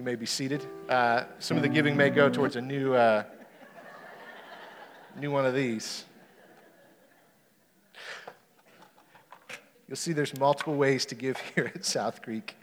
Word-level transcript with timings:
You 0.00 0.04
may 0.04 0.14
be 0.14 0.24
seated. 0.24 0.66
Uh, 0.88 1.24
some 1.40 1.58
of 1.58 1.62
the 1.62 1.68
giving 1.68 1.94
may 1.94 2.08
go 2.08 2.30
towards 2.30 2.56
a 2.56 2.60
new, 2.62 2.94
uh, 2.94 3.22
new 5.18 5.30
one 5.30 5.44
of 5.44 5.54
these. 5.54 6.06
You'll 9.86 9.96
see 9.96 10.14
there's 10.14 10.34
multiple 10.38 10.74
ways 10.74 11.04
to 11.04 11.14
give 11.14 11.36
here 11.54 11.70
at 11.74 11.84
South 11.84 12.22
Creek. 12.22 12.56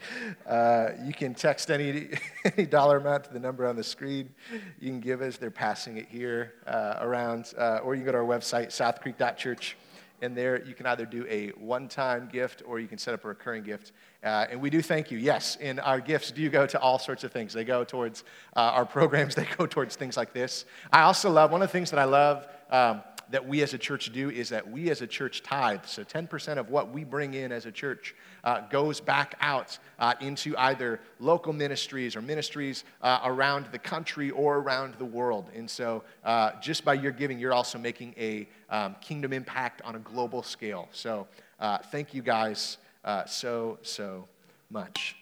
Uh, 0.48 0.94
you 1.06 1.14
can 1.14 1.36
text 1.36 1.70
any, 1.70 2.10
any 2.44 2.66
dollar 2.66 2.98
amount 2.98 3.26
to 3.26 3.34
the 3.34 3.40
number 3.40 3.68
on 3.68 3.76
the 3.76 3.84
screen. 3.84 4.34
You 4.80 4.90
can 4.90 5.00
give 5.00 5.22
as 5.22 5.38
they're 5.38 5.52
passing 5.52 5.98
it 5.98 6.08
here 6.10 6.56
uh, 6.66 6.96
around, 7.02 7.54
uh, 7.56 7.82
or 7.84 7.94
you 7.94 8.00
can 8.00 8.08
go 8.08 8.14
to 8.14 8.18
our 8.18 8.24
website, 8.24 8.70
southcreek.church, 8.70 9.78
and 10.22 10.36
there 10.36 10.64
you 10.64 10.74
can 10.74 10.86
either 10.86 11.06
do 11.06 11.26
a 11.30 11.50
one 11.50 11.88
time 11.88 12.30
gift 12.32 12.64
or 12.66 12.80
you 12.80 12.88
can 12.88 12.98
set 12.98 13.14
up 13.14 13.24
a 13.26 13.28
recurring 13.28 13.64
gift. 13.64 13.92
Uh, 14.24 14.46
and 14.50 14.60
we 14.62 14.70
do 14.70 14.82
thank 14.82 15.12
you. 15.12 15.18
Yes, 15.18 15.58
and 15.62 15.80
our 15.80 16.00
gifts 16.00 16.32
do 16.32 16.42
you 16.42 16.50
go 16.50 16.66
to 16.66 16.80
all 16.80 17.00
sorts 17.00 17.24
of 17.24 17.32
things. 17.32 17.54
They 17.54 17.64
go 17.64 17.84
towards 17.84 18.24
uh, 18.56 18.60
our 18.60 18.86
programs, 18.86 19.36
they 19.36 19.48
go 19.58 19.66
towards 19.66 19.96
things 19.96 20.18
like 20.18 20.34
this. 20.34 20.66
I 20.92 21.02
also 21.02 21.30
love, 21.30 21.52
one 21.52 21.62
of 21.62 21.68
the 21.68 21.72
things 21.72 21.92
that 21.92 22.00
I 22.00 22.06
love, 22.06 22.48
um, 22.72 23.02
that 23.30 23.48
we 23.48 23.62
as 23.62 23.74
a 23.74 23.78
church 23.78 24.12
do 24.14 24.30
is 24.30 24.50
that 24.50 24.70
we 24.70 24.90
as 24.90 25.02
a 25.02 25.08
church 25.08 25.44
tithe. 25.44 25.86
So 25.86 26.04
10% 26.04 26.58
of 26.58 26.70
what 26.70 26.92
we 26.92 27.04
bring 27.04 27.34
in 27.34 27.52
as 27.52 27.66
a 27.66 27.72
church 27.72 28.16
uh, 28.44 28.62
goes 28.70 29.00
back 29.00 29.36
out 29.42 29.78
uh, 30.00 30.14
into 30.22 30.56
either 30.58 31.00
local 31.20 31.54
ministries 31.54 32.16
or 32.16 32.22
ministries 32.22 32.84
uh, 33.02 33.20
around 33.26 33.68
the 33.72 33.80
country 33.80 34.32
or 34.32 34.58
around 34.58 34.96
the 34.96 35.06
world. 35.06 35.50
And 35.56 35.70
so 35.70 36.04
uh, 36.24 36.52
just 36.62 36.86
by 36.86 36.94
your 36.94 37.12
giving, 37.12 37.40
you're 37.40 37.54
also 37.54 37.78
making 37.78 38.14
a 38.18 38.48
um, 38.70 38.96
kingdom 39.02 39.34
impact 39.34 39.82
on 39.84 39.96
a 39.96 40.00
global 40.00 40.44
scale. 40.44 40.88
So 40.92 41.28
uh, 41.60 41.80
thank 41.80 42.14
you 42.14 42.22
guys 42.22 42.78
uh, 43.04 43.26
so, 43.26 43.80
so 43.82 44.28
much. 44.70 45.16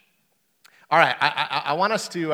All 0.92 1.00
right, 1.00 1.16
I, 1.20 1.28
I, 1.50 1.72
I 1.72 1.74
want 1.74 1.94
us 1.94 2.08
to, 2.10 2.30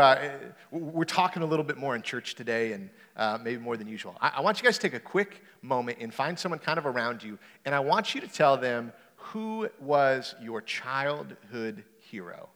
we're 0.72 1.06
talking 1.06 1.42
a 1.42 1.46
little 1.46 1.64
bit 1.64 1.78
more 1.78 1.96
in 1.96 2.02
church 2.02 2.36
today 2.36 2.74
and 2.74 2.90
uh, 3.16 3.38
maybe 3.42 3.62
more 3.62 3.78
than 3.78 3.88
usual. 3.88 4.16
I, 4.22 4.34
I, 4.38 4.42
want 4.42 4.60
you 4.60 4.64
guys 4.64 4.78
to 4.78 4.82
take 4.82 4.94
a 4.94 5.00
quick 5.00 5.44
moment 5.62 5.98
and 6.00 6.14
find 6.14 6.38
someone 6.38 6.60
kind 6.60 6.78
of 6.78 6.86
around 6.86 7.24
you, 7.24 7.38
and 7.66 7.76
I 7.76 7.80
want 7.80 8.16
you 8.16 8.22
to 8.22 8.28
tell 8.28 8.58
them 8.58 8.94
who 9.16 9.70
was 9.80 10.36
your 10.42 10.62
childhood 10.62 11.84
hero. 12.00 12.50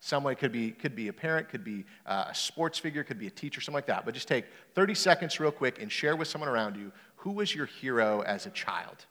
Someone 0.00 0.34
could 0.36 0.52
be, 0.52 0.70
could 0.70 0.94
be 0.94 1.08
a 1.08 1.12
parent, 1.12 1.48
could 1.48 1.64
be 1.64 1.84
uh, 2.04 2.26
a 2.28 2.34
sports 2.34 2.78
figure, 2.78 3.02
could 3.02 3.18
be 3.18 3.26
a 3.26 3.30
teacher, 3.30 3.60
something 3.60 3.76
like 3.76 3.86
that. 3.86 4.04
But 4.04 4.14
just 4.14 4.28
take 4.28 4.44
30 4.74 4.94
seconds 4.94 5.40
real 5.40 5.50
quick 5.50 5.80
and 5.80 5.90
share 5.90 6.16
with 6.16 6.28
someone 6.28 6.48
around 6.48 6.76
you 6.76 6.92
who 7.16 7.32
was 7.32 7.54
your 7.54 7.66
hero 7.66 8.20
as 8.20 8.46
a 8.46 8.50
child. 8.50 9.06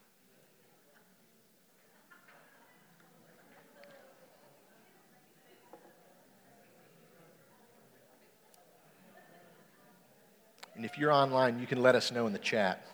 And 10.76 10.84
if 10.84 10.98
you're 10.98 11.12
online, 11.12 11.60
you 11.60 11.68
can 11.68 11.82
let 11.82 11.96
us 11.96 12.12
know 12.12 12.28
in 12.28 12.34
the 12.34 12.40
chat. 12.40 12.86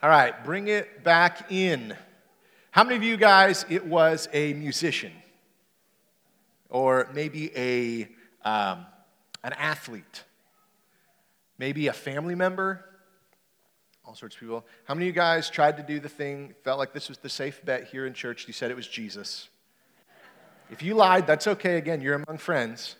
All 0.00 0.10
right, 0.10 0.44
bring 0.44 0.68
it 0.68 1.02
back 1.02 1.50
in. 1.50 1.96
How 2.70 2.84
many 2.84 2.94
of 2.94 3.02
you 3.02 3.16
guys, 3.16 3.66
it 3.68 3.84
was 3.84 4.28
a 4.32 4.52
musician? 4.52 5.10
Or 6.68 7.08
maybe 7.12 7.50
a, 7.56 8.02
um, 8.48 8.86
an 9.42 9.54
athlete? 9.54 10.22
Maybe 11.58 11.88
a 11.88 11.92
family 11.92 12.36
member? 12.36 12.84
All 14.06 14.14
sorts 14.14 14.36
of 14.36 14.40
people. 14.40 14.64
How 14.84 14.94
many 14.94 15.06
of 15.06 15.08
you 15.08 15.20
guys 15.20 15.50
tried 15.50 15.76
to 15.78 15.82
do 15.82 15.98
the 15.98 16.08
thing, 16.08 16.54
felt 16.62 16.78
like 16.78 16.92
this 16.92 17.08
was 17.08 17.18
the 17.18 17.28
safe 17.28 17.64
bet 17.64 17.88
here 17.88 18.06
in 18.06 18.14
church? 18.14 18.46
You 18.46 18.52
said 18.52 18.70
it 18.70 18.76
was 18.76 18.86
Jesus. 18.86 19.48
If 20.70 20.82
you 20.82 20.94
lied, 20.94 21.26
that's 21.26 21.46
okay. 21.48 21.76
Again, 21.76 22.00
you're 22.00 22.14
among 22.14 22.38
friends. 22.38 22.94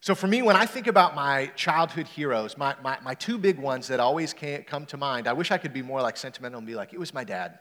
So 0.00 0.16
for 0.16 0.26
me, 0.26 0.42
when 0.42 0.56
I 0.56 0.66
think 0.66 0.88
about 0.88 1.14
my 1.14 1.46
childhood 1.54 2.08
heroes, 2.08 2.58
my, 2.58 2.74
my, 2.82 2.98
my 3.04 3.14
two 3.14 3.38
big 3.38 3.58
ones 3.58 3.86
that 3.88 4.00
always 4.00 4.32
can't 4.32 4.66
come 4.66 4.86
to 4.86 4.96
mind, 4.96 5.28
I 5.28 5.32
wish 5.32 5.52
I 5.52 5.58
could 5.58 5.72
be 5.72 5.82
more 5.82 6.02
like 6.02 6.16
sentimental 6.16 6.58
and 6.58 6.66
be 6.66 6.74
like, 6.74 6.92
it 6.92 6.98
was 6.98 7.14
my 7.14 7.22
dad. 7.22 7.60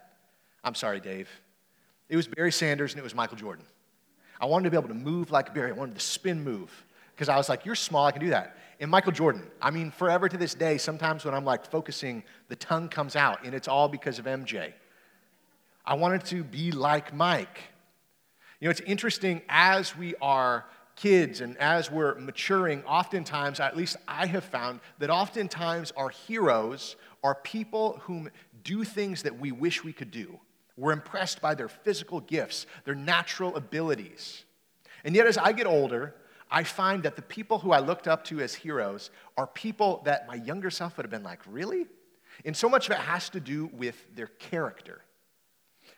I'm 0.64 0.74
sorry, 0.74 1.00
Dave. 1.00 1.30
It 2.10 2.16
was 2.16 2.28
Barry 2.28 2.52
Sanders 2.52 2.94
and 2.94 3.00
it 3.00 3.04
was 3.04 3.14
Michael 3.14 3.38
Jordan. 3.38 3.66
I 4.40 4.46
wanted 4.48 4.64
to 4.64 4.72
be 4.72 4.78
able 4.78 4.90
to 4.90 4.96
move 4.96 5.30
like 5.30 5.54
Barry. 5.54 5.70
I 5.70 5.74
wanted 5.74 5.94
to 5.96 6.02
spin 6.02 6.44
move 6.44 6.72
because 7.16 7.30
I 7.30 7.38
was 7.38 7.48
like, 7.48 7.66
you're 7.66 7.76
small, 7.76 8.08
I 8.08 8.12
can 8.12 8.22
do 8.22 8.32
that. 8.32 8.58
And 8.81 8.90
Michael 8.90 9.12
Jordan, 9.12 9.44
I 9.62 9.69
mean, 9.69 9.92
forever 9.92 10.28
to 10.28 10.38
this 10.38 10.56
day, 10.56 10.80
sometimes 10.80 11.24
when 11.24 11.36
I'm 11.36 11.46
like 11.46 11.69
focusing, 11.69 12.24
the 12.47 12.56
tongue 12.56 12.90
comes 12.90 13.16
out, 13.16 13.46
and 13.46 13.53
it's 13.53 13.68
all 13.68 13.88
because 13.88 14.18
of 14.18 14.25
MJ. 14.25 14.74
I 15.86 15.94
wanted 15.94 16.25
to 16.25 16.44
be 16.44 16.72
like 16.72 17.14
Mike. 17.14 17.59
You 18.59 18.66
know, 18.66 18.72
it's 18.72 18.81
interesting 18.81 19.44
as 19.50 19.96
we 19.96 20.16
are 20.20 20.66
kids 20.96 21.41
and 21.41 21.58
as 21.59 21.91
we're 21.91 22.16
maturing, 22.16 22.84
oftentimes, 22.86 23.59
at 23.59 23.78
least 23.78 23.97
I 24.08 24.25
have 24.25 24.44
found, 24.44 24.80
that 24.97 25.12
oftentimes 25.12 25.91
our 25.96 26.09
heroes 26.09 26.96
are 27.24 27.36
people 27.36 28.00
whom 28.06 28.31
do 28.64 28.84
things 28.84 29.22
that 29.24 29.40
we 29.40 29.52
wish 29.52 29.84
we 29.84 29.94
could 29.94 30.09
do. 30.09 30.40
We're 30.75 30.94
impressed 30.94 31.40
by 31.40 31.53
their 31.53 31.70
physical 31.70 32.20
gifts, 32.20 32.66
their 32.86 32.96
natural 32.96 33.56
abilities. 33.56 34.44
And 35.03 35.16
yet, 35.16 35.28
as 35.28 35.38
I 35.38 35.52
get 35.52 35.68
older, 35.68 36.16
I 36.52 36.64
find 36.64 37.04
that 37.04 37.16
the 37.16 37.22
people 37.22 37.60
who 37.60 37.72
I 37.72 37.80
looked 37.80 38.08
up 38.08 38.26
to 38.26 38.42
as 38.42 38.54
heroes 38.54 39.10
are 39.38 39.48
people 39.48 40.02
that 40.06 40.28
my 40.28 40.36
younger 40.36 40.70
self 40.70 40.98
would 40.98 41.06
have 41.06 41.12
been 41.12 41.24
like, 41.24 41.40
really? 41.48 41.88
And 42.44 42.56
so 42.56 42.68
much 42.68 42.88
of 42.88 42.92
it 42.92 43.00
has 43.00 43.30
to 43.30 43.40
do 43.40 43.70
with 43.74 43.96
their 44.16 44.28
character. 44.28 45.02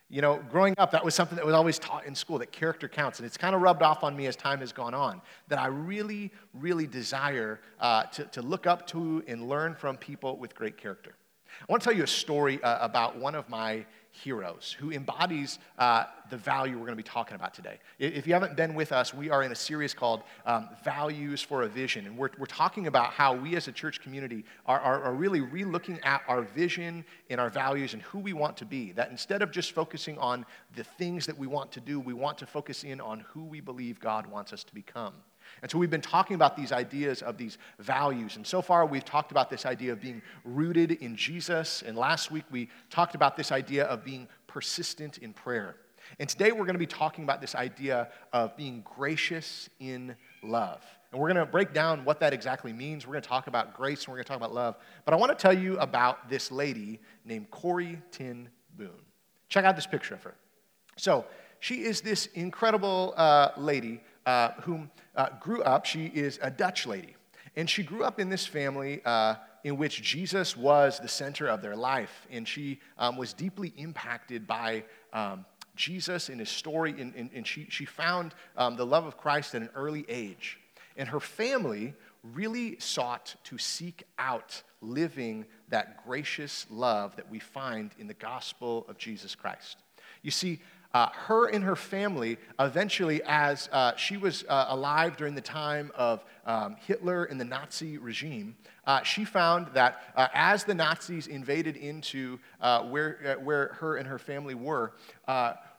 You 0.09 0.22
know, 0.22 0.40
growing 0.52 0.75
up, 0.78 0.91
that 0.91 1.03
was 1.03 1.16
something 1.16 1.38
that 1.38 1.46
was 1.46 1.56
always 1.56 1.80
taught 1.80 2.06
in 2.06 2.14
school 2.14 2.38
that 2.38 2.52
character 2.52 2.88
counts. 2.88 3.18
And 3.18 3.25
it's 3.25 3.38
kind 3.38 3.56
of 3.56 3.62
rubbed 3.62 3.81
off 3.81 4.03
on 4.03 4.16
me 4.16 4.28
as 4.28 4.36
time 4.36 4.59
has 4.59 4.72
gone 4.72 4.94
on 4.94 5.22
that 5.47 5.58
I 5.58 5.68
really, 5.68 6.31
really 6.53 6.85
desire 6.85 7.59
uh, 7.80 8.03
to, 8.03 8.25
to 8.25 8.41
look 8.44 8.68
up 8.68 8.85
to 8.88 9.24
and 9.28 9.50
learn 9.50 9.74
from 9.74 9.97
people 9.97 10.38
with 10.38 10.53
great 10.53 10.78
character. 10.78 11.16
I 11.62 11.66
want 11.68 11.81
to 11.81 11.90
tell 11.90 11.97
you 11.97 12.03
a 12.03 12.08
story 12.08 12.62
uh, 12.62 12.85
about 12.85 13.18
one 13.18 13.34
of 13.34 13.50
my 13.50 13.85
heroes 14.13 14.75
who 14.79 14.91
embodies 14.91 15.57
uh, 15.79 16.06
the 16.29 16.38
value 16.38 16.74
we're 16.74 16.85
going 16.85 16.91
to 16.91 16.96
be 16.96 17.03
talking 17.03 17.34
about 17.35 17.53
today. 17.53 17.79
If 17.97 18.28
you 18.28 18.34
haven't 18.34 18.56
been 18.56 18.75
with 18.75 18.91
us, 18.91 19.12
we 19.12 19.31
are 19.31 19.41
in 19.41 19.51
a 19.51 19.56
series 19.56 19.94
called 19.94 20.22
um, 20.46 20.69
Values 20.84 21.41
for 21.41 21.63
a 21.63 21.68
Vision. 21.68 22.06
And 22.06 22.16
we're, 22.16 22.29
we're 22.38 22.46
talking 22.46 22.85
about 22.85 23.12
how 23.12 23.35
we 23.35 23.56
as 23.56 23.68
a 23.68 23.72
church 23.72 24.02
community 24.02 24.46
are, 24.68 24.79
are, 24.79 25.02
are 25.03 25.13
really 25.13 25.41
re 25.41 25.66
looking 25.66 26.00
at 26.03 26.22
our 26.28 26.44
vision 26.44 27.03
and 27.31 27.41
our 27.41 27.50
values 27.50 27.94
and 27.94 28.03
who 28.03 28.19
we 28.19 28.34
want 28.34 28.56
to 28.57 28.66
be. 28.66 28.91
That 28.91 29.09
instead 29.09 29.41
of 29.41 29.52
just 29.52 29.72
focusing 29.72 30.18
on 30.19 30.46
the 30.75 30.84
things 30.84 31.25
that 31.25 31.38
we 31.38 31.47
want 31.47 31.72
to 31.72 31.81
do, 31.81 32.00
we 32.00 32.13
want 32.13 32.38
to 32.38 32.46
focus 32.46 32.84
in 32.84 33.02
on 33.02 33.22
who 33.22 33.44
we 33.44 33.62
believe 33.62 34.00
God 34.00 34.28
wants 34.28 34.53
us 34.53 34.63
to 34.63 34.73
become. 34.75 35.13
And 35.62 35.72
so 35.72 35.78
we've 35.78 35.90
been 35.90 36.02
talking 36.02 36.36
about 36.36 36.58
these 36.58 36.72
ideas 36.72 37.22
of 37.22 37.38
these 37.38 37.58
values. 37.80 38.36
And 38.36 38.46
so 38.46 38.62
far, 38.62 38.86
we've 38.86 39.06
talked 39.06 39.31
about 39.31 39.50
this 39.50 39.66
idea 39.66 39.94
of 39.94 40.02
being 40.02 40.22
rooted 40.44 40.91
in 40.91 41.16
Jesus. 41.16 41.84
And 41.86 41.97
last 41.97 42.31
week, 42.31 42.46
we 42.52 42.69
talked 42.90 43.16
about 43.16 43.38
this 43.38 43.52
idea 43.52 43.86
of 43.86 44.03
being 44.03 44.28
persistent 44.47 45.19
in 45.19 45.34
prayer. 45.34 45.75
And 46.19 46.28
today, 46.28 46.52
we're 46.52 46.66
going 46.66 46.74
to 46.74 46.80
be 46.80 46.86
talking 46.86 47.24
about 47.24 47.41
this 47.41 47.56
idea 47.56 48.09
of 48.34 48.58
being 48.58 48.84
gracious 48.96 49.69
in 49.80 50.16
love. 50.41 50.84
And 51.12 51.22
we're 51.22 51.31
going 51.31 51.46
to 51.46 51.52
break 51.52 51.74
down 51.74 52.06
what 52.06 52.20
that 52.22 52.34
exactly 52.34 52.74
means. 52.74 53.06
We're 53.06 53.14
going 53.14 53.24
to 53.24 53.30
talk 53.30 53.47
about 53.47 53.75
grace 53.75 54.02
and 54.02 54.08
we're 54.09 54.16
going 54.16 54.25
to 54.25 54.30
talk 54.30 54.38
about 54.38 54.53
love. 54.53 54.75
But 55.06 55.14
I 55.14 55.18
want 55.18 55.31
to 55.31 55.41
tell 55.41 55.53
you 55.53 55.78
about 55.78 56.28
this 56.28 56.52
lady 56.52 57.00
named 57.24 57.52
Corrie 57.52 58.02
ten 58.12 58.50
Boom. 58.75 58.90
Check 59.50 59.66
out 59.66 59.75
this 59.75 59.85
picture 59.85 60.16
of 60.16 60.24
her. 60.24 60.34
So, 60.97 61.25
she 61.59 61.84
is 61.84 62.02
this 62.02 62.25
incredible 62.34 63.14
uh, 63.16 63.52
lady 63.56 64.02
uh, 64.25 64.51
whom 64.61 64.89
uh, 65.16 65.29
grew 65.39 65.61
up, 65.63 65.85
she 65.85 66.06
is 66.06 66.39
a 66.41 66.50
Dutch 66.50 66.85
lady. 66.85 67.16
And 67.55 67.70
she 67.70 67.84
grew 67.84 68.03
up 68.03 68.20
in 68.20 68.29
this 68.29 68.46
family 68.46 69.02
uh, 69.05 69.35
in 69.64 69.78
which 69.78 70.02
Jesus 70.02 70.58
was 70.58 70.99
the 70.99 71.08
center 71.08 71.47
of 71.47 71.61
their 71.61 71.75
life. 71.75 72.28
And 72.31 72.47
she 72.47 72.79
um, 72.97 73.16
was 73.17 73.34
deeply 73.34 73.73
impacted 73.78 74.47
by 74.47 74.84
um, 75.14 75.46
Jesus 75.75 76.29
and 76.29 76.40
his 76.40 76.49
story. 76.49 76.96
And, 76.99 77.14
and, 77.16 77.29
and 77.34 77.46
she, 77.46 77.67
she 77.70 77.85
found 77.85 78.34
um, 78.58 78.75
the 78.75 78.85
love 78.85 79.05
of 79.05 79.17
Christ 79.17 79.55
at 79.55 79.61
an 79.61 79.70
early 79.75 80.05
age. 80.09 80.59
And 80.97 81.08
her 81.09 81.20
family 81.20 81.93
really 82.34 82.79
sought 82.79 83.35
to 83.43 83.58
seek 83.58 84.03
out 84.17 84.64
living 84.81 85.46
that 85.70 86.05
gracious 86.05 86.66
love 86.70 87.16
that 87.16 87.29
we 87.29 87.40
find 87.40 87.91
in 87.99 88.08
the 88.08 88.14
gospel 88.14 88.85
of 88.87 88.97
Jesus 88.97 89.35
Christ. 89.35 89.78
You 90.22 90.31
see, 90.31 90.59
uh, 90.93 91.09
her 91.11 91.47
and 91.47 91.63
her 91.63 91.75
family, 91.75 92.37
eventually, 92.59 93.22
as 93.25 93.67
uh, 93.72 93.95
she 93.95 94.16
was 94.16 94.45
uh, 94.47 94.67
alive 94.69 95.17
during 95.17 95.34
the 95.34 95.41
time 95.41 95.91
of 95.95 96.23
um, 96.45 96.75
Hitler 96.85 97.23
and 97.25 97.41
the 97.41 97.45
Nazi 97.45 97.97
regime, 97.97 98.55
uh, 98.85 99.01
she 99.01 99.25
found 99.25 99.67
that 99.73 100.03
uh, 100.16 100.28
as 100.34 100.66
the 100.66 100.75
Nazis 100.75 101.25
invaded 101.28 101.78
into 101.78 102.37
uh, 102.61 102.84
where, 102.84 103.37
where 103.41 103.69
her 103.79 103.95
and 103.97 104.07
her 104.07 104.19
family 104.19 104.53
were, 104.53 104.93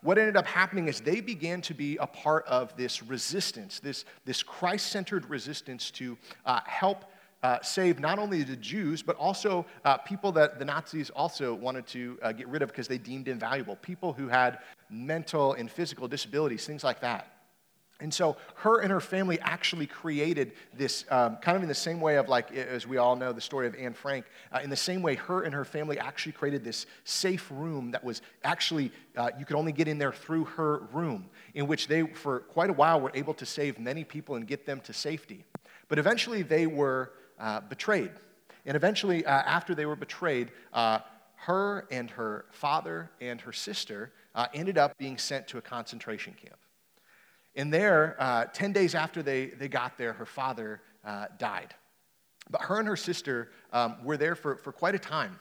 what 0.02 0.19
ended 0.19 0.37
up 0.37 0.46
happening 0.46 0.88
is 0.88 1.00
they 1.00 1.20
began 1.20 1.62
to 1.62 1.75
be 1.75 1.96
a 1.99 2.06
part 2.06 2.44
of 2.46 2.76
this 2.76 3.02
resistance, 3.02 3.81
this, 3.81 4.05
this 4.25 4.43
Christ 4.43 4.88
centered 4.88 5.31
resistance 5.31 5.90
to 5.93 6.19
help 6.67 7.05
uh, 7.44 7.61
save 7.61 8.00
not 8.00 8.19
only 8.19 8.43
the 8.43 8.56
Jews, 8.56 9.02
but 9.02 9.17
also 9.17 9.67
uh, 9.85 9.99
people 9.99 10.32
that 10.32 10.58
the 10.58 10.64
Nazis 10.64 11.11
also 11.11 11.52
wanted 11.52 11.87
to 11.88 12.19
uh, 12.23 12.32
get 12.32 12.49
rid 12.49 12.62
of 12.62 12.70
because 12.70 12.88
they 12.88 12.96
deemed 12.96 13.29
invaluable. 13.29 13.76
People 13.76 14.14
who 14.14 14.29
had 14.29 14.61
mental 14.88 15.52
and 15.52 15.70
physical 15.70 16.08
disabilities, 16.08 16.64
things 16.67 16.82
like 16.82 17.00
that. 17.00 17.31
And 18.00 18.12
so 18.12 18.38
her 18.56 18.81
and 18.81 18.91
her 18.91 19.00
family 19.00 19.38
actually 19.41 19.87
created 19.87 20.52
this 20.73 21.05
um, 21.11 21.37
kind 21.37 21.55
of 21.55 21.62
in 21.62 21.69
the 21.69 21.75
same 21.75 22.00
way 22.00 22.17
of 22.17 22.31
like, 22.31 22.50
as 22.52 22.87
we 22.87 22.96
all 22.96 23.14
know 23.14 23.32
the 23.32 23.43
story 23.43 23.67
of 23.67 23.75
Anne 23.75 23.93
Frank, 23.93 24.25
uh, 24.50 24.61
in 24.64 24.70
the 24.70 24.76
same 24.76 25.02
way 25.02 25.14
her 25.14 25.43
and 25.43 25.55
her 25.55 25.67
family 25.67 25.99
actually 25.99 26.32
created 26.32 26.64
this 26.64 26.87
safe 27.05 27.46
room 27.50 27.91
that 27.91 28.02
was 28.02 28.23
actually, 28.43 28.91
uh, 29.19 29.31
you 29.38 29.44
could 29.44 29.56
only 29.56 29.73
get 29.73 29.87
in 29.87 29.99
there 29.99 30.12
through 30.12 30.44
her 30.44 30.79
room, 30.93 31.29
in 31.52 31.67
which 31.67 31.88
they, 31.88 32.02
for 32.06 32.41
quite 32.41 32.70
a 32.70 32.75
while, 32.75 33.02
were 33.02 33.12
able 33.14 33.35
to 33.35 33.44
save 33.44 33.79
many 33.79 34.02
people 34.02 34.37
and 34.37 34.46
get 34.46 34.64
them 34.64 34.81
to 34.81 34.94
safety. 34.94 35.44
But 35.88 35.99
eventually 35.99 36.43
they 36.43 36.67
were 36.67 37.12
uh, 37.38 37.60
betrayed. 37.60 38.10
And 38.66 38.76
eventually, 38.76 39.25
uh, 39.26 39.31
after 39.31 39.75
they 39.75 39.86
were 39.86 39.96
betrayed, 39.96 40.50
uh, 40.72 41.00
her 41.36 41.86
and 41.90 42.10
her 42.10 42.46
father 42.50 43.10
and 43.20 43.40
her 43.40 43.52
sister 43.52 44.12
uh, 44.34 44.46
ended 44.54 44.78
up 44.78 44.96
being 44.96 45.19
sent 45.19 45.46
to 45.48 45.58
a 45.58 45.62
concentration 45.62 46.34
camp. 46.34 46.56
And 47.56 47.72
there, 47.72 48.16
uh, 48.19 48.46
10 48.46 48.72
days 48.72 48.94
after 48.94 49.22
they, 49.22 49.46
they 49.46 49.69
got 49.69 49.96
there, 49.96 50.12
her 50.14 50.26
father 50.26 50.81
uh, 51.04 51.26
died. 51.38 51.75
But 52.50 52.62
her 52.62 52.78
and 52.78 52.88
her 52.88 52.96
sister 52.96 53.50
um, 53.72 53.96
were 54.02 54.16
there 54.16 54.34
for, 54.34 54.56
for 54.56 54.72
quite 54.72 54.94
a 54.94 54.98
time. 54.98 55.38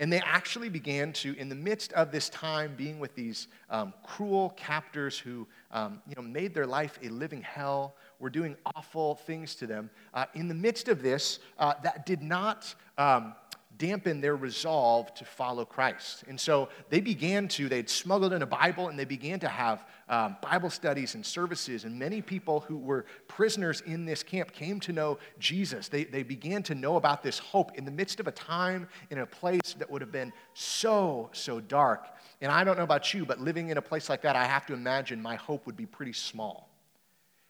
And 0.00 0.12
they 0.12 0.20
actually 0.20 0.68
began 0.68 1.12
to, 1.14 1.36
in 1.36 1.48
the 1.48 1.54
midst 1.54 1.92
of 1.92 2.10
this 2.10 2.28
time, 2.30 2.74
being 2.76 2.98
with 2.98 3.14
these 3.14 3.48
um, 3.70 3.92
cruel 4.02 4.50
captors 4.56 5.18
who 5.18 5.46
um, 5.70 6.02
you 6.08 6.14
know, 6.16 6.22
made 6.22 6.54
their 6.54 6.66
life 6.66 6.98
a 7.02 7.08
living 7.08 7.42
hell, 7.42 7.94
were 8.22 8.30
doing 8.30 8.56
awful 8.76 9.16
things 9.16 9.56
to 9.56 9.66
them. 9.66 9.90
Uh, 10.14 10.24
in 10.34 10.48
the 10.48 10.54
midst 10.54 10.88
of 10.88 11.02
this, 11.02 11.40
uh, 11.58 11.74
that 11.82 12.06
did 12.06 12.22
not 12.22 12.74
um, 12.96 13.34
dampen 13.78 14.20
their 14.20 14.36
resolve 14.36 15.12
to 15.14 15.24
follow 15.24 15.64
Christ. 15.64 16.22
And 16.28 16.38
so 16.38 16.68
they 16.88 17.00
began 17.00 17.48
to, 17.48 17.68
they'd 17.68 17.90
smuggled 17.90 18.32
in 18.32 18.42
a 18.42 18.46
Bible 18.46 18.88
and 18.88 18.96
they 18.96 19.04
began 19.04 19.40
to 19.40 19.48
have 19.48 19.84
um, 20.08 20.36
Bible 20.40 20.70
studies 20.70 21.16
and 21.16 21.26
services. 21.26 21.84
And 21.84 21.98
many 21.98 22.22
people 22.22 22.60
who 22.60 22.78
were 22.78 23.06
prisoners 23.26 23.80
in 23.80 24.04
this 24.04 24.22
camp 24.22 24.52
came 24.52 24.78
to 24.80 24.92
know 24.92 25.18
Jesus. 25.40 25.88
They, 25.88 26.04
they 26.04 26.22
began 26.22 26.62
to 26.64 26.76
know 26.76 26.94
about 26.94 27.24
this 27.24 27.40
hope 27.40 27.76
in 27.76 27.84
the 27.84 27.90
midst 27.90 28.20
of 28.20 28.28
a 28.28 28.32
time 28.32 28.86
in 29.10 29.18
a 29.18 29.26
place 29.26 29.74
that 29.78 29.90
would 29.90 30.00
have 30.00 30.12
been 30.12 30.32
so, 30.54 31.28
so 31.32 31.58
dark. 31.58 32.06
And 32.40 32.52
I 32.52 32.62
don't 32.62 32.76
know 32.76 32.84
about 32.84 33.12
you, 33.12 33.26
but 33.26 33.40
living 33.40 33.70
in 33.70 33.78
a 33.78 33.82
place 33.82 34.08
like 34.08 34.22
that, 34.22 34.36
I 34.36 34.44
have 34.44 34.64
to 34.66 34.74
imagine 34.74 35.20
my 35.20 35.34
hope 35.34 35.66
would 35.66 35.76
be 35.76 35.86
pretty 35.86 36.12
small. 36.12 36.68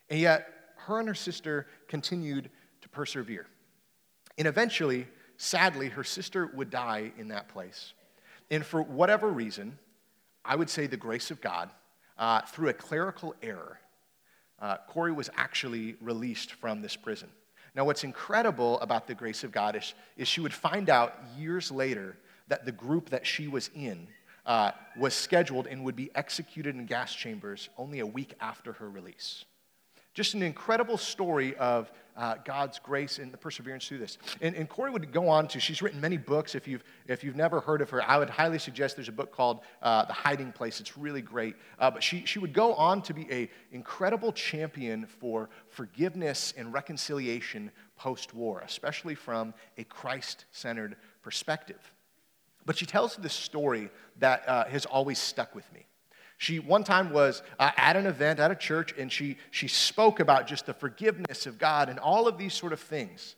And 0.08 0.20
yet, 0.20 0.61
her 0.86 0.98
and 0.98 1.08
her 1.08 1.14
sister 1.14 1.66
continued 1.88 2.50
to 2.80 2.88
persevere. 2.88 3.46
And 4.38 4.48
eventually, 4.48 5.06
sadly, 5.36 5.88
her 5.88 6.04
sister 6.04 6.50
would 6.54 6.70
die 6.70 7.12
in 7.18 7.28
that 7.28 7.48
place. 7.48 7.92
And 8.50 8.64
for 8.64 8.82
whatever 8.82 9.28
reason, 9.28 9.78
I 10.44 10.56
would 10.56 10.70
say 10.70 10.86
the 10.86 10.96
grace 10.96 11.30
of 11.30 11.40
God, 11.40 11.70
uh, 12.18 12.42
through 12.42 12.68
a 12.68 12.74
clerical 12.74 13.34
error, 13.42 13.78
uh, 14.60 14.76
Corrie 14.88 15.12
was 15.12 15.30
actually 15.36 15.96
released 16.00 16.52
from 16.52 16.82
this 16.82 16.96
prison. 16.96 17.28
Now, 17.74 17.84
what's 17.84 18.04
incredible 18.04 18.78
about 18.80 19.06
the 19.06 19.14
grace 19.14 19.44
of 19.44 19.50
God 19.50 19.76
is, 19.76 19.94
is 20.16 20.28
she 20.28 20.40
would 20.40 20.52
find 20.52 20.90
out 20.90 21.18
years 21.38 21.70
later 21.70 22.16
that 22.48 22.66
the 22.66 22.72
group 22.72 23.10
that 23.10 23.26
she 23.26 23.48
was 23.48 23.70
in 23.74 24.06
uh, 24.44 24.72
was 24.96 25.14
scheduled 25.14 25.66
and 25.66 25.84
would 25.84 25.96
be 25.96 26.10
executed 26.14 26.74
in 26.74 26.84
gas 26.86 27.14
chambers 27.14 27.68
only 27.78 28.00
a 28.00 28.06
week 28.06 28.34
after 28.40 28.72
her 28.74 28.90
release. 28.90 29.44
Just 30.14 30.34
an 30.34 30.42
incredible 30.42 30.98
story 30.98 31.56
of 31.56 31.90
uh, 32.16 32.34
God's 32.44 32.78
grace 32.78 33.18
and 33.18 33.32
the 33.32 33.38
perseverance 33.38 33.88
through 33.88 33.98
this. 33.98 34.18
And, 34.42 34.54
and 34.54 34.68
Corrie 34.68 34.90
would 34.90 35.10
go 35.12 35.28
on 35.28 35.48
to, 35.48 35.60
she's 35.60 35.80
written 35.80 36.00
many 36.00 36.18
books. 36.18 36.54
If 36.54 36.68
you've, 36.68 36.84
if 37.08 37.24
you've 37.24 37.36
never 37.36 37.60
heard 37.60 37.80
of 37.80 37.88
her, 37.90 38.02
I 38.02 38.18
would 38.18 38.28
highly 38.28 38.58
suggest 38.58 38.96
there's 38.96 39.08
a 39.08 39.12
book 39.12 39.32
called 39.32 39.60
uh, 39.80 40.04
The 40.04 40.12
Hiding 40.12 40.52
Place. 40.52 40.80
It's 40.80 40.98
really 40.98 41.22
great. 41.22 41.56
Uh, 41.78 41.90
but 41.90 42.02
she, 42.02 42.26
she 42.26 42.38
would 42.38 42.52
go 42.52 42.74
on 42.74 43.00
to 43.02 43.14
be 43.14 43.30
an 43.30 43.48
incredible 43.70 44.32
champion 44.32 45.06
for 45.06 45.48
forgiveness 45.68 46.52
and 46.56 46.72
reconciliation 46.74 47.70
post 47.96 48.34
war, 48.34 48.60
especially 48.60 49.14
from 49.14 49.54
a 49.78 49.84
Christ 49.84 50.44
centered 50.52 50.96
perspective. 51.22 51.92
But 52.66 52.76
she 52.76 52.84
tells 52.84 53.16
this 53.16 53.32
story 53.32 53.88
that 54.18 54.46
uh, 54.46 54.64
has 54.66 54.84
always 54.84 55.18
stuck 55.18 55.54
with 55.54 55.72
me. 55.72 55.86
She 56.42 56.58
one 56.58 56.82
time 56.82 57.10
was 57.12 57.40
uh, 57.60 57.70
at 57.76 57.94
an 57.94 58.04
event 58.04 58.40
at 58.40 58.50
a 58.50 58.56
church 58.56 58.92
and 58.98 59.12
she, 59.12 59.36
she 59.52 59.68
spoke 59.68 60.18
about 60.18 60.48
just 60.48 60.66
the 60.66 60.74
forgiveness 60.74 61.46
of 61.46 61.56
God 61.56 61.88
and 61.88 62.00
all 62.00 62.26
of 62.26 62.36
these 62.36 62.52
sort 62.52 62.72
of 62.72 62.80
things. 62.80 63.36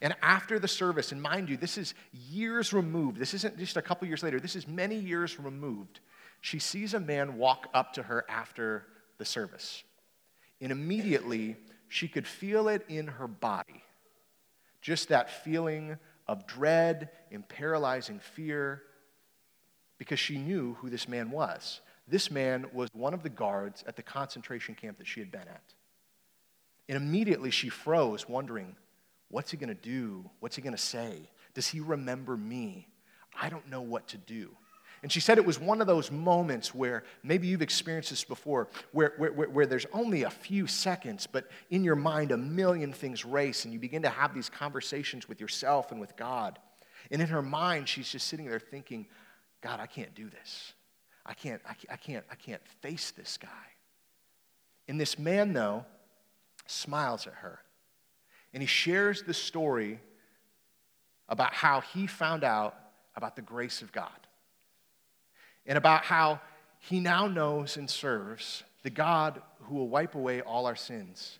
And 0.00 0.14
after 0.22 0.60
the 0.60 0.68
service, 0.68 1.10
and 1.10 1.20
mind 1.20 1.50
you, 1.50 1.56
this 1.56 1.76
is 1.76 1.94
years 2.12 2.72
removed, 2.72 3.18
this 3.18 3.34
isn't 3.34 3.58
just 3.58 3.76
a 3.76 3.82
couple 3.82 4.06
years 4.06 4.22
later, 4.22 4.38
this 4.38 4.54
is 4.54 4.68
many 4.68 4.94
years 4.94 5.40
removed, 5.40 5.98
she 6.42 6.60
sees 6.60 6.94
a 6.94 7.00
man 7.00 7.38
walk 7.38 7.66
up 7.74 7.94
to 7.94 8.04
her 8.04 8.24
after 8.28 8.86
the 9.18 9.24
service. 9.24 9.82
And 10.60 10.70
immediately, 10.70 11.56
she 11.88 12.06
could 12.06 12.24
feel 12.24 12.68
it 12.68 12.84
in 12.88 13.08
her 13.08 13.26
body 13.26 13.82
just 14.80 15.08
that 15.08 15.28
feeling 15.28 15.98
of 16.28 16.46
dread 16.46 17.10
and 17.32 17.48
paralyzing 17.48 18.20
fear 18.20 18.84
because 19.98 20.20
she 20.20 20.38
knew 20.38 20.74
who 20.74 20.88
this 20.88 21.08
man 21.08 21.32
was. 21.32 21.80
This 22.06 22.30
man 22.30 22.66
was 22.72 22.90
one 22.92 23.14
of 23.14 23.22
the 23.22 23.30
guards 23.30 23.82
at 23.86 23.96
the 23.96 24.02
concentration 24.02 24.74
camp 24.74 24.98
that 24.98 25.06
she 25.06 25.20
had 25.20 25.30
been 25.30 25.42
at. 25.42 25.74
And 26.88 26.96
immediately 26.96 27.50
she 27.50 27.70
froze, 27.70 28.28
wondering, 28.28 28.76
what's 29.30 29.50
he 29.50 29.56
going 29.56 29.68
to 29.68 29.74
do? 29.74 30.28
What's 30.40 30.56
he 30.56 30.62
going 30.62 30.74
to 30.74 30.82
say? 30.82 31.30
Does 31.54 31.68
he 31.68 31.80
remember 31.80 32.36
me? 32.36 32.88
I 33.40 33.48
don't 33.48 33.68
know 33.68 33.80
what 33.80 34.08
to 34.08 34.18
do. 34.18 34.50
And 35.02 35.12
she 35.12 35.20
said 35.20 35.36
it 35.36 35.44
was 35.44 35.60
one 35.60 35.82
of 35.82 35.86
those 35.86 36.10
moments 36.10 36.74
where 36.74 37.04
maybe 37.22 37.46
you've 37.46 37.60
experienced 37.60 38.08
this 38.08 38.24
before, 38.24 38.68
where, 38.92 39.12
where, 39.18 39.32
where, 39.32 39.66
there's 39.66 39.84
only 39.92 40.22
a 40.22 40.30
few 40.30 40.66
seconds, 40.66 41.26
but 41.30 41.50
in 41.68 41.84
your 41.84 41.94
mind, 41.94 42.32
a 42.32 42.38
million 42.38 42.90
things 42.90 43.22
race, 43.22 43.64
and 43.64 43.74
you 43.74 43.78
begin 43.78 44.00
to 44.02 44.08
have 44.08 44.34
these 44.34 44.48
conversations 44.48 45.28
with 45.28 45.42
yourself 45.42 45.92
and 45.92 46.00
with 46.00 46.16
God. 46.16 46.58
And 47.10 47.20
in 47.20 47.28
her 47.28 47.42
mind, 47.42 47.86
she's 47.86 48.10
just 48.10 48.28
sitting 48.28 48.46
there 48.46 48.58
thinking, 48.58 49.06
God, 49.60 49.78
I 49.78 49.86
can't 49.86 50.14
do 50.14 50.30
this. 50.30 50.72
I 51.26 51.34
can't, 51.34 51.62
I 51.66 51.96
can't, 51.96 52.24
I 52.30 52.34
can't 52.34 52.66
face 52.82 53.10
this 53.10 53.38
guy. 53.40 53.48
And 54.88 55.00
this 55.00 55.18
man, 55.18 55.52
though, 55.52 55.84
smiles 56.66 57.26
at 57.26 57.34
her. 57.34 57.60
And 58.52 58.62
he 58.62 58.66
shares 58.66 59.22
the 59.22 59.34
story 59.34 60.00
about 61.28 61.54
how 61.54 61.80
he 61.80 62.06
found 62.06 62.44
out 62.44 62.76
about 63.16 63.36
the 63.36 63.42
grace 63.42 63.80
of 63.82 63.92
God. 63.92 64.10
And 65.66 65.78
about 65.78 66.04
how 66.04 66.40
he 66.78 67.00
now 67.00 67.26
knows 67.26 67.78
and 67.78 67.88
serves 67.88 68.62
the 68.82 68.90
God 68.90 69.40
who 69.62 69.76
will 69.76 69.88
wipe 69.88 70.14
away 70.14 70.42
all 70.42 70.66
our 70.66 70.76
sins, 70.76 71.38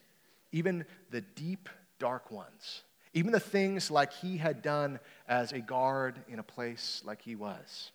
even 0.51 0.87
the 1.11 1.21
deep, 1.21 1.69
dark 1.99 2.31
ones, 2.31 2.83
even 3.13 3.33
the 3.33 3.41
things 3.41 3.91
like 3.91 4.13
he 4.15 4.39
had 4.39 4.63
done 4.63 4.99
as 5.29 5.53
a 5.53 5.61
guard 5.61 6.19
in 6.27 6.39
a 6.39 6.43
place 6.43 7.03
like 7.05 7.21
he 7.21 7.37
was. 7.37 7.93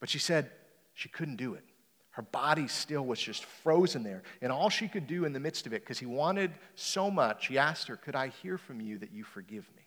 But 0.00 0.08
she 0.08 0.18
said, 0.18 0.50
she 0.94 1.08
couldn't 1.08 1.36
do 1.36 1.54
it. 1.54 1.64
Her 2.10 2.22
body 2.22 2.68
still 2.68 3.06
was 3.06 3.18
just 3.18 3.44
frozen 3.44 4.02
there. 4.02 4.22
And 4.42 4.52
all 4.52 4.68
she 4.68 4.86
could 4.86 5.06
do 5.06 5.24
in 5.24 5.32
the 5.32 5.40
midst 5.40 5.66
of 5.66 5.72
it, 5.72 5.82
because 5.82 5.98
he 5.98 6.06
wanted 6.06 6.52
so 6.74 7.10
much, 7.10 7.46
he 7.46 7.58
asked 7.58 7.88
her, 7.88 7.96
Could 7.96 8.14
I 8.14 8.28
hear 8.28 8.58
from 8.58 8.80
you 8.80 8.98
that 8.98 9.12
you 9.12 9.24
forgive 9.24 9.66
me? 9.74 9.82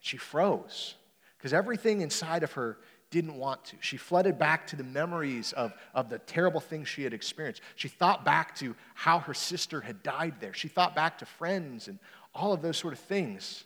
She 0.00 0.18
froze 0.18 0.94
because 1.38 1.52
everything 1.52 2.00
inside 2.00 2.42
of 2.42 2.52
her 2.52 2.78
didn't 3.10 3.36
want 3.36 3.64
to. 3.66 3.76
She 3.80 3.96
flooded 3.96 4.38
back 4.38 4.66
to 4.68 4.76
the 4.76 4.84
memories 4.84 5.52
of, 5.52 5.72
of 5.94 6.08
the 6.08 6.18
terrible 6.18 6.60
things 6.60 6.88
she 6.88 7.04
had 7.04 7.14
experienced. 7.14 7.62
She 7.76 7.88
thought 7.88 8.24
back 8.24 8.54
to 8.56 8.74
how 8.94 9.20
her 9.20 9.34
sister 9.34 9.80
had 9.80 10.02
died 10.02 10.34
there. 10.40 10.52
She 10.52 10.68
thought 10.68 10.94
back 10.94 11.18
to 11.18 11.26
friends 11.26 11.88
and 11.88 11.98
all 12.34 12.52
of 12.52 12.62
those 12.62 12.76
sort 12.76 12.92
of 12.92 12.98
things. 12.98 13.64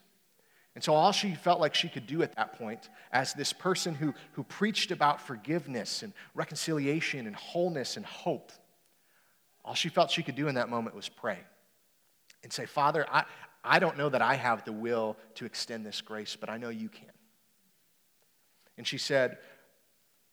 And 0.75 0.85
so, 0.85 0.95
all 0.95 1.13
she 1.13 1.35
felt 1.35 1.61
like 1.61 1.75
she 1.75 1.89
could 1.89 2.07
do 2.07 2.23
at 2.23 2.37
that 2.37 2.57
point, 2.57 2.89
as 3.13 3.35
this 3.35 3.53
person 3.53 3.95
who, 3.95 4.15
who 4.33 4.45
preached 4.45 4.93
about 4.93 5.21
forgiveness 5.21 6.03
and 6.03 6.13
reconciliation 6.35 7.27
and 7.27 7.35
wholeness 7.35 7.97
and 7.97 8.07
hope, 8.07 8.53
all 9.65 9.75
she 9.75 9.89
felt 9.89 10.11
she 10.11 10.23
could 10.23 10.37
do 10.37 10.49
in 10.49 10.55
that 10.55 10.69
moment 10.69 10.95
was 10.95 11.09
pray 11.09 11.39
and 12.43 12.53
say, 12.53 12.67
Father, 12.67 13.05
I, 13.11 13.25
I 13.65 13.79
don't 13.79 13.99
know 13.99 14.09
that 14.09 14.23
I 14.23 14.35
have 14.35 14.65
the 14.65 14.73
will 14.73 15.17
to 15.35 15.45
extend 15.45 15.85
this 15.85 16.01
grace, 16.01 16.37
but 16.39 16.49
I 16.49 16.57
know 16.57 16.69
you 16.71 16.89
can. 16.89 17.11
And 18.79 18.87
she 18.87 18.97
said, 18.97 19.39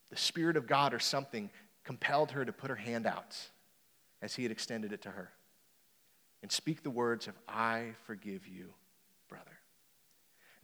the 0.10 0.16
Spirit 0.16 0.56
of 0.56 0.68
God 0.68 0.94
or 0.94 1.00
something 1.00 1.50
compelled 1.84 2.32
her 2.32 2.46
to 2.46 2.54
put 2.54 2.70
her 2.70 2.76
hand 2.76 3.06
out 3.06 3.36
as 4.22 4.36
he 4.36 4.44
had 4.44 4.52
extended 4.52 4.94
it 4.94 5.02
to 5.02 5.10
her 5.10 5.32
and 6.42 6.52
speak 6.52 6.84
the 6.84 6.90
words 6.90 7.28
of, 7.28 7.34
I 7.48 7.92
forgive 8.06 8.48
you. 8.48 8.74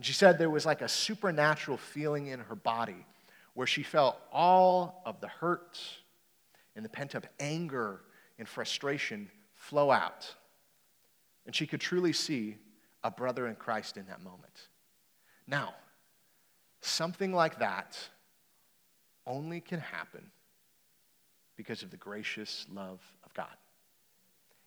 And 0.04 0.06
she 0.06 0.12
said 0.12 0.38
there 0.38 0.50
was 0.50 0.66
like 0.66 0.82
a 0.82 0.90
supernatural 0.90 1.78
feeling 1.78 2.28
in 2.28 2.42
her 2.42 2.56
body 2.56 3.06
where 3.54 3.66
she 3.66 3.84
felt 3.84 4.18
all 4.34 5.02
of 5.06 5.22
the 5.22 5.30
hurt, 5.30 5.80
and 6.76 6.84
the 6.84 6.90
pent 6.90 7.16
up 7.16 7.26
anger 7.40 8.02
and 8.38 8.46
frustration 8.46 9.32
flow 9.56 9.92
out. 9.92 10.36
And 11.46 11.56
she 11.56 11.66
could 11.66 11.80
truly 11.80 12.12
see 12.12 12.58
a 13.02 13.10
brother 13.10 13.48
in 13.48 13.56
Christ 13.56 13.96
in 13.96 14.06
that 14.08 14.22
moment. 14.22 14.68
Now, 15.48 15.74
something 16.82 17.32
like 17.32 17.60
that 17.60 17.98
only 19.26 19.62
can 19.62 19.80
happen 19.80 20.32
because 21.56 21.82
of 21.82 21.92
the 21.92 21.98
gracious 21.98 22.66
love 22.74 23.00
of 23.24 23.34
God. 23.34 23.56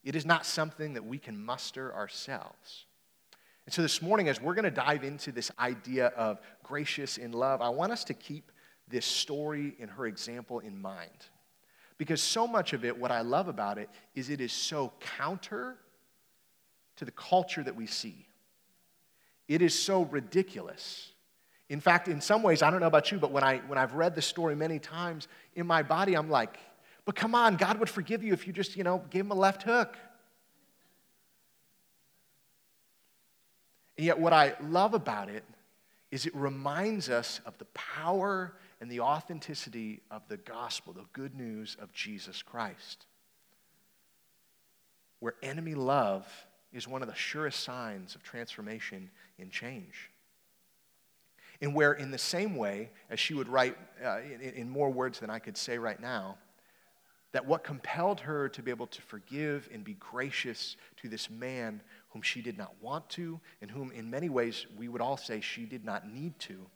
It 0.02 0.16
is 0.16 0.24
not 0.24 0.46
something 0.46 0.94
that 0.94 1.04
we 1.04 1.18
can 1.18 1.44
muster 1.44 1.94
ourselves. 1.94 2.85
And 3.66 3.74
so 3.74 3.82
this 3.82 4.00
morning, 4.00 4.28
as 4.28 4.40
we're 4.40 4.54
going 4.54 4.64
to 4.64 4.70
dive 4.70 5.02
into 5.02 5.32
this 5.32 5.50
idea 5.58 6.06
of 6.16 6.40
gracious 6.62 7.18
in 7.18 7.32
love, 7.32 7.60
I 7.60 7.68
want 7.68 7.92
us 7.92 8.04
to 8.04 8.14
keep 8.14 8.52
this 8.88 9.04
story 9.04 9.74
and 9.80 9.90
her 9.90 10.06
example 10.06 10.60
in 10.60 10.80
mind. 10.80 11.10
Because 11.98 12.22
so 12.22 12.46
much 12.46 12.72
of 12.72 12.84
it, 12.84 12.96
what 12.96 13.10
I 13.10 13.22
love 13.22 13.48
about 13.48 13.78
it, 13.78 13.90
is 14.14 14.30
it 14.30 14.40
is 14.40 14.52
so 14.52 14.92
counter 15.18 15.76
to 16.96 17.04
the 17.04 17.10
culture 17.10 17.62
that 17.62 17.74
we 17.74 17.86
see. 17.86 18.26
It 19.48 19.62
is 19.62 19.76
so 19.76 20.02
ridiculous. 20.02 21.12
In 21.68 21.80
fact, 21.80 22.06
in 22.06 22.20
some 22.20 22.42
ways, 22.42 22.62
I 22.62 22.70
don't 22.70 22.80
know 22.80 22.86
about 22.86 23.10
you, 23.10 23.18
but 23.18 23.32
when, 23.32 23.42
I, 23.42 23.58
when 23.66 23.78
I've 23.78 23.94
read 23.94 24.14
the 24.14 24.22
story 24.22 24.54
many 24.54 24.78
times, 24.78 25.26
in 25.56 25.66
my 25.66 25.82
body, 25.82 26.14
I'm 26.14 26.30
like, 26.30 26.56
but 27.04 27.16
come 27.16 27.34
on, 27.34 27.56
God 27.56 27.78
would 27.78 27.90
forgive 27.90 28.22
you 28.22 28.32
if 28.32 28.46
you 28.46 28.52
just, 28.52 28.76
you 28.76 28.84
know, 28.84 29.02
gave 29.10 29.24
him 29.24 29.32
a 29.32 29.36
left 29.36 29.62
hook. 29.62 29.96
And 33.96 34.06
yet, 34.06 34.18
what 34.18 34.32
I 34.32 34.54
love 34.60 34.94
about 34.94 35.28
it 35.28 35.44
is 36.10 36.26
it 36.26 36.34
reminds 36.34 37.08
us 37.08 37.40
of 37.46 37.56
the 37.58 37.64
power 37.66 38.54
and 38.80 38.90
the 38.90 39.00
authenticity 39.00 40.02
of 40.10 40.22
the 40.28 40.36
gospel, 40.36 40.92
the 40.92 41.04
good 41.12 41.34
news 41.34 41.76
of 41.80 41.92
Jesus 41.92 42.42
Christ. 42.42 43.06
Where 45.20 45.34
enemy 45.42 45.74
love 45.74 46.26
is 46.72 46.86
one 46.86 47.02
of 47.02 47.08
the 47.08 47.14
surest 47.14 47.60
signs 47.60 48.14
of 48.14 48.22
transformation 48.22 49.10
and 49.38 49.50
change. 49.50 50.10
And 51.62 51.74
where, 51.74 51.94
in 51.94 52.10
the 52.10 52.18
same 52.18 52.54
way, 52.56 52.90
as 53.08 53.18
she 53.18 53.32
would 53.32 53.48
write 53.48 53.76
uh, 54.04 54.18
in, 54.20 54.40
in 54.40 54.68
more 54.68 54.90
words 54.90 55.20
than 55.20 55.30
I 55.30 55.38
could 55.38 55.56
say 55.56 55.78
right 55.78 55.98
now, 55.98 56.36
that 57.32 57.46
what 57.46 57.64
compelled 57.64 58.20
her 58.20 58.48
to 58.50 58.62
be 58.62 58.70
able 58.70 58.86
to 58.86 59.02
forgive 59.02 59.68
and 59.72 59.84
be 59.84 59.94
gracious 59.94 60.76
to 60.96 61.08
this 61.08 61.28
man 61.28 61.80
whom 62.16 62.22
she 62.22 62.40
did 62.40 62.56
not 62.56 62.72
want 62.80 63.06
to, 63.10 63.38
and 63.60 63.70
whom, 63.70 63.92
in 63.92 64.08
many 64.08 64.30
ways, 64.30 64.64
we 64.78 64.88
would 64.88 65.02
all 65.02 65.18
say 65.18 65.38
she 65.38 65.66
did 65.66 65.84
not 65.84 66.10
need 66.10 66.38
to, 66.38 66.66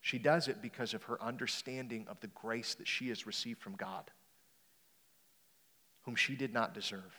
she 0.00 0.18
does 0.18 0.48
it 0.48 0.60
because 0.60 0.94
of 0.94 1.04
her 1.04 1.22
understanding 1.22 2.04
of 2.08 2.18
the 2.18 2.26
grace 2.28 2.74
that 2.74 2.88
she 2.88 3.08
has 3.08 3.24
received 3.24 3.60
from 3.60 3.76
God, 3.76 4.10
whom 6.02 6.16
she 6.16 6.34
did 6.34 6.52
not 6.52 6.74
deserve 6.74 7.14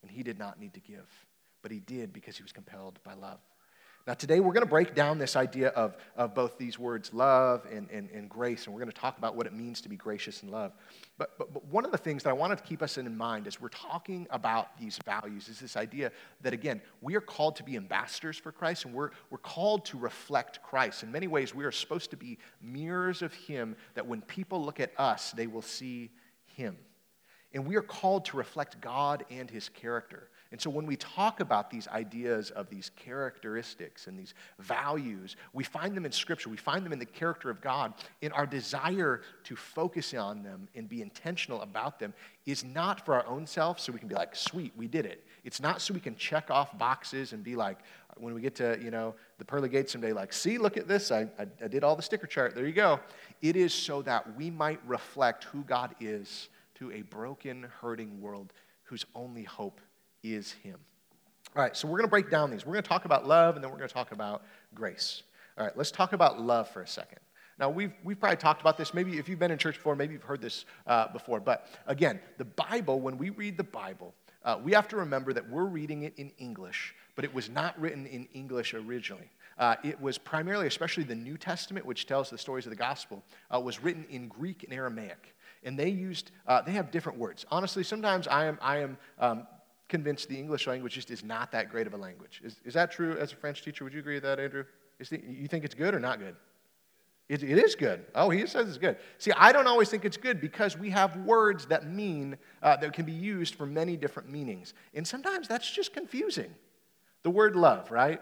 and 0.00 0.10
he 0.10 0.22
did 0.22 0.38
not 0.38 0.58
need 0.58 0.72
to 0.72 0.80
give, 0.80 1.06
but 1.60 1.70
he 1.70 1.80
did 1.80 2.14
because 2.14 2.38
he 2.38 2.42
was 2.42 2.52
compelled 2.52 2.98
by 3.04 3.12
love. 3.12 3.40
Now, 4.06 4.12
today 4.12 4.38
we're 4.38 4.52
going 4.52 4.66
to 4.66 4.70
break 4.70 4.94
down 4.94 5.16
this 5.16 5.34
idea 5.34 5.68
of, 5.68 5.96
of 6.14 6.34
both 6.34 6.58
these 6.58 6.78
words, 6.78 7.14
love 7.14 7.66
and, 7.72 7.88
and, 7.90 8.10
and 8.10 8.28
grace, 8.28 8.66
and 8.66 8.74
we're 8.74 8.80
going 8.80 8.92
to 8.92 9.00
talk 9.00 9.16
about 9.16 9.34
what 9.34 9.46
it 9.46 9.54
means 9.54 9.80
to 9.80 9.88
be 9.88 9.96
gracious 9.96 10.42
and 10.42 10.52
love. 10.52 10.72
But, 11.16 11.38
but, 11.38 11.54
but 11.54 11.64
one 11.68 11.86
of 11.86 11.90
the 11.90 11.96
things 11.96 12.22
that 12.24 12.28
I 12.28 12.34
wanted 12.34 12.58
to 12.58 12.64
keep 12.64 12.82
us 12.82 12.98
in 12.98 13.16
mind 13.16 13.46
as 13.46 13.62
we're 13.62 13.68
talking 13.68 14.26
about 14.28 14.78
these 14.78 14.98
values 15.06 15.48
is 15.48 15.58
this 15.58 15.74
idea 15.74 16.12
that, 16.42 16.52
again, 16.52 16.82
we 17.00 17.14
are 17.14 17.20
called 17.22 17.56
to 17.56 17.62
be 17.62 17.76
ambassadors 17.78 18.36
for 18.36 18.52
Christ, 18.52 18.84
and 18.84 18.92
we're, 18.92 19.08
we're 19.30 19.38
called 19.38 19.86
to 19.86 19.96
reflect 19.96 20.62
Christ. 20.62 21.02
In 21.02 21.10
many 21.10 21.26
ways, 21.26 21.54
we 21.54 21.64
are 21.64 21.72
supposed 21.72 22.10
to 22.10 22.18
be 22.18 22.36
mirrors 22.60 23.22
of 23.22 23.32
Him 23.32 23.74
that 23.94 24.06
when 24.06 24.20
people 24.20 24.62
look 24.62 24.80
at 24.80 24.92
us, 24.98 25.32
they 25.32 25.46
will 25.46 25.62
see 25.62 26.10
Him. 26.44 26.76
And 27.54 27.64
we 27.66 27.76
are 27.76 27.82
called 27.82 28.26
to 28.26 28.36
reflect 28.36 28.82
God 28.82 29.24
and 29.30 29.48
His 29.48 29.70
character. 29.70 30.28
And 30.54 30.60
so 30.62 30.70
when 30.70 30.86
we 30.86 30.94
talk 30.94 31.40
about 31.40 31.68
these 31.68 31.88
ideas 31.88 32.52
of 32.52 32.70
these 32.70 32.92
characteristics 32.94 34.06
and 34.06 34.16
these 34.16 34.34
values, 34.60 35.34
we 35.52 35.64
find 35.64 35.96
them 35.96 36.06
in 36.06 36.12
Scripture. 36.12 36.48
We 36.48 36.56
find 36.56 36.86
them 36.86 36.92
in 36.92 37.00
the 37.00 37.06
character 37.06 37.50
of 37.50 37.60
God. 37.60 37.92
And 38.22 38.32
our 38.32 38.46
desire 38.46 39.22
to 39.42 39.56
focus 39.56 40.14
on 40.14 40.44
them 40.44 40.68
and 40.76 40.88
be 40.88 41.02
intentional 41.02 41.60
about 41.62 41.98
them 41.98 42.14
is 42.46 42.62
not 42.62 43.04
for 43.04 43.14
our 43.14 43.26
own 43.26 43.48
self 43.48 43.80
so 43.80 43.90
we 43.90 43.98
can 43.98 44.06
be 44.06 44.14
like, 44.14 44.36
sweet, 44.36 44.72
we 44.76 44.86
did 44.86 45.06
it. 45.06 45.26
It's 45.42 45.58
not 45.58 45.80
so 45.80 45.92
we 45.92 45.98
can 45.98 46.14
check 46.14 46.52
off 46.52 46.78
boxes 46.78 47.32
and 47.32 47.42
be 47.42 47.56
like, 47.56 47.78
when 48.16 48.32
we 48.32 48.40
get 48.40 48.54
to, 48.54 48.78
you 48.80 48.92
know, 48.92 49.16
the 49.38 49.44
pearly 49.44 49.68
gates 49.68 49.90
someday, 49.90 50.12
like, 50.12 50.32
see, 50.32 50.56
look 50.56 50.76
at 50.76 50.86
this. 50.86 51.10
I, 51.10 51.22
I, 51.36 51.48
I 51.64 51.66
did 51.66 51.82
all 51.82 51.96
the 51.96 52.02
sticker 52.02 52.28
chart. 52.28 52.54
There 52.54 52.64
you 52.64 52.72
go. 52.72 53.00
It 53.42 53.56
is 53.56 53.74
so 53.74 54.02
that 54.02 54.36
we 54.36 54.50
might 54.50 54.78
reflect 54.86 55.42
who 55.42 55.64
God 55.64 55.96
is 55.98 56.48
to 56.76 56.92
a 56.92 57.02
broken, 57.02 57.66
hurting 57.80 58.20
world 58.20 58.52
whose 58.84 59.04
only 59.16 59.42
hope 59.42 59.80
is 60.24 60.50
Him. 60.50 60.78
All 61.54 61.62
right, 61.62 61.76
so 61.76 61.86
we're 61.86 61.98
going 61.98 62.08
to 62.08 62.10
break 62.10 62.30
down 62.30 62.50
these. 62.50 62.66
We're 62.66 62.72
going 62.72 62.82
to 62.82 62.88
talk 62.88 63.04
about 63.04 63.28
love, 63.28 63.54
and 63.54 63.62
then 63.62 63.70
we're 63.70 63.78
going 63.78 63.88
to 63.88 63.94
talk 63.94 64.10
about 64.10 64.42
grace. 64.74 65.22
All 65.56 65.64
right, 65.64 65.76
let's 65.76 65.92
talk 65.92 66.12
about 66.12 66.40
love 66.40 66.68
for 66.70 66.82
a 66.82 66.88
second. 66.88 67.20
Now, 67.60 67.70
we've, 67.70 67.92
we've 68.02 68.18
probably 68.18 68.38
talked 68.38 68.60
about 68.60 68.76
this. 68.76 68.92
Maybe 68.92 69.18
if 69.18 69.28
you've 69.28 69.38
been 69.38 69.52
in 69.52 69.58
church 69.58 69.76
before, 69.76 69.94
maybe 69.94 70.14
you've 70.14 70.24
heard 70.24 70.40
this 70.40 70.64
uh, 70.88 71.12
before. 71.12 71.38
But 71.38 71.68
again, 71.86 72.18
the 72.38 72.44
Bible, 72.44 72.98
when 72.98 73.16
we 73.16 73.30
read 73.30 73.56
the 73.56 73.62
Bible, 73.62 74.12
uh, 74.44 74.58
we 74.62 74.72
have 74.72 74.88
to 74.88 74.96
remember 74.96 75.32
that 75.32 75.48
we're 75.48 75.64
reading 75.66 76.02
it 76.02 76.14
in 76.16 76.32
English, 76.38 76.94
but 77.14 77.24
it 77.24 77.32
was 77.32 77.48
not 77.48 77.80
written 77.80 78.06
in 78.06 78.26
English 78.34 78.74
originally. 78.74 79.30
Uh, 79.56 79.76
it 79.84 80.00
was 80.00 80.18
primarily, 80.18 80.66
especially 80.66 81.04
the 81.04 81.14
New 81.14 81.38
Testament, 81.38 81.86
which 81.86 82.06
tells 82.06 82.28
the 82.28 82.36
stories 82.36 82.66
of 82.66 82.70
the 82.70 82.76
gospel, 82.76 83.22
uh, 83.54 83.60
was 83.60 83.80
written 83.80 84.04
in 84.10 84.26
Greek 84.26 84.64
and 84.64 84.72
Aramaic. 84.72 85.34
And 85.62 85.78
they 85.78 85.88
used, 85.88 86.32
uh, 86.46 86.60
they 86.60 86.72
have 86.72 86.90
different 86.90 87.18
words. 87.18 87.46
Honestly, 87.50 87.84
sometimes 87.84 88.26
I 88.26 88.46
am, 88.46 88.58
I 88.60 88.78
am 88.78 88.98
um, 89.18 89.46
convinced 89.88 90.28
the 90.28 90.38
English 90.38 90.66
language 90.66 90.94
just 90.94 91.10
is 91.10 91.22
not 91.24 91.52
that 91.52 91.70
great 91.70 91.86
of 91.86 91.94
a 91.94 91.96
language. 91.96 92.40
Is, 92.44 92.56
is 92.64 92.74
that 92.74 92.90
true 92.90 93.16
as 93.18 93.32
a 93.32 93.36
French 93.36 93.62
teacher? 93.62 93.84
Would 93.84 93.92
you 93.92 94.00
agree 94.00 94.14
with 94.14 94.22
that, 94.24 94.40
Andrew? 94.40 94.64
The, 94.98 95.20
you 95.28 95.48
think 95.48 95.64
it's 95.64 95.74
good 95.74 95.94
or 95.94 96.00
not 96.00 96.18
good? 96.18 96.36
It, 97.28 97.42
it 97.42 97.58
is 97.58 97.74
good. 97.74 98.04
Oh, 98.14 98.28
he 98.28 98.46
says 98.46 98.68
it's 98.68 98.78
good. 98.78 98.98
See, 99.18 99.32
I 99.36 99.52
don't 99.52 99.66
always 99.66 99.88
think 99.88 100.04
it's 100.04 100.16
good 100.16 100.40
because 100.40 100.76
we 100.76 100.90
have 100.90 101.16
words 101.18 101.66
that 101.66 101.88
mean, 101.88 102.36
uh, 102.62 102.76
that 102.76 102.92
can 102.92 103.06
be 103.06 103.12
used 103.12 103.54
for 103.54 103.66
many 103.66 103.96
different 103.96 104.30
meanings. 104.30 104.74
And 104.94 105.06
sometimes 105.06 105.48
that's 105.48 105.70
just 105.70 105.94
confusing. 105.94 106.54
The 107.22 107.30
word 107.30 107.56
love, 107.56 107.90
right? 107.90 108.20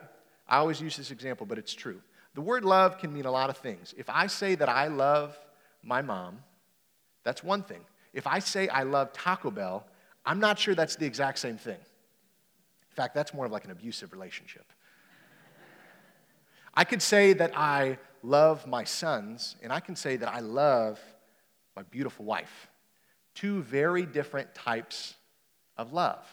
I 0.49 0.59
always 0.59 0.81
use 0.81 0.97
this 0.97 1.11
example, 1.11 1.47
but 1.47 1.59
it's 1.59 1.75
true. 1.75 2.01
The 2.35 2.41
word 2.41 2.65
love 2.65 2.99
can 2.99 3.13
mean 3.13 3.27
a 3.27 3.31
lot 3.31 3.51
of 3.51 3.57
things. 3.59 3.93
If 3.97 4.09
I 4.09 4.29
say 4.29 4.55
that 4.55 4.69
I 4.69 4.87
love 4.87 5.37
my 5.83 6.01
mom, 6.01 6.39
that's 7.25 7.43
one 7.43 7.63
thing. 7.63 7.81
If 8.13 8.27
I 8.27 8.39
say 8.39 8.69
I 8.69 8.85
love 8.85 9.13
Taco 9.13 9.51
Bell, 9.51 9.87
I'm 10.25 10.41
not 10.41 10.59
sure 10.59 10.75
that's 10.75 10.97
the 10.97 11.07
exact 11.07 11.39
same 11.39 11.59
thing. 11.59 11.75
In 11.75 12.95
fact, 12.95 13.15
that's 13.15 13.33
more 13.35 13.47
of 13.47 13.53
like 13.53 13.65
an 13.65 13.71
abusive 13.71 14.13
relationship. 14.13 14.73
I 16.75 16.85
could 16.85 17.03
say 17.03 17.33
that 17.35 17.57
I 17.57 17.99
love 18.23 18.67
my 18.67 18.85
sons, 18.85 19.57
and 19.63 19.73
I 19.73 19.81
can 19.81 19.97
say 19.97 20.17
that 20.17 20.29
I 20.29 20.41
love 20.41 21.01
my 21.77 21.83
beautiful 21.83 22.25
wife. 22.25 22.69
Two 23.35 23.63
very 23.63 24.07
different 24.07 24.55
types 24.55 25.15
of 25.77 25.93
love. 25.93 26.25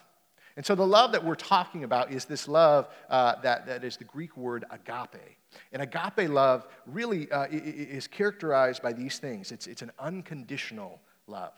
And 0.56 0.66
so 0.66 0.74
the 0.74 0.86
love 0.86 1.12
that 1.12 1.24
we're 1.24 1.36
talking 1.36 1.84
about 1.84 2.12
is 2.12 2.24
this 2.26 2.46
love 2.46 2.88
uh, 3.08 3.36
that, 3.42 3.66
that 3.66 3.84
is 3.84 3.96
the 3.96 4.04
Greek 4.04 4.36
word 4.36 4.64
agape. 4.70 5.38
And 5.72 5.80
agape 5.82 6.28
love 6.28 6.66
really 6.86 7.30
uh, 7.30 7.46
is 7.50 8.06
characterized 8.06 8.82
by 8.82 8.92
these 8.92 9.18
things 9.18 9.52
it's, 9.52 9.66
it's 9.66 9.82
an 9.82 9.92
unconditional 9.98 11.00
love. 11.26 11.54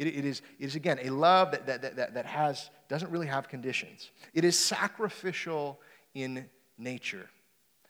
It, 0.00 0.06
it, 0.06 0.24
is, 0.24 0.40
it 0.58 0.64
is, 0.64 0.76
again, 0.76 0.98
a 1.02 1.10
love 1.10 1.50
that, 1.50 1.66
that, 1.66 1.96
that, 1.96 2.14
that 2.14 2.24
has, 2.24 2.70
doesn't 2.88 3.10
really 3.10 3.26
have 3.26 3.48
conditions. 3.48 4.10
It 4.32 4.46
is 4.46 4.58
sacrificial 4.58 5.78
in 6.14 6.46
nature. 6.78 7.28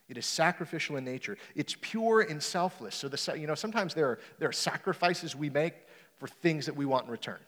It 0.09 0.19
is 0.19 0.26
sacrificial 0.26 0.97
in 0.97 1.05
nature. 1.05 1.38
It's 1.55 1.76
pure 1.81 2.23
and 2.23 2.43
selfless. 2.43 2.97
So, 2.97 3.07
the, 3.07 3.38
you 3.38 3.47
know, 3.47 3.55
sometimes 3.55 3.95
there 3.95 4.09
are, 4.09 4.19
there 4.40 4.49
are 4.49 4.52
sacrifices 4.52 5.37
we 5.37 5.50
make 5.50 5.75
for 6.17 6.26
things 6.26 6.67
that 6.67 6.75
we 6.75 6.85
want 6.85 7.05
in 7.05 7.12
return. 7.12 7.38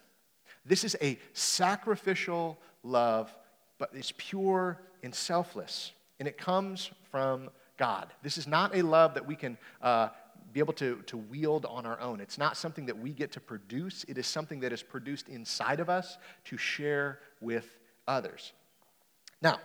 This 0.64 0.84
is 0.84 0.96
a 1.02 1.18
sacrificial 1.32 2.56
love, 2.84 3.36
but 3.78 3.90
it's 3.94 4.12
pure 4.16 4.78
and 5.02 5.12
selfless. 5.12 5.90
And 6.20 6.28
it 6.28 6.38
comes 6.38 6.88
from 7.10 7.50
God. 7.78 8.12
This 8.22 8.38
is 8.38 8.46
not 8.46 8.76
a 8.76 8.82
love 8.82 9.14
that 9.14 9.26
we 9.26 9.34
can 9.34 9.58
uh, 9.82 10.10
be 10.52 10.60
able 10.60 10.72
to, 10.74 11.02
to 11.06 11.16
wield 11.16 11.66
on 11.66 11.86
our 11.86 12.00
own. 12.00 12.20
It's 12.20 12.38
not 12.38 12.56
something 12.56 12.86
that 12.86 12.98
we 12.98 13.10
get 13.10 13.32
to 13.32 13.40
produce, 13.40 14.04
it 14.08 14.18
is 14.18 14.26
something 14.26 14.60
that 14.60 14.72
is 14.72 14.82
produced 14.82 15.28
inside 15.28 15.80
of 15.80 15.88
us 15.88 16.18
to 16.44 16.56
share 16.56 17.20
with 17.40 17.78
others. 18.06 18.52
Now, 19.40 19.58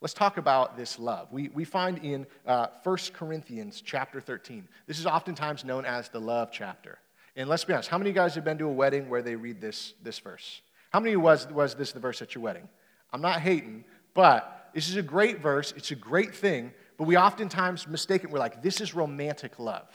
let's 0.00 0.14
talk 0.14 0.36
about 0.36 0.76
this 0.76 0.98
love. 0.98 1.28
We, 1.32 1.48
we 1.48 1.64
find 1.64 1.98
in 1.98 2.26
uh, 2.46 2.68
1 2.82 2.96
Corinthians 3.12 3.82
chapter 3.84 4.20
13, 4.20 4.66
this 4.86 4.98
is 4.98 5.06
oftentimes 5.06 5.64
known 5.64 5.84
as 5.84 6.08
the 6.08 6.20
love 6.20 6.50
chapter. 6.52 6.98
And 7.36 7.48
let's 7.48 7.64
be 7.64 7.72
honest, 7.72 7.88
how 7.88 7.98
many 7.98 8.10
of 8.10 8.16
you 8.16 8.20
guys 8.22 8.34
have 8.34 8.44
been 8.44 8.58
to 8.58 8.66
a 8.66 8.72
wedding 8.72 9.08
where 9.08 9.22
they 9.22 9.36
read 9.36 9.60
this, 9.60 9.94
this 10.02 10.18
verse? 10.18 10.60
How 10.90 11.00
many 11.00 11.16
was, 11.16 11.48
was 11.48 11.74
this 11.74 11.92
the 11.92 12.00
verse 12.00 12.20
at 12.20 12.34
your 12.34 12.44
wedding? 12.44 12.68
I'm 13.12 13.22
not 13.22 13.40
hating, 13.40 13.84
but 14.14 14.70
this 14.74 14.88
is 14.88 14.96
a 14.96 15.02
great 15.02 15.40
verse. 15.40 15.72
It's 15.76 15.90
a 15.90 15.96
great 15.96 16.34
thing, 16.34 16.72
but 16.98 17.04
we 17.04 17.16
oftentimes 17.16 17.88
mistake 17.88 18.24
it. 18.24 18.30
We're 18.30 18.38
like, 18.38 18.62
this 18.62 18.80
is 18.80 18.94
romantic 18.94 19.58
love. 19.58 19.88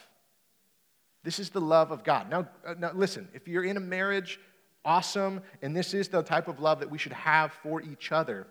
This 1.27 1.39
is 1.39 1.50
the 1.50 1.60
love 1.60 1.91
of 1.91 2.05
God. 2.05 2.29
Now, 2.29 2.48
uh, 2.65 2.75
now, 2.79 2.93
listen, 2.93 3.27
if 3.34 3.50
you're 3.50 3.65
in 3.65 3.75
a 3.75 3.81
marriage, 3.81 4.39
awesome, 4.86 5.41
and 5.62 5.75
this 5.75 5.93
is 5.93 6.07
the 6.07 6.22
type 6.22 6.48
of 6.48 6.62
love 6.62 6.79
that 6.79 6.89
we 6.89 6.98
should 6.98 7.12
have 7.12 7.51
for 7.51 7.81
each 7.81 8.13
other. 8.13 8.48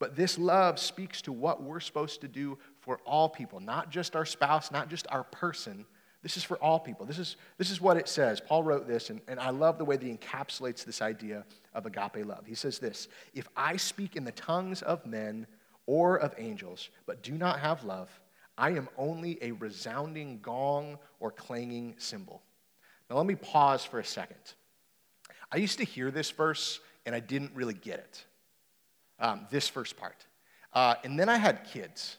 But 0.00 0.16
this 0.16 0.36
love 0.36 0.80
speaks 0.80 1.22
to 1.22 1.32
what 1.32 1.62
we're 1.62 1.78
supposed 1.78 2.20
to 2.22 2.26
do 2.26 2.58
for 2.80 2.98
all 3.06 3.28
people, 3.28 3.60
not 3.60 3.90
just 3.90 4.16
our 4.16 4.24
spouse, 4.24 4.72
not 4.72 4.90
just 4.90 5.06
our 5.10 5.22
person. 5.22 5.86
This 6.24 6.36
is 6.36 6.42
for 6.42 6.56
all 6.56 6.80
people. 6.80 7.06
This 7.06 7.20
is, 7.20 7.36
this 7.56 7.70
is 7.70 7.80
what 7.80 7.96
it 7.96 8.08
says. 8.08 8.40
Paul 8.40 8.64
wrote 8.64 8.88
this, 8.88 9.10
and, 9.10 9.20
and 9.28 9.38
I 9.38 9.50
love 9.50 9.78
the 9.78 9.84
way 9.84 9.96
that 9.96 10.04
he 10.04 10.12
encapsulates 10.12 10.84
this 10.84 11.00
idea 11.00 11.44
of 11.72 11.86
agape 11.86 12.26
love. 12.26 12.46
He 12.46 12.56
says 12.56 12.80
this 12.80 13.06
If 13.32 13.46
I 13.56 13.76
speak 13.76 14.16
in 14.16 14.24
the 14.24 14.32
tongues 14.32 14.82
of 14.82 15.06
men 15.06 15.46
or 15.86 16.16
of 16.16 16.34
angels, 16.36 16.90
but 17.06 17.22
do 17.22 17.38
not 17.38 17.60
have 17.60 17.84
love, 17.84 18.10
I 18.58 18.70
am 18.70 18.88
only 18.98 19.38
a 19.40 19.52
resounding 19.52 20.40
gong 20.40 20.98
or 21.20 21.30
clanging 21.30 21.94
cymbal. 21.98 22.42
Now, 23.08 23.16
let 23.16 23.26
me 23.26 23.36
pause 23.36 23.84
for 23.84 24.00
a 24.00 24.04
second. 24.04 24.36
I 25.50 25.58
used 25.58 25.78
to 25.78 25.84
hear 25.84 26.10
this 26.10 26.30
verse, 26.32 26.80
and 27.06 27.14
I 27.14 27.20
didn't 27.20 27.52
really 27.54 27.74
get 27.74 28.00
it 28.00 28.24
um, 29.20 29.46
this 29.50 29.68
first 29.68 29.96
part. 29.96 30.26
Uh, 30.72 30.96
and 31.04 31.18
then 31.18 31.28
I 31.28 31.36
had 31.36 31.64
kids. 31.64 32.16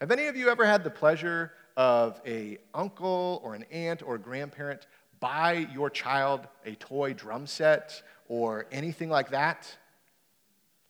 Have 0.00 0.12
any 0.12 0.26
of 0.26 0.36
you 0.36 0.48
ever 0.48 0.64
had 0.64 0.84
the 0.84 0.90
pleasure 0.90 1.52
of 1.76 2.20
a 2.24 2.58
uncle 2.72 3.40
or 3.44 3.54
an 3.54 3.64
aunt 3.70 4.02
or 4.02 4.14
a 4.14 4.18
grandparent 4.18 4.86
buy 5.20 5.68
your 5.72 5.88
child 5.90 6.46
a 6.64 6.74
toy 6.76 7.12
drum 7.12 7.46
set 7.46 8.02
or 8.28 8.66
anything 8.72 9.10
like 9.10 9.30
that? 9.30 9.68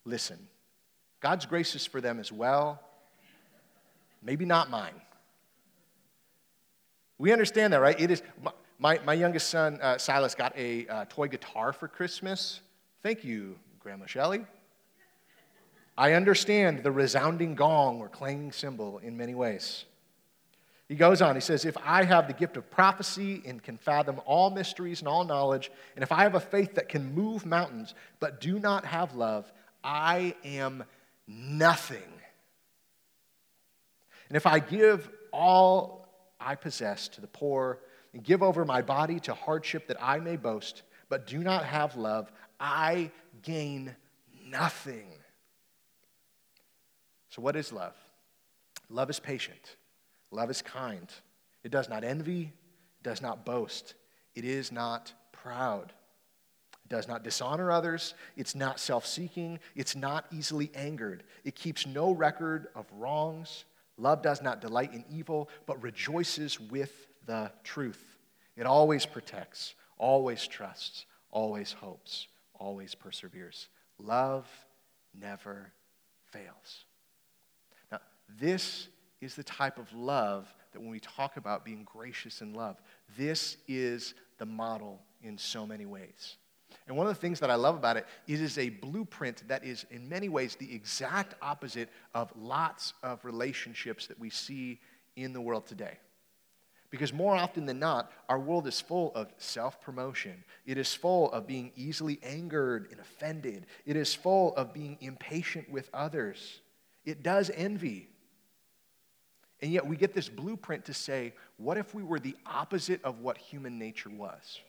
Listen, 0.05 0.39
God's 1.21 1.47
grace 1.47 1.75
is 1.75 1.87
for 1.87 2.01
them 2.01 2.21
as 2.21 2.31
well. 2.31 2.81
Maybe 4.23 4.45
not 4.45 4.71
mine. 4.71 4.95
We 7.19 7.33
understand 7.33 7.73
that, 7.73 7.81
right? 7.81 7.99
It 8.01 8.11
is 8.11 8.23
my, 8.79 8.99
my 9.05 9.15
youngest 9.15 9.49
son, 9.49 9.79
uh, 9.81 9.99
Silas, 9.99 10.35
got 10.35 10.57
a 10.57 10.87
uh, 10.89 11.05
toy 11.09 11.29
guitar 11.29 11.73
for 11.73 11.87
Christmas. 11.87 12.61
Thank 13.03 13.25
you, 13.25 13.57
Grandma 13.79 14.07
Shelley. 14.07 14.45
I 15.97 16.15
understand 16.15 16.83
the 16.83 16.91
resounding 16.91 17.55
gong 17.55 18.01
or 18.01 18.09
clanging 18.09 18.53
cymbal 18.53 18.99
in 18.99 19.17
many 19.17 19.35
ways. 19.35 19.85
He 20.89 20.97
goes 20.97 21.23
on, 21.23 21.35
he 21.35 21.41
says, 21.41 21.65
If 21.65 21.77
I 21.85 22.03
have 22.05 22.27
the 22.27 22.33
gift 22.33 22.57
of 22.57 22.71
prophecy 22.71 23.43
and 23.47 23.63
can 23.63 23.77
fathom 23.77 24.21
all 24.27 24.51
mysteries 24.51 25.01
and 25.01 25.09
all 25.09 25.25
knowledge, 25.25 25.71
and 25.95 26.03
if 26.03 26.13
I 26.13 26.23
have 26.23 26.35
a 26.35 26.41
faith 26.41 26.75
that 26.75 26.89
can 26.89 27.15
move 27.15 27.47
mountains 27.47 27.95
but 28.21 28.41
do 28.41 28.59
not 28.59 28.85
have 28.85 29.15
love, 29.15 29.51
I 29.85 30.35
am 30.45 30.85
nothing. 31.27 32.03
And 34.33 34.37
if 34.39 34.47
I 34.47 34.61
give 34.61 35.11
all 35.31 36.09
I 36.41 36.55
possess 36.55 37.07
to 37.09 37.21
the 37.21 37.27
poor 37.27 37.81
and 38.15 38.25
give 38.25 38.43
over 38.43 38.65
my 38.65 38.81
body 38.81 39.21
to 39.21 39.35
hardship 39.35 39.89
that 39.89 39.99
I 40.03 40.21
may 40.21 40.37
boast, 40.37 40.85
but 41.11 41.27
do 41.27 41.41
not 41.41 41.67
have 41.67 41.97
love, 41.97 42.33
I 42.59 43.11
gain 43.43 43.95
nothing. 44.47 45.05
So, 47.29 47.43
what 47.43 47.57
is 47.57 47.75
love? 47.75 47.95
Love 48.89 49.11
is 49.11 49.21
patient, 49.21 49.77
love 50.31 50.49
is 50.49 50.63
kind. 50.63 51.13
It 51.63 51.71
does 51.71 51.91
not 51.91 52.03
envy, 52.03 52.45
it 52.45 53.03
does 53.03 53.21
not 53.21 53.45
boast, 53.45 53.93
it 54.35 54.47
is 54.47 54.73
not 54.73 55.13
proud. 55.33 55.93
It 56.87 56.89
does 56.89 57.07
not 57.07 57.23
dishonor 57.23 57.71
others. 57.71 58.15
It's 58.35 58.55
not 58.55 58.81
self 58.81 59.05
seeking. 59.05 59.59
It's 59.77 59.95
not 59.95 60.25
easily 60.33 60.71
angered. 60.75 61.23
It 61.45 61.55
keeps 61.55 61.87
no 61.87 62.13
record 62.13 62.69
of 62.75 62.87
wrongs. 62.97 63.67
Love 64.03 64.21
does 64.21 64.43
not 64.43 64.61
delight 64.61 64.93
in 64.93 65.05
evil, 65.09 65.49
but 65.65 65.81
rejoices 65.81 66.59
with 66.59 67.07
the 67.27 67.53
truth. 67.63 68.19
It 68.57 68.67
always 68.67 69.07
protects, 69.07 69.77
always 69.97 70.45
trusts, 70.49 71.07
always 71.31 71.71
hopes, 71.71 72.27
always 72.59 72.97
perseveres. 72.97 73.69
Love 74.01 74.49
never 75.15 75.73
fails. 76.33 76.85
Now, 77.93 78.01
this 78.41 78.89
is 79.21 79.37
the 79.37 79.45
type 79.45 79.79
of 79.79 79.93
love 79.93 80.53
that 80.73 80.81
when 80.81 80.91
we 80.91 80.99
talk 80.99 81.37
about 81.37 81.65
being 81.65 81.85
gracious 81.85 82.41
in 82.41 82.55
love, 82.55 82.83
this 83.17 83.57
is 83.69 84.15
the 84.39 84.47
model 84.47 85.01
in 85.23 85.39
so 85.39 85.65
many 85.65 85.87
ways. 85.87 86.39
And 86.87 86.97
one 86.97 87.07
of 87.07 87.15
the 87.15 87.21
things 87.21 87.41
that 87.41 87.51
I 87.51 87.55
love 87.55 87.77
about 87.77 87.97
it, 87.97 88.07
it 88.27 88.41
is 88.41 88.59
a 88.59 88.69
blueprint 88.69 89.47
that 89.49 89.65
is 89.65 89.87
in 89.91 90.09
many 90.09 90.29
ways 90.29 90.57
the 90.57 90.75
exact 90.75 91.35
opposite 91.41 91.89
of 92.15 92.33
lots 92.37 92.95
of 93.03 93.25
relationships 93.25 94.07
that 94.09 94.19
we 94.19 94.31
see 94.31 94.81
in 95.17 95.33
the 95.33 95.41
world 95.41 95.67
today. 95.67 95.99
Because 96.91 97.13
more 97.13 97.35
often 97.35 97.65
than 97.65 97.79
not, 97.79 98.13
our 98.29 98.39
world 98.39 98.67
is 98.67 98.79
full 98.81 99.13
of 99.15 99.33
self 99.39 99.81
promotion. 99.81 100.45
It 100.67 100.77
is 100.77 100.95
full 100.95 101.33
of 101.33 101.47
being 101.47 101.73
easily 101.75 102.19
angered 102.23 102.89
and 102.91 103.01
offended. 103.01 103.67
It 103.87 103.97
is 103.97 104.15
full 104.15 104.55
of 104.57 104.75
being 104.75 104.99
impatient 105.01 105.71
with 105.71 105.89
others. 105.95 106.61
It 107.07 107.23
does 107.23 107.51
envy. 107.55 108.09
And 109.63 109.73
yet 109.73 109.87
we 109.87 109.97
get 109.97 110.13
this 110.13 110.29
blueprint 110.29 110.85
to 110.87 110.95
say, 110.95 111.33
what 111.57 111.79
if 111.79 111.95
we 111.95 112.03
were 112.03 112.19
the 112.21 112.37
opposite 112.45 113.03
of 113.05 113.21
what 113.21 113.39
human 113.39 113.79
nature 113.79 114.11
was? 114.11 114.61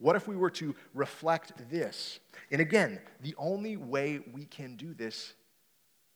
What 0.00 0.16
if 0.16 0.26
we 0.26 0.34
were 0.34 0.50
to 0.50 0.74
reflect 0.94 1.52
this? 1.70 2.18
And 2.50 2.60
again, 2.60 2.98
the 3.22 3.34
only 3.36 3.76
way 3.76 4.20
we 4.32 4.46
can 4.46 4.76
do 4.76 4.94
this 4.94 5.34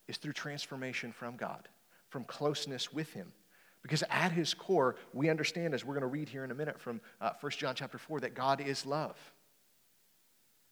is 0.08 0.16
through 0.16 0.32
transformation 0.32 1.12
from 1.12 1.36
God, 1.36 1.68
from 2.08 2.24
closeness 2.24 2.92
with 2.92 3.12
Him. 3.12 3.30
Because 3.82 4.02
at 4.08 4.32
His 4.32 4.54
core, 4.54 4.96
we 5.12 5.28
understand, 5.28 5.74
as 5.74 5.84
we're 5.84 5.94
going 5.94 6.00
to 6.00 6.06
read 6.08 6.30
here 6.30 6.44
in 6.44 6.50
a 6.50 6.54
minute 6.54 6.80
from 6.80 7.02
uh, 7.20 7.32
1 7.40 7.52
John 7.52 7.74
chapter 7.74 7.98
4, 7.98 8.20
that 8.20 8.34
God 8.34 8.62
is 8.62 8.86
love. 8.86 9.16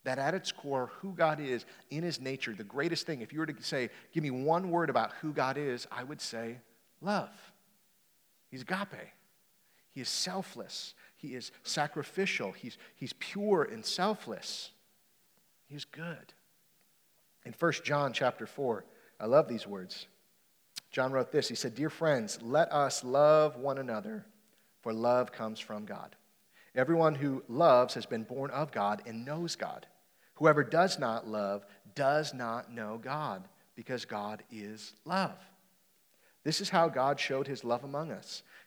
That 0.05 0.18
at 0.18 0.35
its 0.35 0.51
core, 0.51 0.90
who 1.01 1.12
God 1.12 1.38
is 1.38 1.66
in 1.90 2.03
his 2.03 2.18
nature, 2.18 2.55
the 2.55 2.64
greatest 2.64 3.07
thing, 3.07 3.20
if 3.20 3.33
you 3.33 3.38
were 3.38 3.46
to 3.46 3.62
say, 3.62 3.90
give 4.12 4.22
me 4.22 4.31
one 4.31 4.70
word 4.70 4.90
about 4.90 5.12
who 5.20 5.33
God 5.33 5.57
is, 5.57 5.87
I 5.92 6.03
would 6.03 6.20
say 6.20 6.57
love. 7.01 7.31
He's 8.51 8.62
agape. 8.62 9.12
He 9.92 10.01
is 10.01 10.09
selfless. 10.09 10.94
He 11.23 11.37
is 11.37 11.53
sacrificial. 11.63 12.51
He's, 12.51 12.77
he's 12.97 13.13
pure 13.13 13.63
and 13.63 13.87
selfless. 13.87 14.73
He's 15.69 15.85
good. 15.85 16.35
In 17.47 17.55
1 17.57 17.73
John 17.85 18.13
chapter 18.13 18.45
4, 18.45 18.85
I 19.21 19.27
love 19.27 19.47
these 19.47 19.65
words. 19.65 20.09
John 20.91 21.13
wrote 21.13 21.31
this. 21.31 21.49
He 21.49 21.55
said, 21.55 21.77
Dear 21.77 21.91
friends, 21.91 22.41
let 22.43 22.73
us 22.73 23.05
love 23.05 23.57
one 23.57 23.79
another, 23.79 24.27
for 24.81 24.93
love 24.93 25.31
comes 25.31 25.61
from 25.61 25.85
God. 25.85 26.17
Everyone 26.75 27.15
who 27.15 27.45
loves 27.49 27.95
has 27.95 28.05
been 28.05 28.25
born 28.25 28.51
of 28.51 28.73
God 28.73 29.03
and 29.07 29.25
knows 29.25 29.55
God. 29.55 29.87
Whoever 30.35 30.65
does 30.65 30.99
not 30.99 31.29
love 31.29 31.65
does 31.95 32.35
not 32.35 32.73
know 32.73 32.99
God, 33.01 33.47
because 33.77 34.05
God 34.05 34.43
is 34.51 34.93
love. 35.05 35.39
This 36.43 36.61
is 36.61 36.71
how 36.71 36.89
God 36.89 37.21
showed 37.21 37.47
his 37.47 37.63
love 37.63 37.85
among 37.85 38.11
us. 38.11 38.43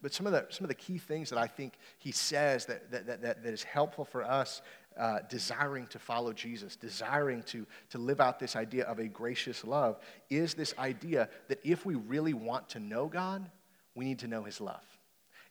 but 0.00 0.12
some, 0.14 0.26
of 0.26 0.32
the, 0.32 0.46
some 0.50 0.64
of 0.64 0.68
the 0.68 0.74
key 0.74 0.98
things 0.98 1.30
that 1.30 1.38
I 1.38 1.46
think 1.46 1.74
he 1.98 2.12
says 2.12 2.66
that, 2.66 2.90
that, 2.92 3.06
that, 3.06 3.42
that 3.42 3.52
is 3.52 3.62
helpful 3.62 4.04
for 4.04 4.22
us 4.22 4.62
uh, 4.96 5.20
desiring 5.28 5.86
to 5.88 5.98
follow 5.98 6.32
Jesus, 6.32 6.76
desiring 6.76 7.42
to, 7.44 7.66
to 7.90 7.98
live 7.98 8.20
out 8.20 8.38
this 8.38 8.56
idea 8.56 8.84
of 8.84 8.98
a 8.98 9.06
gracious 9.06 9.64
love, 9.64 9.98
is 10.28 10.54
this 10.54 10.74
idea 10.78 11.28
that 11.48 11.60
if 11.64 11.86
we 11.86 11.94
really 11.94 12.34
want 12.34 12.68
to 12.70 12.80
know 12.80 13.06
God, 13.06 13.48
we 13.94 14.04
need 14.04 14.18
to 14.20 14.28
know 14.28 14.42
his 14.42 14.60
love. 14.60 14.84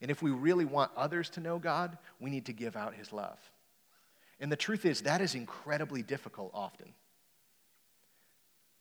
And 0.01 0.11
if 0.11 0.21
we 0.21 0.31
really 0.31 0.65
want 0.65 0.91
others 0.95 1.29
to 1.31 1.39
know 1.39 1.59
God, 1.59 1.97
we 2.19 2.29
need 2.29 2.45
to 2.45 2.53
give 2.53 2.75
out 2.75 2.93
his 2.93 3.11
love. 3.11 3.39
And 4.39 4.51
the 4.51 4.57
truth 4.57 4.85
is, 4.85 5.01
that 5.01 5.21
is 5.21 5.33
incredibly 5.33 6.03
difficult 6.03 6.51
often. 6.53 6.93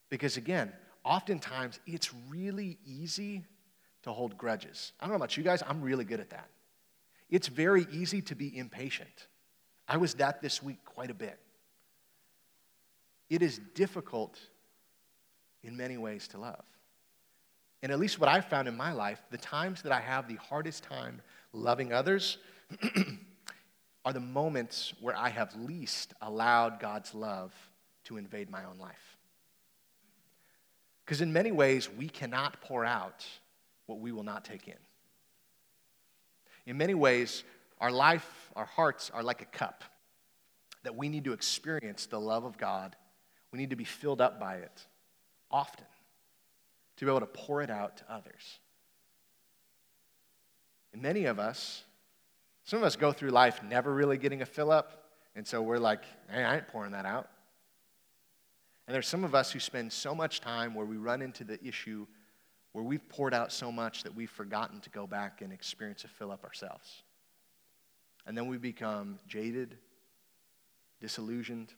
Because 0.09 0.37
again, 0.37 0.71
oftentimes 1.03 1.79
it's 1.87 2.13
really 2.29 2.77
easy 2.85 3.45
to 4.03 4.11
hold 4.11 4.37
grudges. 4.37 4.93
I 4.99 5.05
don't 5.05 5.11
know 5.11 5.17
about 5.17 5.37
you 5.37 5.43
guys, 5.43 5.63
I'm 5.67 5.81
really 5.81 6.05
good 6.05 6.19
at 6.19 6.29
that. 6.31 6.49
It's 7.29 7.47
very 7.47 7.85
easy 7.91 8.21
to 8.23 8.35
be 8.35 8.57
impatient. 8.57 9.27
I 9.87 9.97
was 9.97 10.15
that 10.15 10.41
this 10.41 10.63
week 10.63 10.77
quite 10.85 11.11
a 11.11 11.13
bit. 11.13 11.39
It 13.29 13.41
is 13.41 13.59
difficult 13.75 14.39
in 15.63 15.75
many 15.75 15.97
ways 15.97 16.27
to 16.29 16.37
love. 16.37 16.63
And 17.83 17.91
at 17.91 17.99
least 17.99 18.19
what 18.19 18.29
I've 18.29 18.45
found 18.45 18.67
in 18.67 18.75
my 18.75 18.91
life, 18.91 19.21
the 19.29 19.37
times 19.37 19.81
that 19.83 19.91
I 19.91 19.99
have 19.99 20.27
the 20.27 20.35
hardest 20.35 20.83
time 20.83 21.21
loving 21.53 21.93
others, 21.93 22.37
are 24.05 24.13
the 24.13 24.19
moments 24.19 24.93
where 25.01 25.15
I 25.15 25.29
have 25.29 25.55
least 25.55 26.13
allowed 26.21 26.79
God's 26.79 27.13
love 27.13 27.53
to 28.05 28.17
invade 28.17 28.49
my 28.49 28.63
own 28.63 28.77
life. 28.79 29.17
Because 31.05 31.21
in 31.21 31.31
many 31.31 31.51
ways, 31.51 31.89
we 31.89 32.09
cannot 32.09 32.61
pour 32.61 32.83
out 32.83 33.25
what 33.87 33.99
we 33.99 34.11
will 34.11 34.23
not 34.23 34.45
take 34.45 34.67
in. 34.67 34.75
In 36.65 36.77
many 36.77 36.93
ways, 36.93 37.43
our 37.79 37.91
life, 37.91 38.51
our 38.55 38.65
hearts 38.65 39.09
are 39.13 39.23
like 39.23 39.41
a 39.41 39.45
cup 39.45 39.83
that 40.83 40.95
we 40.95 41.09
need 41.09 41.23
to 41.25 41.33
experience 41.33 42.05
the 42.05 42.19
love 42.19 42.45
of 42.45 42.57
God. 42.57 42.95
We 43.51 43.59
need 43.59 43.71
to 43.71 43.75
be 43.75 43.83
filled 43.83 44.21
up 44.21 44.39
by 44.39 44.57
it 44.57 44.85
often 45.49 45.85
to 46.97 47.05
be 47.05 47.09
able 47.09 47.21
to 47.21 47.25
pour 47.25 47.61
it 47.61 47.69
out 47.69 47.97
to 47.97 48.03
others. 48.11 48.59
And 50.93 51.01
many 51.01 51.25
of 51.25 51.39
us, 51.39 51.83
some 52.63 52.79
of 52.79 52.83
us 52.83 52.95
go 52.95 53.11
through 53.11 53.29
life 53.29 53.61
never 53.63 53.93
really 53.93 54.17
getting 54.17 54.41
a 54.41 54.45
fill 54.45 54.71
up, 54.71 55.03
and 55.35 55.45
so 55.47 55.61
we're 55.61 55.77
like, 55.77 56.03
hey, 56.29 56.43
I 56.43 56.55
ain't 56.55 56.67
pouring 56.67 56.91
that 56.91 57.05
out. 57.05 57.29
And 58.87 58.95
there's 58.95 59.07
some 59.07 59.23
of 59.23 59.35
us 59.35 59.51
who 59.51 59.59
spend 59.59 59.93
so 59.93 60.15
much 60.15 60.41
time 60.41 60.73
where 60.73 60.85
we 60.85 60.97
run 60.97 61.21
into 61.21 61.43
the 61.43 61.63
issue 61.63 62.07
where 62.77 62.83
we've 62.83 63.09
poured 63.09 63.33
out 63.33 63.51
so 63.51 63.71
much 63.71 64.03
that 64.03 64.15
we've 64.15 64.29
forgotten 64.29 64.79
to 64.79 64.91
go 64.91 65.07
back 65.07 65.41
and 65.41 65.51
experience 65.51 66.03
a 66.03 66.07
fill 66.07 66.29
up 66.29 66.43
ourselves. 66.43 67.01
And 68.27 68.37
then 68.37 68.45
we 68.45 68.59
become 68.59 69.17
jaded, 69.27 69.79
disillusioned, 71.01 71.73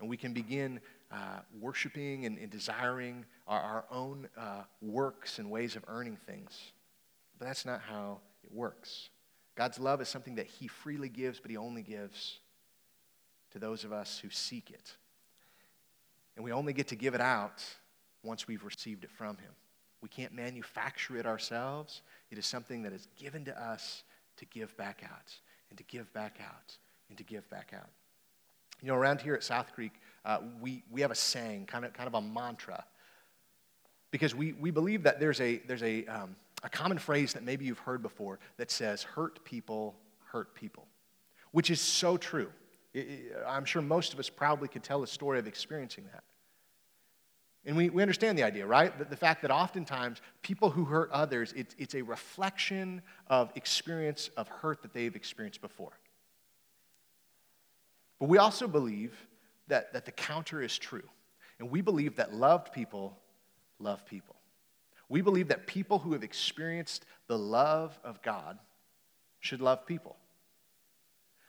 and 0.00 0.08
we 0.08 0.16
can 0.16 0.32
begin 0.32 0.80
uh, 1.12 1.38
worshiping 1.60 2.26
and, 2.26 2.36
and 2.36 2.50
desiring 2.50 3.24
our, 3.46 3.60
our 3.60 3.84
own 3.88 4.28
uh, 4.36 4.62
works 4.82 5.38
and 5.38 5.52
ways 5.52 5.76
of 5.76 5.84
earning 5.86 6.18
things. 6.26 6.72
But 7.38 7.46
that's 7.46 7.64
not 7.64 7.80
how 7.80 8.18
it 8.42 8.52
works. 8.52 9.10
God's 9.54 9.78
love 9.78 10.00
is 10.00 10.08
something 10.08 10.34
that 10.34 10.48
He 10.48 10.66
freely 10.66 11.08
gives, 11.08 11.38
but 11.38 11.48
He 11.48 11.56
only 11.56 11.82
gives 11.82 12.40
to 13.52 13.60
those 13.60 13.84
of 13.84 13.92
us 13.92 14.18
who 14.18 14.30
seek 14.30 14.68
it. 14.68 14.96
And 16.34 16.44
we 16.44 16.50
only 16.50 16.72
get 16.72 16.88
to 16.88 16.96
give 16.96 17.14
it 17.14 17.20
out 17.20 17.62
once 18.24 18.48
we've 18.48 18.64
received 18.64 19.04
it 19.04 19.12
from 19.12 19.36
Him. 19.36 19.52
We 20.02 20.08
can't 20.08 20.32
manufacture 20.32 21.16
it 21.16 21.26
ourselves. 21.26 22.02
It 22.30 22.38
is 22.38 22.46
something 22.46 22.82
that 22.82 22.92
is 22.92 23.08
given 23.16 23.44
to 23.46 23.60
us 23.60 24.04
to 24.36 24.44
give 24.46 24.76
back 24.76 25.02
out, 25.04 25.34
and 25.70 25.78
to 25.78 25.84
give 25.84 26.12
back 26.12 26.38
out, 26.40 26.76
and 27.08 27.16
to 27.18 27.24
give 27.24 27.48
back 27.48 27.72
out. 27.74 27.88
You 28.82 28.88
know, 28.88 28.94
around 28.94 29.22
here 29.22 29.34
at 29.34 29.42
South 29.42 29.72
Creek, 29.72 29.92
uh, 30.24 30.38
we, 30.60 30.82
we 30.90 31.00
have 31.00 31.10
a 31.10 31.14
saying, 31.14 31.66
kind 31.66 31.84
of, 31.84 31.94
kind 31.94 32.06
of 32.06 32.14
a 32.14 32.20
mantra, 32.20 32.84
because 34.10 34.34
we, 34.34 34.52
we 34.52 34.70
believe 34.70 35.02
that 35.04 35.18
there's, 35.18 35.40
a, 35.40 35.56
there's 35.66 35.82
a, 35.82 36.04
um, 36.06 36.36
a 36.62 36.68
common 36.68 36.98
phrase 36.98 37.32
that 37.32 37.42
maybe 37.42 37.64
you've 37.64 37.78
heard 37.78 38.02
before 38.02 38.38
that 38.58 38.70
says, 38.70 39.02
hurt 39.02 39.44
people 39.44 39.96
hurt 40.26 40.54
people, 40.54 40.86
which 41.52 41.70
is 41.70 41.80
so 41.80 42.16
true. 42.18 42.50
I'm 43.46 43.64
sure 43.64 43.80
most 43.80 44.12
of 44.12 44.18
us 44.18 44.28
probably 44.28 44.68
could 44.68 44.82
tell 44.82 45.02
a 45.02 45.06
story 45.06 45.38
of 45.38 45.46
experiencing 45.46 46.04
that. 46.12 46.24
And 47.66 47.76
we, 47.76 47.90
we 47.90 48.00
understand 48.00 48.38
the 48.38 48.44
idea, 48.44 48.64
right? 48.64 48.96
The, 48.96 49.04
the 49.04 49.16
fact 49.16 49.42
that 49.42 49.50
oftentimes 49.50 50.22
people 50.42 50.70
who 50.70 50.84
hurt 50.84 51.10
others, 51.10 51.52
it, 51.52 51.74
it's 51.78 51.94
a 51.94 52.02
reflection 52.02 53.02
of 53.26 53.50
experience 53.56 54.30
of 54.36 54.48
hurt 54.48 54.82
that 54.82 54.94
they've 54.94 55.14
experienced 55.14 55.60
before. 55.60 55.98
But 58.20 58.28
we 58.28 58.38
also 58.38 58.68
believe 58.68 59.14
that, 59.66 59.92
that 59.92 60.04
the 60.04 60.12
counter 60.12 60.62
is 60.62 60.78
true. 60.78 61.02
And 61.58 61.70
we 61.70 61.80
believe 61.80 62.16
that 62.16 62.32
loved 62.32 62.72
people 62.72 63.18
love 63.78 64.06
people. 64.06 64.36
We 65.08 65.20
believe 65.20 65.48
that 65.48 65.66
people 65.66 65.98
who 65.98 66.12
have 66.12 66.22
experienced 66.22 67.04
the 67.26 67.38
love 67.38 67.98
of 68.04 68.22
God 68.22 68.58
should 69.40 69.60
love 69.60 69.86
people. 69.86 70.16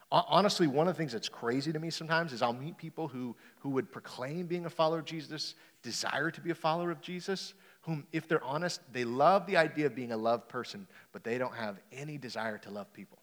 Honestly, 0.09 0.67
one 0.67 0.87
of 0.87 0.95
the 0.95 0.97
things 0.97 1.11
that's 1.11 1.27
crazy 1.27 1.73
to 1.73 1.79
me 1.79 1.89
sometimes 1.89 2.31
is 2.31 2.41
I'll 2.41 2.53
meet 2.53 2.77
people 2.77 3.09
who, 3.09 3.35
who 3.59 3.69
would 3.71 3.91
proclaim 3.91 4.45
being 4.45 4.65
a 4.65 4.69
follower 4.69 4.99
of 4.99 5.05
Jesus, 5.05 5.55
desire 5.87 6.29
to 6.31 6.41
be 6.41 6.51
a 6.51 6.55
follower 6.55 6.91
of 6.91 6.99
Jesus, 7.01 7.53
whom, 7.83 8.05
if 8.11 8.27
they're 8.27 8.43
honest, 8.43 8.81
they 8.91 9.05
love 9.05 9.47
the 9.47 9.55
idea 9.55 9.85
of 9.85 9.95
being 9.95 10.11
a 10.11 10.17
loved 10.17 10.49
person, 10.49 10.85
but 11.13 11.23
they 11.23 11.37
don't 11.37 11.55
have 11.55 11.79
any 11.93 12.17
desire 12.17 12.57
to 12.57 12.69
love 12.69 12.91
people. 12.91 13.19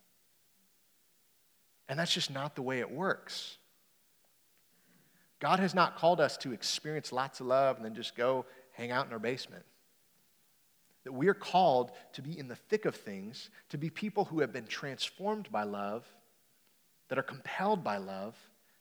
And 1.87 1.99
that's 1.99 2.11
just 2.11 2.31
not 2.31 2.55
the 2.55 2.63
way 2.63 2.79
it 2.79 2.89
works. 2.89 3.57
God 5.39 5.59
has 5.59 5.75
not 5.75 5.95
called 5.95 6.19
us 6.19 6.37
to 6.37 6.53
experience 6.53 7.11
lots 7.11 7.39
of 7.39 7.45
love 7.45 7.75
and 7.75 7.85
then 7.85 7.93
just 7.93 8.15
go 8.15 8.45
hang 8.71 8.89
out 8.89 9.05
in 9.05 9.13
our 9.13 9.19
basement. 9.19 9.63
That 11.03 11.13
we 11.13 11.27
are 11.27 11.35
called 11.35 11.91
to 12.13 12.23
be 12.23 12.37
in 12.39 12.47
the 12.47 12.55
thick 12.55 12.85
of 12.85 12.95
things, 12.95 13.51
to 13.69 13.77
be 13.77 13.91
people 13.91 14.25
who 14.25 14.39
have 14.39 14.51
been 14.51 14.65
transformed 14.65 15.51
by 15.51 15.61
love 15.61 16.03
that 17.09 17.19
are 17.19 17.23
compelled 17.23 17.83
by 17.83 17.97
love 17.97 18.35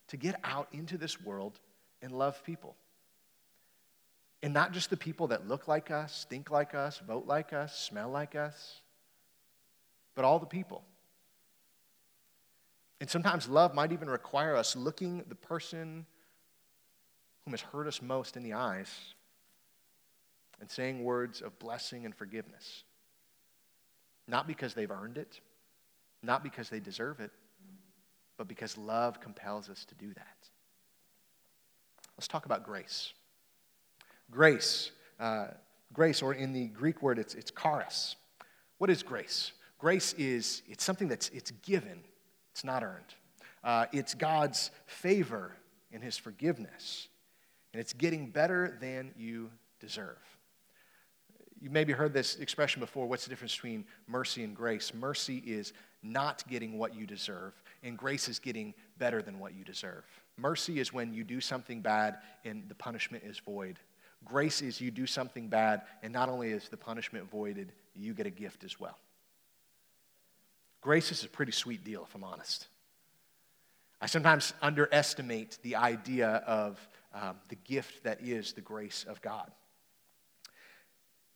to 0.09 0.17
get 0.17 0.37
out 0.43 0.69
into 0.73 0.97
this 0.97 1.21
world 1.21 1.61
and 2.01 2.13
love 2.13 2.43
people. 2.45 2.77
And 4.45 4.53
not 4.53 4.73
just 4.73 4.91
the 4.91 4.97
people 4.99 5.29
that 5.29 5.49
look 5.49 5.69
like 5.69 5.91
us, 5.91 6.27
think 6.29 6.51
like 6.51 6.75
us, 6.75 6.99
vote 6.99 7.27
like 7.27 7.55
us, 7.55 7.79
smell 7.79 8.11
like 8.11 8.35
us, 8.35 8.83
but 10.15 10.27
all 10.27 10.39
the 10.39 10.45
people. 10.45 10.85
And 13.01 13.09
sometimes 13.09 13.49
love 13.49 13.75
might 13.75 13.91
even 13.91 14.11
require 14.11 14.55
us 14.55 14.77
looking 14.77 15.25
the 15.31 15.35
person 15.35 16.05
whom 17.43 17.55
has 17.55 17.63
hurt 17.63 17.87
us 17.87 18.03
most 18.03 18.37
in 18.37 18.43
the 18.43 18.53
eyes 18.53 19.15
and 20.61 20.71
saying 20.71 21.03
words 21.03 21.41
of 21.41 21.59
blessing 21.59 22.05
and 22.05 22.15
forgiveness. 22.15 22.85
Not 24.29 24.47
because 24.47 24.75
they've 24.75 24.91
earned 24.91 25.17
it, 25.17 25.41
not 26.23 26.45
because 26.45 26.69
they 26.69 26.81
deserve 26.81 27.19
it, 27.21 27.31
but 28.37 28.47
because 28.47 28.77
love 28.77 29.23
compels 29.23 29.71
us 29.71 29.87
to 29.87 29.95
do 29.95 30.13
that. 30.13 30.37
Let's 32.19 32.29
talk 32.29 32.45
about 32.45 32.63
grace. 32.63 33.15
Grace, 34.31 34.91
uh, 35.21 35.49
grace, 35.93 36.23
or 36.23 36.35
in 36.35 36.53
the 36.53 36.67
Greek 36.69 37.03
word, 37.03 37.19
it's, 37.19 37.35
it's 37.35 37.51
charis. 37.51 38.17
What 38.79 38.91
is 38.91 39.03
grace? 39.03 39.53
Grace 39.79 40.15
is 40.15 40.63
it's 40.67 40.85
something 40.85 41.09
that's 41.09 41.29
it's 41.29 41.51
given, 41.63 42.01
it's 42.53 42.65
not 42.65 42.83
earned. 42.83 43.15
Uh, 43.63 43.87
it's 43.93 44.15
God's 44.15 44.71
favor 44.87 45.57
and 45.93 46.03
His 46.03 46.17
forgiveness, 46.17 47.09
and 47.73 47.81
it's 47.81 47.93
getting 47.93 48.31
better 48.31 48.77
than 48.81 49.13
you 49.17 49.51
deserve. 49.81 50.19
You 51.61 51.71
maybe 51.71 51.93
heard 51.93 52.13
this 52.13 52.37
expression 52.37 52.81
before. 52.81 53.07
What's 53.07 53.25
the 53.25 53.31
difference 53.31 53.55
between 53.55 53.87
mercy 54.07 54.45
and 54.45 54.55
grace? 54.55 54.93
Mercy 54.93 55.43
is 55.47 55.73
not 56.03 56.47
getting 56.49 56.77
what 56.79 56.95
you 56.95 57.07
deserve, 57.07 57.55
and 57.83 57.97
grace 57.97 58.29
is 58.29 58.39
getting 58.39 58.75
better 58.99 59.23
than 59.23 59.39
what 59.39 59.55
you 59.55 59.65
deserve. 59.65 60.05
Mercy 60.37 60.79
is 60.79 60.93
when 60.93 61.15
you 61.15 61.25
do 61.25 61.41
something 61.41 61.81
bad 61.81 62.19
and 62.45 62.69
the 62.69 62.75
punishment 62.75 63.25
is 63.25 63.39
void. 63.39 63.79
Grace 64.25 64.63
is 64.63 64.81
you 64.81 64.91
do 64.91 65.07
something 65.07 65.49
bad, 65.49 65.83
and 66.03 66.13
not 66.13 66.29
only 66.29 66.51
is 66.51 66.69
the 66.69 66.77
punishment 66.77 67.31
voided, 67.31 67.73
you 67.95 68.15
get 68.15 68.27
a 68.27 68.31
gift 68.31 68.65
as 68.65 68.81
well. 68.81 68.99
Grace 70.81 71.11
is 71.13 71.25
a 71.25 71.29
pretty 71.29 71.53
sweet 71.53 71.85
deal, 71.85 72.05
if 72.09 72.15
I'm 72.15 72.25
honest. 72.25 72.67
I 74.01 74.07
sometimes 74.07 74.53
underestimate 74.61 75.59
the 75.63 75.77
idea 75.77 76.43
of 76.47 76.79
um, 77.15 77.37
the 77.49 77.55
gift 77.57 78.05
that 78.05 78.21
is 78.23 78.53
the 78.53 78.61
grace 78.61 79.05
of 79.09 79.21
God. 79.23 79.51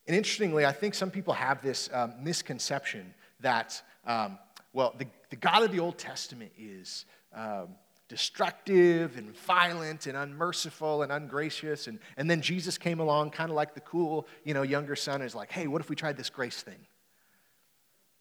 And 0.07 0.17
interestingly, 0.17 0.67
I 0.67 0.73
think 0.73 0.95
some 0.95 1.11
people 1.11 1.35
have 1.35 1.63
this 1.63 1.89
um, 1.93 2.15
misconception 2.23 3.15
that 3.41 3.81
um, 4.07 4.39
well, 4.73 4.95
the, 4.99 5.07
the 5.31 5.37
God 5.37 5.63
of 5.63 5.73
the 5.73 5.81
Old 5.81 5.99
Testament 5.99 6.53
is 6.59 7.05
um, 7.35 7.69
destructive 8.09 9.17
and 9.17 9.37
violent 9.37 10.07
and 10.07 10.17
unmerciful 10.17 11.03
and 11.03 11.13
ungracious. 11.13 11.87
And, 11.87 11.99
and 12.17 12.31
then 12.31 12.41
Jesus 12.41 12.79
came 12.79 13.01
along, 13.01 13.31
kind 13.31 13.51
of 13.51 13.57
like 13.57 13.75
the 13.75 13.81
cool, 13.81 14.27
you 14.45 14.55
know, 14.55 14.63
younger 14.63 14.97
son, 14.97 15.23
is 15.23 15.35
like, 15.35 15.53
hey, 15.53 15.67
what 15.67 15.81
if 15.81 15.91
we 15.91 15.97
tried 15.97 16.17
this 16.17 16.31
grace 16.31 16.63
thing? 16.63 16.87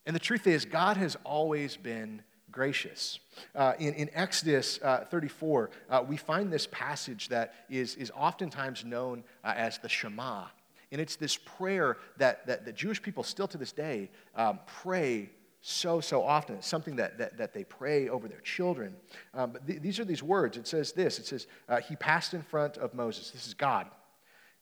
And 0.05 0.15
the 0.15 0.19
truth 0.19 0.47
is, 0.47 0.65
God 0.65 0.97
has 0.97 1.17
always 1.23 1.77
been 1.77 2.21
gracious. 2.51 3.19
Uh, 3.55 3.73
in, 3.79 3.93
in 3.93 4.09
Exodus 4.13 4.79
uh, 4.81 5.05
34, 5.09 5.69
uh, 5.89 6.03
we 6.07 6.17
find 6.17 6.51
this 6.51 6.67
passage 6.71 7.29
that 7.29 7.53
is, 7.69 7.95
is 7.95 8.11
oftentimes 8.15 8.83
known 8.83 9.23
uh, 9.43 9.53
as 9.55 9.77
the 9.79 9.89
Shema. 9.89 10.45
And 10.91 11.01
it's 11.01 11.17
this 11.17 11.37
prayer 11.37 11.97
that, 12.17 12.47
that 12.47 12.65
the 12.65 12.71
Jewish 12.71 13.01
people 13.01 13.23
still 13.23 13.47
to 13.49 13.57
this 13.57 13.73
day 13.73 14.09
um, 14.35 14.59
pray 14.65 15.29
so, 15.69 15.99
so 15.99 16.23
often. 16.23 16.55
It's 16.55 16.67
something 16.67 16.95
that, 16.95 17.17
that, 17.17 17.37
that 17.37 17.53
they 17.53 17.65
pray 17.65 18.07
over 18.07 18.29
their 18.29 18.39
children. 18.39 18.95
Um, 19.33 19.51
but 19.51 19.67
th- 19.67 19.81
these 19.81 19.99
are 19.99 20.05
these 20.05 20.23
words. 20.23 20.55
It 20.55 20.65
says 20.65 20.93
this 20.93 21.19
it 21.19 21.25
says, 21.25 21.45
uh, 21.67 21.81
He 21.81 21.97
passed 21.97 22.33
in 22.33 22.41
front 22.41 22.77
of 22.77 22.93
Moses. 22.93 23.31
This 23.31 23.47
is 23.47 23.53
God. 23.53 23.87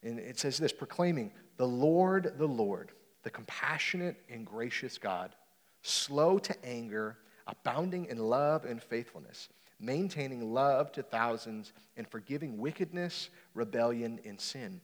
And 0.02 0.18
it 0.18 0.40
says 0.40 0.58
this 0.58 0.74
proclaiming, 0.74 1.32
The 1.58 1.68
Lord, 1.68 2.34
the 2.40 2.48
Lord, 2.48 2.92
the 3.22 3.30
compassionate 3.30 4.18
and 4.32 4.48
gracious 4.48 4.98
God, 4.98 5.36
slow 5.84 6.40
to 6.40 6.66
anger, 6.66 7.18
abounding 7.46 8.06
in 8.06 8.18
love 8.18 8.66
and 8.66 8.82
faithfulness, 8.82 9.50
maintaining 9.80 10.54
love 10.54 10.92
to 10.94 11.04
thousands, 11.04 11.74
and 11.98 12.08
forgiving 12.08 12.58
wickedness, 12.58 13.30
rebellion, 13.54 14.20
and 14.26 14.42
sin. 14.42 14.82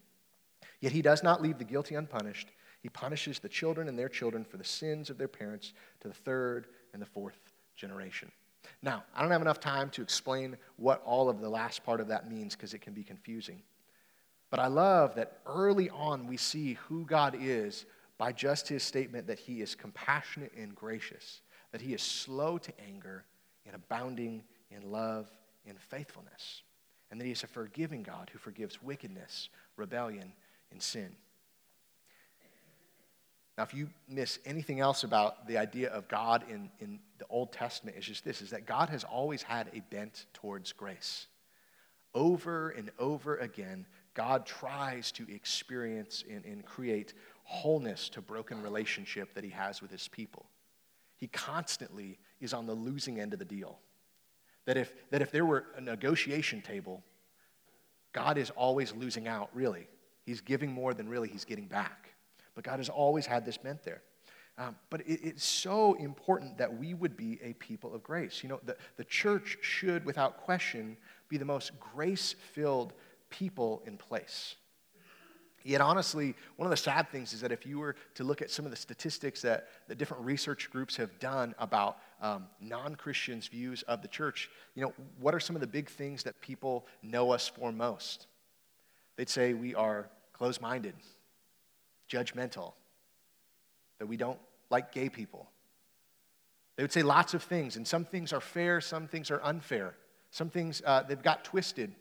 Yet 0.81 0.91
he 0.91 1.01
does 1.01 1.23
not 1.23 1.41
leave 1.41 1.57
the 1.57 1.63
guilty 1.63 1.95
unpunished 1.95 2.49
he 2.81 2.89
punishes 2.89 3.39
the 3.39 3.49
children 3.49 3.87
and 3.87 3.97
their 3.97 4.09
children 4.09 4.43
for 4.43 4.57
the 4.57 4.63
sins 4.63 5.09
of 5.09 5.17
their 5.17 5.27
parents 5.27 5.73
to 6.01 6.07
the 6.07 6.13
third 6.13 6.67
and 6.93 7.01
the 7.01 7.05
fourth 7.05 7.53
generation. 7.75 8.31
Now, 8.81 9.03
I 9.15 9.21
don't 9.21 9.31
have 9.31 9.41
enough 9.41 9.59
time 9.59 9.89
to 9.91 10.01
explain 10.01 10.57
what 10.77 11.01
all 11.05 11.29
of 11.29 11.39
the 11.39 11.49
last 11.49 11.83
part 11.83 11.99
of 11.99 12.07
that 12.07 12.29
means 12.29 12.55
because 12.55 12.73
it 12.73 12.81
can 12.81 12.93
be 12.93 13.03
confusing. 13.03 13.61
But 14.49 14.59
I 14.59 14.67
love 14.67 15.15
that 15.15 15.39
early 15.45 15.89
on 15.91 16.27
we 16.27 16.37
see 16.37 16.73
who 16.73 17.05
God 17.05 17.35
is 17.39 17.85
by 18.17 18.31
just 18.31 18.67
his 18.67 18.83
statement 18.83 19.27
that 19.27 19.39
he 19.39 19.61
is 19.61 19.75
compassionate 19.75 20.51
and 20.57 20.75
gracious, 20.75 21.41
that 21.71 21.81
he 21.81 21.93
is 21.93 22.01
slow 22.01 22.57
to 22.57 22.73
anger 22.87 23.23
and 23.65 23.75
abounding 23.75 24.43
in 24.69 24.91
love 24.91 25.31
and 25.67 25.79
faithfulness, 25.79 26.63
and 27.09 27.19
that 27.19 27.25
he 27.25 27.31
is 27.31 27.43
a 27.43 27.47
forgiving 27.47 28.03
God 28.03 28.29
who 28.31 28.39
forgives 28.39 28.81
wickedness, 28.81 29.49
rebellion, 29.77 30.33
and 30.71 30.81
sin. 30.81 31.15
Now, 33.57 33.63
if 33.63 33.73
you 33.73 33.89
miss 34.07 34.39
anything 34.45 34.79
else 34.79 35.03
about 35.03 35.47
the 35.47 35.57
idea 35.57 35.89
of 35.89 36.07
God 36.07 36.45
in, 36.49 36.69
in 36.79 36.99
the 37.17 37.25
Old 37.29 37.51
Testament, 37.51 37.97
it's 37.97 38.05
just 38.05 38.23
this 38.23 38.41
is 38.41 38.49
that 38.51 38.65
God 38.65 38.89
has 38.89 39.03
always 39.03 39.43
had 39.43 39.69
a 39.73 39.81
bent 39.93 40.25
towards 40.33 40.71
grace. 40.71 41.27
Over 42.13 42.69
and 42.69 42.91
over 42.97 43.37
again, 43.37 43.85
God 44.13 44.45
tries 44.45 45.11
to 45.13 45.25
experience 45.33 46.23
and, 46.29 46.45
and 46.45 46.65
create 46.65 47.13
wholeness 47.43 48.09
to 48.09 48.21
broken 48.21 48.61
relationship 48.61 49.33
that 49.33 49.43
he 49.43 49.49
has 49.49 49.81
with 49.81 49.91
his 49.91 50.07
people. 50.07 50.45
He 51.17 51.27
constantly 51.27 52.17
is 52.39 52.53
on 52.53 52.65
the 52.65 52.73
losing 52.73 53.19
end 53.19 53.33
of 53.33 53.39
the 53.39 53.45
deal. 53.45 53.79
That 54.65 54.77
if, 54.77 54.93
that 55.11 55.21
if 55.21 55.31
there 55.31 55.45
were 55.45 55.65
a 55.75 55.81
negotiation 55.81 56.61
table, 56.61 57.03
God 58.13 58.37
is 58.37 58.49
always 58.51 58.93
losing 58.93 59.27
out, 59.27 59.49
really. 59.53 59.87
He's 60.25 60.41
giving 60.41 60.71
more 60.71 60.93
than 60.93 61.09
really 61.09 61.29
he's 61.29 61.45
getting 61.45 61.67
back. 61.67 62.10
But 62.55 62.63
God 62.63 62.79
has 62.79 62.89
always 62.89 63.25
had 63.25 63.45
this 63.45 63.63
meant 63.63 63.83
there. 63.83 64.01
Um, 64.57 64.75
but 64.89 65.01
it, 65.01 65.21
it's 65.23 65.45
so 65.45 65.93
important 65.95 66.57
that 66.57 66.77
we 66.77 66.93
would 66.93 67.15
be 67.15 67.39
a 67.43 67.53
people 67.53 67.93
of 67.93 68.03
grace. 68.03 68.43
You 68.43 68.49
know, 68.49 68.59
the, 68.65 68.75
the 68.97 69.05
church 69.05 69.57
should, 69.61 70.05
without 70.05 70.37
question, 70.37 70.97
be 71.29 71.37
the 71.37 71.45
most 71.45 71.71
grace 71.79 72.35
filled 72.53 72.93
people 73.29 73.81
in 73.85 73.97
place. 73.97 74.55
Yet, 75.63 75.79
honestly, 75.79 76.35
one 76.55 76.65
of 76.65 76.71
the 76.71 76.77
sad 76.77 77.09
things 77.09 77.33
is 77.33 77.41
that 77.41 77.51
if 77.51 77.65
you 77.65 77.79
were 77.79 77.95
to 78.15 78.23
look 78.23 78.41
at 78.41 78.49
some 78.49 78.65
of 78.65 78.71
the 78.71 78.77
statistics 78.77 79.41
that, 79.43 79.67
the 79.87 79.95
different 79.95 80.23
research 80.23 80.71
groups 80.71 80.95
have 80.95 81.17
done 81.19 81.53
about 81.59 81.97
um, 82.21 82.47
non 82.59 82.95
Christians' 82.95 83.47
views 83.47 83.83
of 83.83 84.01
the 84.01 84.07
church, 84.07 84.49
you 84.75 84.81
know, 84.81 84.93
what 85.19 85.35
are 85.35 85.39
some 85.39 85.55
of 85.55 85.59
the 85.59 85.67
big 85.67 85.87
things 85.89 86.23
that 86.23 86.39
people 86.41 86.87
know 87.03 87.31
us 87.31 87.47
for 87.47 87.71
most? 87.71 88.25
They'd 89.17 89.29
say 89.29 89.53
we 89.53 89.75
are 89.75 90.09
closed 90.33 90.61
minded, 90.61 90.95
judgmental, 92.11 92.73
that 93.99 94.07
we 94.07 94.17
don't 94.17 94.39
like 94.69 94.91
gay 94.91 95.09
people. 95.09 95.49
They 96.75 96.83
would 96.83 96.91
say 96.91 97.03
lots 97.03 97.33
of 97.33 97.43
things, 97.43 97.77
and 97.77 97.87
some 97.87 98.05
things 98.05 98.33
are 98.33 98.41
fair, 98.41 98.81
some 98.81 99.07
things 99.07 99.31
are 99.31 99.41
unfair. 99.43 99.95
Some 100.31 100.49
things 100.49 100.81
uh, 100.85 101.03
they've 101.03 101.21
got 101.21 101.43
twisted. 101.43 101.93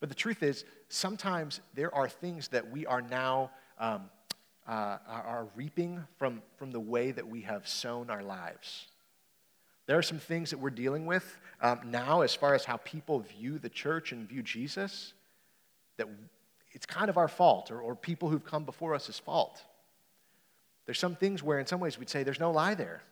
But 0.00 0.08
the 0.08 0.14
truth 0.14 0.42
is, 0.42 0.64
sometimes 0.88 1.60
there 1.74 1.94
are 1.94 2.08
things 2.08 2.48
that 2.48 2.70
we 2.70 2.84
are 2.84 3.00
now 3.00 3.50
um, 3.78 4.10
uh, 4.66 4.98
are 5.08 5.46
reaping 5.54 6.04
from, 6.18 6.42
from 6.56 6.72
the 6.72 6.80
way 6.80 7.12
that 7.12 7.26
we 7.26 7.42
have 7.42 7.68
sown 7.68 8.10
our 8.10 8.22
lives. 8.22 8.88
There 9.86 9.96
are 9.96 10.02
some 10.02 10.18
things 10.18 10.50
that 10.50 10.58
we're 10.58 10.70
dealing 10.70 11.06
with 11.06 11.36
um, 11.62 11.80
now 11.86 12.22
as 12.22 12.34
far 12.34 12.54
as 12.54 12.64
how 12.64 12.78
people 12.78 13.20
view 13.20 13.58
the 13.58 13.68
church 13.68 14.10
and 14.10 14.28
view 14.28 14.42
Jesus 14.42 15.12
that 15.96 16.08
it's 16.76 16.84
kind 16.84 17.08
of 17.08 17.16
our 17.16 17.26
fault 17.26 17.70
or, 17.70 17.80
or 17.80 17.96
people 17.96 18.28
who've 18.28 18.44
come 18.44 18.64
before 18.64 18.94
us' 18.94 19.18
fault. 19.18 19.62
There's 20.84 20.98
some 20.98 21.16
things 21.16 21.42
where, 21.42 21.58
in 21.58 21.66
some 21.66 21.80
ways, 21.80 21.98
we'd 21.98 22.10
say 22.10 22.22
there's 22.22 22.38
no 22.38 22.50
lie 22.52 22.74
there. 22.74 23.02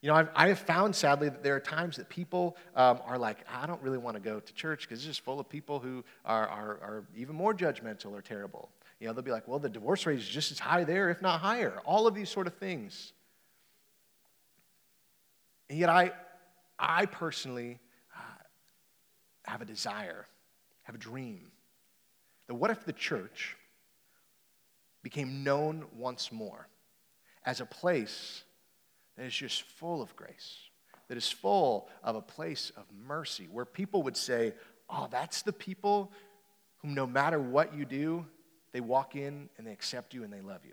You 0.00 0.08
know, 0.08 0.14
I've, 0.14 0.28
I 0.36 0.48
have 0.48 0.60
found 0.60 0.94
sadly 0.94 1.28
that 1.28 1.42
there 1.42 1.56
are 1.56 1.60
times 1.60 1.96
that 1.96 2.08
people 2.08 2.56
um, 2.76 3.00
are 3.04 3.18
like, 3.18 3.38
I 3.52 3.66
don't 3.66 3.82
really 3.82 3.98
want 3.98 4.14
to 4.14 4.20
go 4.20 4.38
to 4.38 4.54
church 4.54 4.82
because 4.82 5.00
it's 5.00 5.06
just 5.06 5.22
full 5.22 5.40
of 5.40 5.48
people 5.48 5.80
who 5.80 6.04
are, 6.24 6.46
are, 6.46 6.70
are 6.80 7.04
even 7.16 7.34
more 7.34 7.52
judgmental 7.52 8.12
or 8.12 8.22
terrible. 8.22 8.70
You 9.00 9.08
know, 9.08 9.14
they'll 9.14 9.24
be 9.24 9.32
like, 9.32 9.48
well, 9.48 9.58
the 9.58 9.68
divorce 9.68 10.06
rate 10.06 10.18
is 10.20 10.28
just 10.28 10.52
as 10.52 10.60
high 10.60 10.84
there, 10.84 11.10
if 11.10 11.20
not 11.20 11.40
higher. 11.40 11.80
All 11.84 12.06
of 12.06 12.14
these 12.14 12.30
sort 12.30 12.46
of 12.46 12.54
things. 12.54 13.12
And 15.68 15.76
yet, 15.76 15.88
I, 15.88 16.12
I 16.78 17.06
personally 17.06 17.80
uh, 18.16 18.20
have 19.42 19.60
a 19.60 19.64
desire, 19.64 20.24
have 20.84 20.94
a 20.94 20.98
dream 20.98 21.50
that 22.50 22.56
what 22.56 22.72
if 22.72 22.84
the 22.84 22.92
church 22.92 23.56
became 25.04 25.44
known 25.44 25.84
once 25.96 26.32
more 26.32 26.66
as 27.44 27.60
a 27.60 27.64
place 27.64 28.42
that 29.16 29.24
is 29.24 29.32
just 29.32 29.62
full 29.62 30.02
of 30.02 30.16
grace, 30.16 30.56
that 31.06 31.16
is 31.16 31.30
full 31.30 31.88
of 32.02 32.16
a 32.16 32.20
place 32.20 32.72
of 32.76 32.86
mercy, 33.06 33.46
where 33.52 33.64
people 33.64 34.02
would 34.02 34.16
say, 34.16 34.52
Oh, 34.88 35.06
that's 35.12 35.42
the 35.42 35.52
people 35.52 36.10
whom 36.78 36.92
no 36.92 37.06
matter 37.06 37.38
what 37.38 37.72
you 37.72 37.84
do, 37.84 38.26
they 38.72 38.80
walk 38.80 39.14
in 39.14 39.48
and 39.56 39.64
they 39.64 39.70
accept 39.70 40.12
you 40.12 40.24
and 40.24 40.32
they 40.32 40.40
love 40.40 40.62
you. 40.64 40.72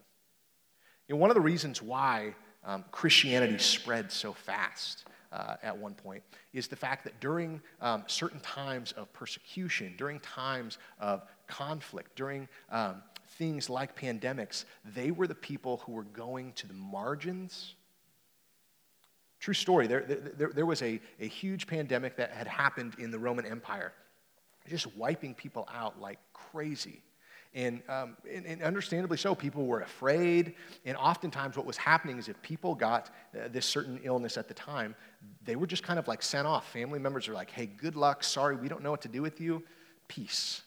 You 1.08 1.14
know, 1.14 1.22
one 1.22 1.30
of 1.30 1.36
the 1.36 1.42
reasons 1.42 1.80
why 1.80 2.34
um, 2.66 2.86
Christianity 2.90 3.60
spread 3.60 4.12
so 4.12 4.34
fast 4.34 5.06
uh, 5.32 5.56
at 5.62 5.78
one 5.78 5.94
point 5.94 6.24
is 6.54 6.68
the 6.68 6.76
fact 6.76 7.04
that 7.04 7.20
during 7.20 7.62
um, 7.82 8.04
certain 8.08 8.40
times 8.40 8.94
of 8.94 9.12
persecution, 9.14 9.94
during 9.96 10.20
times 10.22 10.80
of 11.00 11.22
conflict, 11.48 12.16
during 12.16 12.48
um, 12.70 13.02
things 13.38 13.70
like 13.70 14.00
pandemics, 14.00 14.66
they 14.86 15.12
were 15.12 15.28
the 15.28 15.36
people 15.36 15.78
who 15.86 15.94
were 15.94 16.04
going 16.04 16.54
to 16.54 16.68
the 16.68 16.74
margins 16.74 17.76
True 19.40 19.54
story. 19.54 19.88
There, 19.88 20.02
there, 20.02 20.52
there 20.54 20.66
was 20.66 20.82
a, 20.82 21.00
a 21.20 21.28
huge 21.28 21.68
pandemic 21.68 22.16
that 22.18 22.32
had 22.32 22.48
happened 22.48 22.96
in 22.98 23.12
the 23.12 23.20
Roman 23.20 23.46
Empire, 23.46 23.94
just 24.68 24.96
wiping 24.96 25.36
people 25.36 25.68
out 25.74 26.02
like 26.02 26.20
crazy. 26.34 27.02
And, 27.54 27.82
um, 27.88 28.18
and, 28.32 28.46
and, 28.46 28.62
understandably 28.62 29.18
so, 29.18 29.34
people 29.34 29.66
were 29.66 29.82
afraid. 29.82 30.56
And 30.86 30.98
oftentimes, 30.98 31.56
what 31.56 31.66
was 31.66 31.78
happening 31.78 32.18
is 32.18 32.28
if 32.28 32.40
people 32.42 32.76
got 32.76 33.10
uh, 33.34 33.48
this 33.48 33.66
certain 33.66 34.00
illness 34.04 34.38
at 34.38 34.48
the 34.48 34.54
time, 34.54 34.96
they 35.46 35.56
were 35.56 35.66
just 35.66 35.82
kind 35.82 35.98
of 35.98 36.08
like 36.08 36.22
sent 36.22 36.46
off. 36.46 36.70
Family 36.72 37.00
members 37.00 37.28
are 37.28 37.34
like, 37.34 37.50
hey, 37.50 37.66
good 37.66 37.96
luck. 37.96 38.24
Sorry, 38.24 38.56
we 38.56 38.68
don't 38.68 38.84
know 38.84 38.92
what 38.92 39.02
to 39.04 39.08
do 39.08 39.22
with 39.22 39.40
you. 39.40 39.64
Peace. 40.08 40.62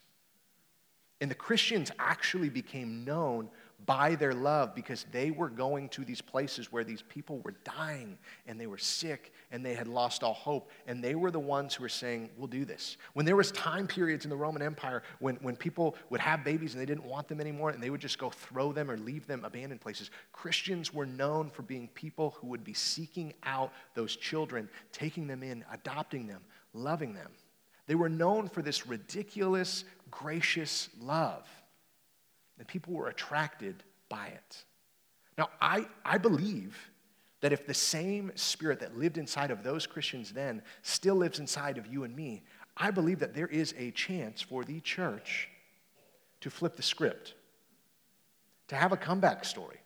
And 1.20 1.30
the 1.30 1.35
Christians 1.35 1.90
actually 1.98 2.48
became 2.48 3.04
known 3.04 3.50
by 3.87 4.14
their 4.14 4.35
love 4.35 4.74
because 4.74 5.06
they 5.11 5.30
were 5.30 5.48
going 5.48 5.88
to 5.90 6.04
these 6.04 6.20
places 6.20 6.70
where 6.70 6.85
these 6.85 7.02
people 7.02 7.40
were 7.40 7.54
dying 7.64 8.18
and 8.46 8.61
they 8.61 8.66
were 8.66 8.78
sick 8.78 9.33
and 9.52 9.64
they 9.64 9.74
had 9.74 9.88
lost 9.88 10.22
all 10.22 10.35
hope. 10.35 10.70
And 10.87 11.02
they 11.02 11.14
were 11.14 11.30
the 11.30 11.40
ones 11.40 11.74
who 11.74 11.83
were 11.83 11.88
saying 11.88 12.30
we'll 12.37 12.46
do 12.46 12.64
this. 12.64 12.96
When 13.14 13.26
there 13.26 13.37
was 13.37 13.52
time 13.52 13.87
periods 13.87 14.24
in 14.24 14.30
the 14.30 14.37
roman 14.37 14.62
empire 14.62 15.02
when, 15.18 15.37
when 15.37 15.56
people 15.56 15.96
would 16.09 16.20
have 16.20 16.44
babies 16.44 16.74
and 16.74 16.80
they 16.80 16.87
didn't 16.87 17.04
want 17.04 17.28
them 17.28 17.40
anymore 17.40 17.70
and 17.70 17.83
they 17.83 17.90
would 17.90 18.00
just 18.00 18.18
go 18.18 18.30
throw 18.30 18.72
them 18.72 18.90
or 18.90 18.96
leave 18.96 19.26
them 19.26 19.44
abandoned 19.44 19.80
places 19.80 20.11
christians 20.33 20.92
were 20.92 21.06
known 21.06 21.50
for 21.50 21.62
being 21.62 21.88
people 21.94 22.35
who 22.38 22.46
would 22.46 22.64
be 22.64 22.74
seeking 22.74 23.33
out 23.44 23.72
those 23.94 24.16
children 24.16 24.68
taking 24.92 25.26
them 25.26 25.42
in 25.42 25.64
adopting 25.72 26.26
them 26.26 26.40
loving 26.72 27.12
them 27.12 27.30
they 27.90 27.96
were 27.96 28.09
known 28.09 28.46
for 28.46 28.62
this 28.62 28.87
ridiculous 28.87 29.83
gracious 30.12 30.88
love 31.00 31.44
and 32.57 32.68
people 32.68 32.94
were 32.94 33.09
attracted 33.09 33.83
by 34.09 34.29
it. 34.29 34.64
Now, 35.37 35.50
I, 35.61 35.88
I 36.05 36.16
believe 36.16 36.79
that 37.40 37.53
if 37.53 37.66
the 37.66 37.74
same 37.74 38.31
spirit 38.37 38.79
that 38.79 38.96
lived 38.96 39.18
inside 39.18 39.50
of 39.50 39.64
those 39.64 39.88
Christians 39.88 40.31
then 40.31 40.62
still 40.83 41.16
lives 41.16 41.40
inside 41.40 41.79
of 41.79 41.88
you 41.88 42.05
and 42.05 42.14
me, 42.14 42.44
I 42.76 42.92
believe 42.92 43.18
that 43.18 43.35
there 43.35 43.48
is 43.48 43.74
a 43.76 43.90
chance 43.90 44.40
for 44.40 44.62
the 44.62 44.79
church 44.83 45.48
to 46.42 46.48
flip 46.48 46.76
the 46.76 46.85
script, 46.85 47.35
to 48.68 48.76
have 48.76 48.92
a 48.92 48.96
comeback 48.96 49.44
story, 49.44 49.81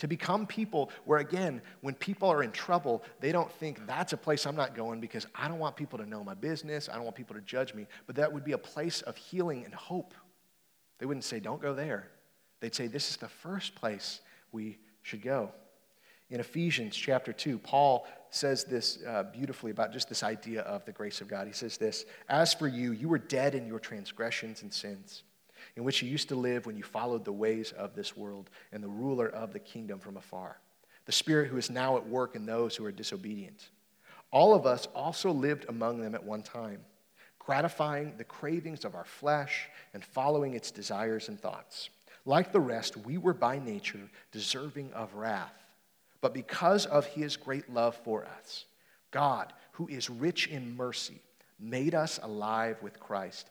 to 0.00 0.08
become 0.08 0.46
people 0.46 0.90
where, 1.04 1.18
again, 1.18 1.60
when 1.82 1.94
people 1.94 2.28
are 2.28 2.42
in 2.42 2.50
trouble, 2.50 3.02
they 3.20 3.32
don't 3.32 3.52
think 3.52 3.86
that's 3.86 4.12
a 4.12 4.16
place 4.16 4.46
I'm 4.46 4.56
not 4.56 4.74
going 4.74 4.98
because 4.98 5.26
I 5.34 5.46
don't 5.46 5.58
want 5.58 5.76
people 5.76 5.98
to 5.98 6.06
know 6.06 6.24
my 6.24 6.34
business, 6.34 6.88
I 6.88 6.94
don't 6.94 7.04
want 7.04 7.16
people 7.16 7.36
to 7.36 7.42
judge 7.42 7.74
me, 7.74 7.86
but 8.06 8.16
that 8.16 8.32
would 8.32 8.42
be 8.42 8.52
a 8.52 8.58
place 8.58 9.02
of 9.02 9.16
healing 9.16 9.64
and 9.64 9.74
hope. 9.74 10.14
They 10.98 11.06
wouldn't 11.06 11.24
say, 11.24 11.38
don't 11.38 11.60
go 11.60 11.74
there. 11.74 12.08
They'd 12.60 12.74
say, 12.74 12.86
this 12.86 13.10
is 13.10 13.18
the 13.18 13.28
first 13.28 13.74
place 13.74 14.20
we 14.52 14.78
should 15.02 15.22
go. 15.22 15.52
In 16.30 16.40
Ephesians 16.40 16.96
chapter 16.96 17.32
2, 17.32 17.58
Paul 17.58 18.06
says 18.30 18.64
this 18.64 19.00
uh, 19.06 19.24
beautifully 19.24 19.70
about 19.70 19.92
just 19.92 20.08
this 20.08 20.22
idea 20.22 20.62
of 20.62 20.84
the 20.84 20.92
grace 20.92 21.20
of 21.20 21.28
God. 21.28 21.46
He 21.46 21.52
says 21.52 21.76
this 21.76 22.06
As 22.28 22.54
for 22.54 22.68
you, 22.68 22.92
you 22.92 23.08
were 23.08 23.18
dead 23.18 23.54
in 23.54 23.66
your 23.66 23.80
transgressions 23.80 24.62
and 24.62 24.72
sins, 24.72 25.24
in 25.76 25.84
which 25.84 26.02
you 26.02 26.08
used 26.08 26.28
to 26.28 26.34
live 26.34 26.66
when 26.66 26.76
you 26.76 26.82
followed 26.82 27.24
the 27.24 27.32
ways 27.32 27.72
of 27.72 27.94
this 27.94 28.16
world 28.16 28.50
and 28.72 28.82
the 28.82 28.88
ruler 28.88 29.28
of 29.28 29.52
the 29.52 29.58
kingdom 29.58 29.98
from 29.98 30.16
afar, 30.16 30.58
the 31.06 31.12
spirit 31.12 31.48
who 31.48 31.56
is 31.56 31.70
now 31.70 31.96
at 31.96 32.06
work 32.06 32.34
in 32.34 32.46
those 32.46 32.76
who 32.76 32.84
are 32.84 32.92
disobedient. 32.92 33.70
All 34.30 34.54
of 34.54 34.66
us 34.66 34.86
also 34.94 35.32
lived 35.32 35.66
among 35.68 36.00
them 36.00 36.14
at 36.14 36.24
one 36.24 36.42
time 36.42 36.80
gratifying 37.40 38.12
the 38.16 38.22
cravings 38.22 38.84
of 38.84 38.94
our 38.94 39.04
flesh 39.04 39.68
and 39.92 40.04
following 40.04 40.54
its 40.54 40.70
desires 40.70 41.28
and 41.28 41.40
thoughts. 41.40 41.90
Like 42.24 42.52
the 42.52 42.60
rest, 42.60 42.96
we 42.96 43.18
were 43.18 43.34
by 43.34 43.58
nature 43.58 44.08
deserving 44.30 44.92
of 44.92 45.14
wrath. 45.14 45.54
But 46.20 46.32
because 46.34 46.86
of 46.86 47.06
his 47.06 47.36
great 47.36 47.68
love 47.68 47.96
for 48.04 48.24
us, 48.24 48.66
God, 49.10 49.52
who 49.72 49.88
is 49.88 50.08
rich 50.08 50.46
in 50.46 50.76
mercy, 50.76 51.20
made 51.58 51.94
us 51.94 52.20
alive 52.22 52.76
with 52.82 53.00
Christ, 53.00 53.50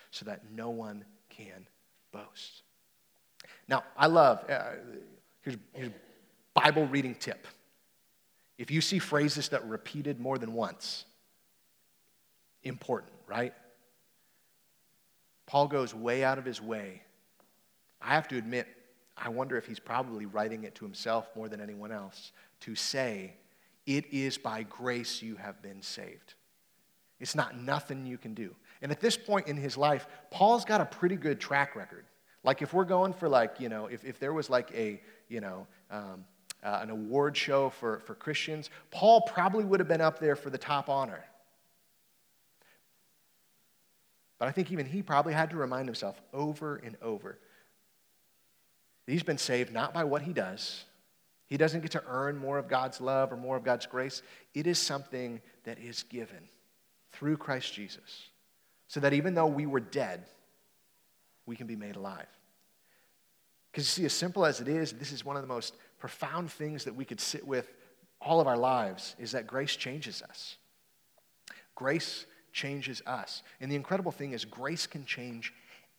so 0.11 0.25
that 0.25 0.41
no 0.53 0.69
one 0.69 1.03
can 1.29 1.67
boast. 2.11 2.63
Now, 3.67 3.83
I 3.97 4.07
love, 4.07 4.43
uh, 4.49 4.71
here's, 5.41 5.57
here's 5.73 5.91
Bible 6.53 6.85
reading 6.87 7.15
tip. 7.15 7.47
If 8.57 8.69
you 8.69 8.81
see 8.81 8.99
phrases 8.99 9.49
that 9.49 9.63
are 9.63 9.67
repeated 9.67 10.19
more 10.19 10.37
than 10.37 10.53
once, 10.53 11.05
important, 12.63 13.13
right? 13.27 13.53
Paul 15.45 15.67
goes 15.67 15.95
way 15.95 16.23
out 16.23 16.37
of 16.37 16.45
his 16.45 16.61
way. 16.61 17.01
I 18.01 18.13
have 18.13 18.27
to 18.29 18.37
admit, 18.37 18.67
I 19.17 19.29
wonder 19.29 19.57
if 19.57 19.65
he's 19.65 19.79
probably 19.79 20.25
writing 20.25 20.63
it 20.63 20.75
to 20.75 20.85
himself 20.85 21.29
more 21.35 21.49
than 21.49 21.61
anyone 21.61 21.91
else 21.91 22.31
to 22.61 22.75
say, 22.75 23.33
It 23.85 24.13
is 24.13 24.37
by 24.37 24.63
grace 24.63 25.21
you 25.21 25.35
have 25.35 25.61
been 25.61 25.81
saved. 25.81 26.35
It's 27.19 27.35
not 27.35 27.57
nothing 27.57 28.05
you 28.05 28.17
can 28.17 28.33
do. 28.33 28.55
And 28.81 28.91
at 28.91 28.99
this 28.99 29.15
point 29.15 29.47
in 29.47 29.57
his 29.57 29.77
life, 29.77 30.07
Paul's 30.31 30.65
got 30.65 30.81
a 30.81 30.85
pretty 30.85 31.15
good 31.15 31.39
track 31.39 31.75
record. 31.75 32.05
Like 32.43 32.61
if 32.61 32.73
we're 32.73 32.85
going 32.85 33.13
for 33.13 33.29
like, 33.29 33.59
you 33.59 33.69
know, 33.69 33.85
if, 33.85 34.03
if 34.03 34.19
there 34.19 34.33
was 34.33 34.49
like 34.49 34.71
a, 34.73 34.99
you 35.29 35.41
know, 35.41 35.67
um, 35.91 36.25
uh, 36.63 36.79
an 36.81 36.89
award 36.89 37.37
show 37.37 37.69
for, 37.69 37.99
for 37.99 38.15
Christians, 38.15 38.69
Paul 38.89 39.21
probably 39.21 39.63
would 39.63 39.79
have 39.79 39.87
been 39.87 40.01
up 40.01 40.19
there 40.19 40.35
for 40.35 40.49
the 40.49 40.57
top 40.57 40.89
honor. 40.89 41.23
But 44.39 44.47
I 44.47 44.51
think 44.51 44.71
even 44.71 44.87
he 44.87 45.03
probably 45.03 45.33
had 45.33 45.51
to 45.51 45.55
remind 45.55 45.87
himself 45.87 46.19
over 46.33 46.77
and 46.77 46.97
over 47.01 47.37
that 49.05 49.11
he's 49.11 49.23
been 49.23 49.37
saved 49.37 49.71
not 49.71 49.93
by 49.93 50.03
what 50.03 50.23
he 50.23 50.33
does. 50.33 50.85
He 51.45 51.57
doesn't 51.57 51.81
get 51.81 51.91
to 51.91 52.03
earn 52.07 52.37
more 52.37 52.57
of 52.57 52.67
God's 52.67 53.01
love 53.01 53.31
or 53.31 53.37
more 53.37 53.57
of 53.57 53.63
God's 53.63 53.85
grace. 53.85 54.23
It 54.55 54.65
is 54.65 54.79
something 54.79 55.41
that 55.65 55.77
is 55.77 56.03
given 56.03 56.47
through 57.11 57.37
Christ 57.37 57.73
Jesus. 57.73 58.29
So 58.91 58.99
that 58.99 59.13
even 59.13 59.35
though 59.35 59.47
we 59.47 59.65
were 59.65 59.79
dead, 59.79 60.25
we 61.45 61.55
can 61.55 61.65
be 61.65 61.77
made 61.77 61.95
alive. 61.95 62.27
Because 63.71 63.85
you 63.85 64.03
see, 64.03 64.05
as 64.05 64.11
simple 64.11 64.45
as 64.45 64.59
it 64.59 64.67
is, 64.67 64.91
this 64.91 65.13
is 65.13 65.23
one 65.23 65.37
of 65.37 65.41
the 65.41 65.47
most 65.47 65.75
profound 65.97 66.51
things 66.51 66.83
that 66.83 66.93
we 66.93 67.05
could 67.05 67.21
sit 67.21 67.47
with 67.47 67.71
all 68.19 68.41
of 68.41 68.47
our 68.47 68.57
lives 68.57 69.15
is 69.17 69.31
that 69.31 69.47
grace 69.47 69.77
changes 69.77 70.21
us. 70.21 70.57
Grace 71.73 72.25
changes 72.51 73.01
us. 73.07 73.43
And 73.61 73.71
the 73.71 73.77
incredible 73.77 74.11
thing 74.11 74.33
is, 74.33 74.43
grace 74.43 74.87
can 74.87 75.05
change 75.05 75.53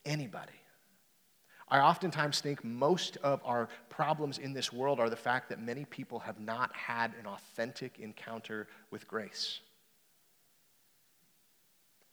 anybody. 0.04 0.52
I 1.70 1.78
oftentimes 1.78 2.42
think 2.42 2.62
most 2.62 3.16
of 3.22 3.40
our 3.42 3.70
problems 3.88 4.36
in 4.36 4.52
this 4.52 4.70
world 4.70 5.00
are 5.00 5.08
the 5.08 5.16
fact 5.16 5.48
that 5.48 5.62
many 5.62 5.86
people 5.86 6.18
have 6.18 6.38
not 6.38 6.76
had 6.76 7.14
an 7.18 7.26
authentic 7.26 8.00
encounter 8.00 8.68
with 8.90 9.08
grace. 9.08 9.60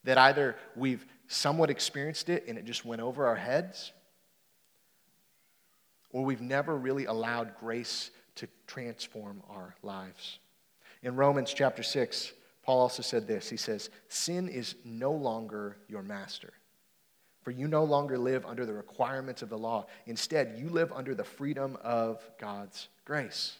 That 0.10 0.18
either 0.18 0.56
we've 0.76 1.06
somewhat 1.28 1.70
experienced 1.70 2.30
it 2.30 2.48
and 2.48 2.58
it 2.58 2.66
just 2.66 2.84
went 2.84 3.00
over 3.00 3.28
our 3.28 3.36
heads, 3.36 3.92
or 6.10 6.26
we've 6.26 6.42
never 6.42 6.76
really 6.76 7.06
allowed 7.06 7.56
grace 7.60 8.10
to 8.38 8.48
transform 8.66 9.44
our 9.52 9.76
lives. 9.84 10.40
In 11.04 11.16
Romans 11.16 11.54
chapter 11.54 11.84
6, 11.84 12.34
Paul 12.64 12.80
also 12.80 13.04
said 13.04 13.28
this 13.28 13.52
He 13.52 13.58
says, 13.58 13.92
Sin 14.08 14.50
is 14.50 14.74
no 14.84 15.12
longer 15.12 15.78
your 15.88 16.02
master. 16.02 16.54
For 17.44 17.52
you 17.52 17.68
no 17.68 17.84
longer 17.84 18.18
live 18.18 18.48
under 18.48 18.66
the 18.66 18.74
requirements 18.74 19.44
of 19.44 19.50
the 19.50 19.60
law. 19.60 19.86
Instead, 20.08 20.56
you 20.58 20.70
live 20.70 20.92
under 20.92 21.14
the 21.14 21.24
freedom 21.24 21.78
of 21.84 22.28
God's 22.40 22.88
grace. 23.06 23.58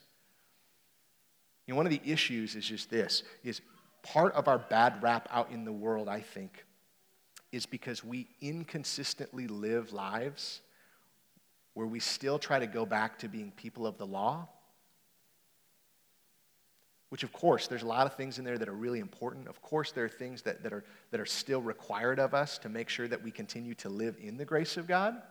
Know, 1.68 1.76
one 1.76 1.86
of 1.86 1.92
the 1.92 2.02
issues 2.04 2.56
is 2.56 2.66
just 2.66 2.90
this 2.90 3.22
is 3.44 3.62
part 4.04 4.34
of 4.34 4.48
our 4.48 4.60
bad 4.60 5.02
rap 5.02 5.28
out 5.32 5.52
in 5.52 5.66
the 5.66 5.72
world, 5.72 6.08
I 6.08 6.22
think, 6.22 6.66
is 7.52 7.66
because 7.66 8.04
we 8.04 8.28
inconsistently 8.42 9.48
live 9.48 9.92
lives 9.92 10.62
where 11.74 11.88
we 11.88 12.00
still 12.00 12.38
try 12.38 12.60
to 12.60 12.68
go 12.68 12.86
back 12.86 13.18
to 13.20 13.28
being 13.28 13.52
people 13.52 13.88
of 13.88 13.98
the 13.98 14.06
law, 14.06 14.48
which 17.10 17.24
of 17.24 17.32
course 17.32 17.68
there's 17.68 17.84
a 17.84 17.88
lot 17.88 18.06
of 18.06 18.16
things 18.16 18.38
in 18.38 18.46
there 18.46 18.58
that 18.58 18.70
are 18.70 18.74
really 18.74 19.00
important. 19.00 19.48
Of 19.48 19.62
course 19.62 19.92
there 19.92 20.06
are 20.06 20.10
things 20.10 20.42
that, 20.44 20.62
that, 20.64 20.74
are, 20.74 20.84
that 21.12 21.20
are 21.20 21.26
still 21.26 21.62
required 21.62 22.20
of 22.20 22.34
us 22.34 22.58
to 22.60 22.70
make 22.70 22.90
sure 22.90 23.08
that 23.08 23.24
we 23.24 23.32
continue 23.32 23.74
to 23.76 23.90
live 23.90 24.18
in 24.22 24.38
the 24.38 24.46
grace 24.46 24.78
of 24.78 24.88
god. 24.88 25.22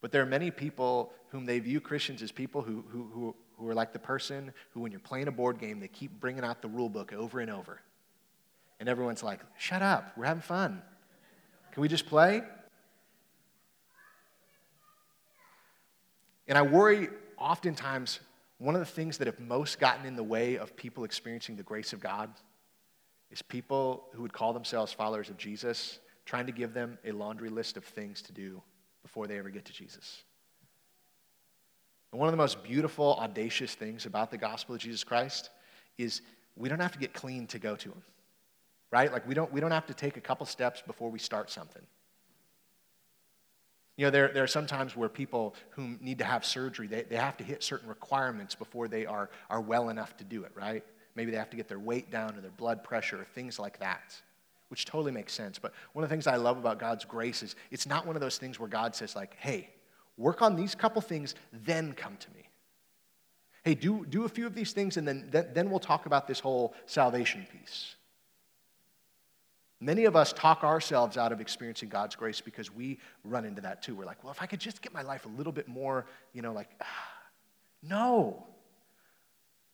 But 0.00 0.12
there 0.12 0.22
are 0.22 0.26
many 0.26 0.50
people 0.50 1.12
whom 1.30 1.44
they 1.44 1.58
view 1.58 1.80
christians 1.80 2.22
as 2.22 2.32
people 2.32 2.62
who, 2.62 2.84
who, 2.88 3.10
who, 3.12 3.36
who 3.58 3.68
are 3.68 3.74
like 3.74 3.92
the 3.92 3.98
person 3.98 4.52
who 4.70 4.80
when 4.80 4.92
you're 4.92 5.00
playing 5.00 5.28
a 5.28 5.32
board 5.32 5.58
game 5.58 5.80
they 5.80 5.88
keep 5.88 6.20
bringing 6.20 6.44
out 6.44 6.62
the 6.62 6.68
rule 6.68 6.88
book 6.88 7.12
over 7.12 7.40
and 7.40 7.50
over. 7.50 7.80
And 8.80 8.88
everyone's 8.88 9.22
like 9.22 9.40
shut 9.58 9.82
up. 9.82 10.12
We're 10.16 10.26
having 10.26 10.42
fun. 10.42 10.82
Can 11.72 11.82
we 11.82 11.88
just 11.88 12.06
play? 12.06 12.42
And 16.46 16.56
I 16.56 16.62
worry 16.62 17.08
oftentimes 17.36 18.20
one 18.58 18.74
of 18.74 18.80
the 18.80 18.86
things 18.86 19.18
that 19.18 19.26
have 19.26 19.38
most 19.38 19.78
gotten 19.78 20.06
in 20.06 20.16
the 20.16 20.22
way 20.22 20.56
of 20.58 20.74
people 20.76 21.04
experiencing 21.04 21.56
the 21.56 21.62
grace 21.62 21.92
of 21.92 22.00
God 22.00 22.30
is 23.30 23.42
people 23.42 24.06
who 24.12 24.22
would 24.22 24.32
call 24.32 24.52
themselves 24.52 24.92
followers 24.92 25.28
of 25.30 25.36
Jesus 25.36 25.98
trying 26.24 26.46
to 26.46 26.52
give 26.52 26.74
them 26.74 26.98
a 27.04 27.12
laundry 27.12 27.48
list 27.48 27.76
of 27.76 27.84
things 27.84 28.20
to 28.22 28.32
do 28.32 28.62
before 29.02 29.26
they 29.26 29.38
ever 29.38 29.50
get 29.50 29.64
to 29.66 29.72
Jesus. 29.72 30.24
And 32.12 32.18
one 32.18 32.28
of 32.28 32.32
the 32.32 32.38
most 32.38 32.62
beautiful, 32.62 33.16
audacious 33.20 33.74
things 33.74 34.06
about 34.06 34.30
the 34.30 34.38
gospel 34.38 34.74
of 34.74 34.80
Jesus 34.80 35.04
Christ 35.04 35.50
is 35.98 36.22
we 36.56 36.68
don't 36.68 36.80
have 36.80 36.92
to 36.92 36.98
get 36.98 37.12
clean 37.12 37.46
to 37.48 37.58
go 37.58 37.76
to 37.76 37.90
him, 37.90 38.02
right? 38.90 39.12
Like 39.12 39.26
we 39.26 39.34
don't, 39.34 39.52
we 39.52 39.60
don't 39.60 39.70
have 39.70 39.86
to 39.86 39.94
take 39.94 40.16
a 40.16 40.20
couple 40.20 40.46
steps 40.46 40.82
before 40.86 41.10
we 41.10 41.18
start 41.18 41.50
something. 41.50 41.82
You 43.96 44.06
know, 44.06 44.10
there, 44.10 44.28
there 44.28 44.44
are 44.44 44.48
some 44.48 44.66
times 44.66 44.96
where 44.96 45.08
people 45.08 45.54
who 45.70 45.96
need 46.00 46.18
to 46.18 46.24
have 46.24 46.44
surgery, 46.44 46.86
they, 46.86 47.02
they 47.02 47.16
have 47.16 47.36
to 47.38 47.44
hit 47.44 47.62
certain 47.64 47.88
requirements 47.88 48.54
before 48.54 48.86
they 48.86 49.04
are, 49.06 49.28
are 49.50 49.60
well 49.60 49.88
enough 49.90 50.16
to 50.18 50.24
do 50.24 50.44
it, 50.44 50.52
right? 50.54 50.84
Maybe 51.16 51.32
they 51.32 51.36
have 51.36 51.50
to 51.50 51.56
get 51.56 51.68
their 51.68 51.80
weight 51.80 52.10
down 52.10 52.36
or 52.36 52.40
their 52.40 52.52
blood 52.52 52.84
pressure 52.84 53.20
or 53.20 53.24
things 53.24 53.58
like 53.58 53.80
that, 53.80 54.14
which 54.68 54.84
totally 54.84 55.10
makes 55.10 55.32
sense. 55.32 55.58
But 55.58 55.72
one 55.94 56.04
of 56.04 56.08
the 56.08 56.14
things 56.14 56.28
I 56.28 56.36
love 56.36 56.58
about 56.58 56.78
God's 56.78 57.04
grace 57.04 57.42
is 57.42 57.56
it's 57.72 57.86
not 57.86 58.06
one 58.06 58.14
of 58.14 58.22
those 58.22 58.38
things 58.38 58.60
where 58.60 58.68
God 58.68 58.94
says, 58.94 59.16
like, 59.16 59.34
hey, 59.36 59.68
work 60.18 60.42
on 60.42 60.56
these 60.56 60.74
couple 60.74 61.00
things, 61.00 61.34
then 61.52 61.94
come 61.94 62.16
to 62.18 62.30
me. 62.32 62.48
Hey, 63.64 63.74
do, 63.74 64.04
do 64.04 64.24
a 64.24 64.28
few 64.28 64.46
of 64.46 64.54
these 64.54 64.72
things, 64.72 64.96
and 64.96 65.08
then, 65.08 65.28
then, 65.30 65.46
then 65.54 65.70
we'll 65.70 65.78
talk 65.78 66.06
about 66.06 66.26
this 66.26 66.40
whole 66.40 66.74
salvation 66.86 67.46
piece. 67.50 67.94
Many 69.80 70.06
of 70.06 70.16
us 70.16 70.32
talk 70.32 70.64
ourselves 70.64 71.16
out 71.16 71.30
of 71.30 71.40
experiencing 71.40 71.88
God's 71.88 72.16
grace 72.16 72.40
because 72.40 72.74
we 72.74 72.98
run 73.24 73.44
into 73.44 73.60
that 73.62 73.80
too. 73.80 73.94
We're 73.94 74.06
like, 74.06 74.22
well, 74.24 74.32
if 74.32 74.42
I 74.42 74.46
could 74.46 74.58
just 74.58 74.82
get 74.82 74.92
my 74.92 75.02
life 75.02 75.24
a 75.24 75.28
little 75.28 75.52
bit 75.52 75.68
more, 75.68 76.06
you 76.32 76.42
know, 76.42 76.52
like, 76.52 76.68
ah. 76.82 76.86
no. 77.82 78.44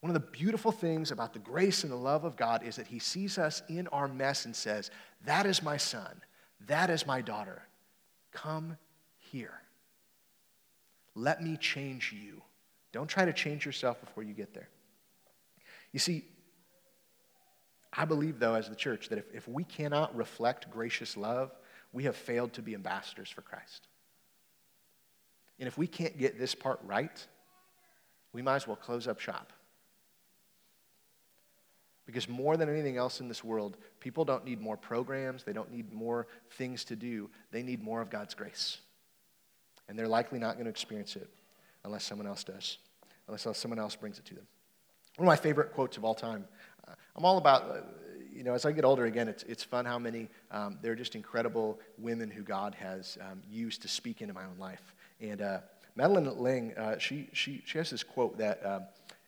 One 0.00 0.14
of 0.14 0.14
the 0.14 0.28
beautiful 0.28 0.70
things 0.70 1.10
about 1.10 1.32
the 1.32 1.38
grace 1.38 1.82
and 1.82 1.90
the 1.90 1.96
love 1.96 2.24
of 2.24 2.36
God 2.36 2.62
is 2.62 2.76
that 2.76 2.86
He 2.86 2.98
sees 2.98 3.38
us 3.38 3.62
in 3.70 3.86
our 3.88 4.06
mess 4.06 4.44
and 4.44 4.54
says, 4.54 4.90
That 5.24 5.46
is 5.46 5.62
my 5.62 5.78
son. 5.78 6.20
That 6.66 6.90
is 6.90 7.06
my 7.06 7.22
daughter. 7.22 7.62
Come 8.30 8.76
here. 9.16 9.63
Let 11.14 11.42
me 11.42 11.56
change 11.56 12.12
you. 12.12 12.42
Don't 12.92 13.08
try 13.08 13.24
to 13.24 13.32
change 13.32 13.64
yourself 13.66 14.00
before 14.00 14.22
you 14.22 14.34
get 14.34 14.54
there. 14.54 14.68
You 15.92 15.98
see, 15.98 16.24
I 17.92 18.04
believe, 18.04 18.38
though, 18.38 18.54
as 18.54 18.68
the 18.68 18.74
church, 18.74 19.08
that 19.08 19.18
if, 19.18 19.24
if 19.32 19.48
we 19.48 19.64
cannot 19.64 20.14
reflect 20.16 20.70
gracious 20.70 21.16
love, 21.16 21.52
we 21.92 22.04
have 22.04 22.16
failed 22.16 22.52
to 22.54 22.62
be 22.62 22.74
ambassadors 22.74 23.30
for 23.30 23.42
Christ. 23.42 23.86
And 25.58 25.68
if 25.68 25.78
we 25.78 25.86
can't 25.86 26.18
get 26.18 26.38
this 26.38 26.54
part 26.54 26.80
right, 26.82 27.24
we 28.32 28.42
might 28.42 28.56
as 28.56 28.66
well 28.66 28.76
close 28.76 29.06
up 29.06 29.20
shop. 29.20 29.52
Because 32.06 32.28
more 32.28 32.56
than 32.56 32.68
anything 32.68 32.96
else 32.96 33.20
in 33.20 33.28
this 33.28 33.42
world, 33.42 33.78
people 34.00 34.24
don't 34.24 34.44
need 34.44 34.60
more 34.60 34.76
programs, 34.76 35.44
they 35.44 35.52
don't 35.52 35.70
need 35.70 35.92
more 35.92 36.26
things 36.50 36.84
to 36.86 36.96
do, 36.96 37.30
they 37.50 37.62
need 37.62 37.82
more 37.82 38.02
of 38.02 38.10
God's 38.10 38.34
grace. 38.34 38.78
And 39.88 39.98
they're 39.98 40.08
likely 40.08 40.38
not 40.38 40.54
going 40.54 40.64
to 40.64 40.70
experience 40.70 41.16
it 41.16 41.28
unless 41.84 42.04
someone 42.04 42.26
else 42.26 42.44
does. 42.44 42.78
unless 43.28 43.46
someone 43.56 43.78
else 43.78 43.96
brings 43.96 44.18
it 44.18 44.24
to 44.26 44.34
them. 44.34 44.46
One 45.16 45.26
of 45.26 45.30
my 45.30 45.36
favorite 45.36 45.72
quotes 45.72 45.96
of 45.96 46.04
all 46.04 46.14
time. 46.14 46.44
Uh, 46.86 46.92
I'm 47.16 47.24
all 47.24 47.38
about, 47.38 47.62
uh, 47.70 47.80
you 48.34 48.42
know, 48.42 48.54
as 48.54 48.66
I 48.66 48.72
get 48.72 48.84
older 48.84 49.04
again, 49.04 49.28
it's, 49.28 49.42
it's 49.44 49.62
fun 49.62 49.84
how 49.84 49.98
many, 49.98 50.28
um, 50.50 50.78
they're 50.82 50.96
just 50.96 51.14
incredible 51.14 51.78
women 51.98 52.30
who 52.30 52.42
God 52.42 52.74
has 52.74 53.16
um, 53.20 53.42
used 53.48 53.82
to 53.82 53.88
speak 53.88 54.22
into 54.22 54.34
my 54.34 54.44
own 54.44 54.58
life. 54.58 54.94
And 55.20 55.40
uh, 55.40 55.60
Madeleine 55.94 56.28
L'Engle, 56.28 56.74
uh, 56.76 56.98
she, 56.98 57.28
she, 57.32 57.62
she 57.64 57.78
has 57.78 57.90
this 57.90 58.02
quote 58.02 58.36
that 58.38 58.64
um, 58.66 58.82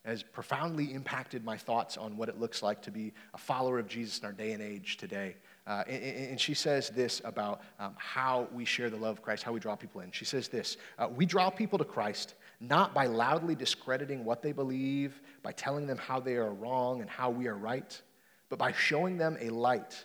has 0.04 0.22
profoundly 0.22 0.92
impacted 0.92 1.44
my 1.44 1.56
thoughts 1.56 1.96
on 1.96 2.16
what 2.16 2.28
it 2.28 2.38
looks 2.40 2.62
like 2.62 2.82
to 2.82 2.90
be 2.90 3.12
a 3.34 3.38
follower 3.38 3.78
of 3.78 3.88
Jesus 3.88 4.18
in 4.18 4.26
our 4.26 4.32
day 4.32 4.52
and 4.52 4.62
age 4.62 4.96
today. 4.96 5.36
Uh, 5.66 5.82
and, 5.88 6.30
and, 6.30 6.40
she 6.40 6.54
says 6.54 6.90
this 6.90 7.20
about 7.24 7.60
um, 7.80 7.92
how 7.96 8.46
we 8.52 8.64
share 8.64 8.88
the 8.88 8.96
love 8.96 9.16
of 9.16 9.22
Christ, 9.22 9.42
how 9.42 9.50
we 9.50 9.58
draw 9.58 9.74
people 9.74 10.00
in. 10.00 10.12
She 10.12 10.24
says 10.24 10.46
this 10.46 10.76
uh, 10.96 11.08
We 11.12 11.26
draw 11.26 11.50
people 11.50 11.76
to 11.78 11.84
Christ 11.84 12.34
not 12.60 12.94
by 12.94 13.06
loudly 13.06 13.54
discrediting 13.54 14.24
what 14.24 14.42
they 14.42 14.52
believe, 14.52 15.20
by 15.42 15.52
telling 15.52 15.86
them 15.86 15.98
how 15.98 16.20
they 16.20 16.36
are 16.36 16.52
wrong 16.52 17.00
and 17.00 17.10
how 17.10 17.30
we 17.30 17.48
are 17.48 17.56
right, 17.56 18.00
but 18.48 18.58
by 18.58 18.72
showing 18.72 19.18
them 19.18 19.36
a 19.40 19.50
light 19.50 20.04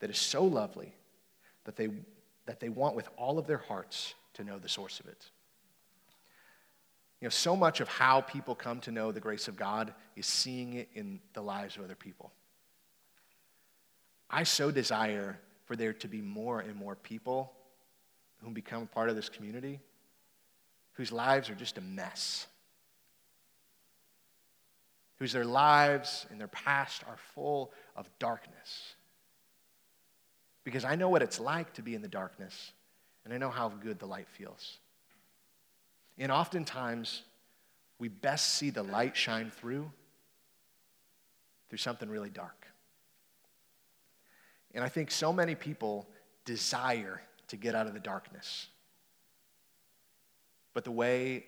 that 0.00 0.10
is 0.10 0.18
so 0.18 0.44
lovely 0.44 0.94
that 1.64 1.76
they, 1.76 1.88
that 2.46 2.58
they 2.58 2.70
want 2.70 2.96
with 2.96 3.08
all 3.16 3.38
of 3.38 3.46
their 3.46 3.58
hearts 3.58 4.14
to 4.34 4.44
know 4.44 4.58
the 4.58 4.68
source 4.68 4.98
of 4.98 5.06
it. 5.06 5.30
You 7.20 7.26
know, 7.26 7.30
so 7.30 7.54
much 7.54 7.80
of 7.80 7.86
how 7.86 8.22
people 8.22 8.54
come 8.54 8.80
to 8.80 8.90
know 8.90 9.12
the 9.12 9.20
grace 9.20 9.46
of 9.46 9.56
God 9.56 9.94
is 10.16 10.26
seeing 10.26 10.72
it 10.74 10.88
in 10.94 11.20
the 11.34 11.42
lives 11.42 11.76
of 11.76 11.84
other 11.84 11.94
people. 11.94 12.32
I 14.32 14.44
so 14.44 14.70
desire 14.70 15.38
for 15.66 15.76
there 15.76 15.92
to 15.92 16.08
be 16.08 16.22
more 16.22 16.60
and 16.60 16.74
more 16.74 16.96
people 16.96 17.52
who 18.42 18.50
become 18.50 18.86
part 18.86 19.10
of 19.10 19.16
this 19.16 19.28
community 19.28 19.80
whose 20.94 21.12
lives 21.12 21.48
are 21.48 21.54
just 21.54 21.78
a 21.78 21.80
mess, 21.80 22.46
whose 25.18 25.32
their 25.32 25.44
lives 25.44 26.26
and 26.30 26.40
their 26.40 26.48
past 26.48 27.02
are 27.08 27.16
full 27.34 27.72
of 27.96 28.08
darkness. 28.18 28.94
Because 30.64 30.84
I 30.84 30.94
know 30.94 31.08
what 31.08 31.22
it's 31.22 31.40
like 31.40 31.72
to 31.74 31.82
be 31.82 31.94
in 31.94 32.02
the 32.02 32.08
darkness, 32.08 32.72
and 33.24 33.32
I 33.32 33.38
know 33.38 33.50
how 33.50 33.68
good 33.68 33.98
the 33.98 34.06
light 34.06 34.28
feels. 34.28 34.78
And 36.18 36.30
oftentimes, 36.30 37.22
we 37.98 38.08
best 38.08 38.50
see 38.54 38.70
the 38.70 38.82
light 38.82 39.16
shine 39.16 39.50
through 39.50 39.90
through 41.68 41.78
something 41.78 42.08
really 42.10 42.28
dark. 42.28 42.61
And 44.74 44.82
I 44.82 44.88
think 44.88 45.10
so 45.10 45.32
many 45.32 45.54
people 45.54 46.08
desire 46.44 47.20
to 47.48 47.56
get 47.56 47.74
out 47.74 47.86
of 47.86 47.94
the 47.94 48.00
darkness. 48.00 48.68
But 50.74 50.84
the 50.84 50.90
way 50.90 51.44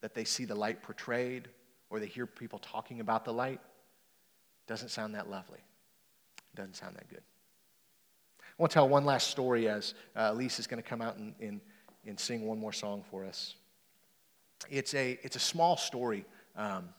that 0.00 0.14
they 0.14 0.24
see 0.24 0.44
the 0.44 0.54
light 0.54 0.82
portrayed 0.82 1.48
or 1.88 1.98
they 2.00 2.06
hear 2.06 2.26
people 2.26 2.58
talking 2.58 3.00
about 3.00 3.24
the 3.24 3.32
light 3.32 3.60
doesn't 4.66 4.90
sound 4.90 5.14
that 5.14 5.28
lovely. 5.28 5.60
Doesn't 6.54 6.76
sound 6.76 6.96
that 6.96 7.08
good. 7.08 7.22
I 8.40 8.62
want 8.62 8.70
to 8.72 8.74
tell 8.74 8.88
one 8.88 9.04
last 9.04 9.28
story 9.28 9.68
as 9.68 9.94
uh, 10.14 10.30
Elise 10.32 10.58
is 10.58 10.66
going 10.66 10.82
to 10.82 10.88
come 10.88 11.00
out 11.00 11.16
and, 11.16 11.34
and, 11.40 11.60
and, 12.06 12.20
sing 12.20 12.46
one 12.46 12.58
more 12.58 12.72
song 12.72 13.02
for 13.10 13.24
us. 13.24 13.54
It's 14.68 14.92
a, 14.94 15.18
it's 15.22 15.36
a 15.36 15.40
small 15.40 15.76
story. 15.76 16.26
Um, 16.56 16.90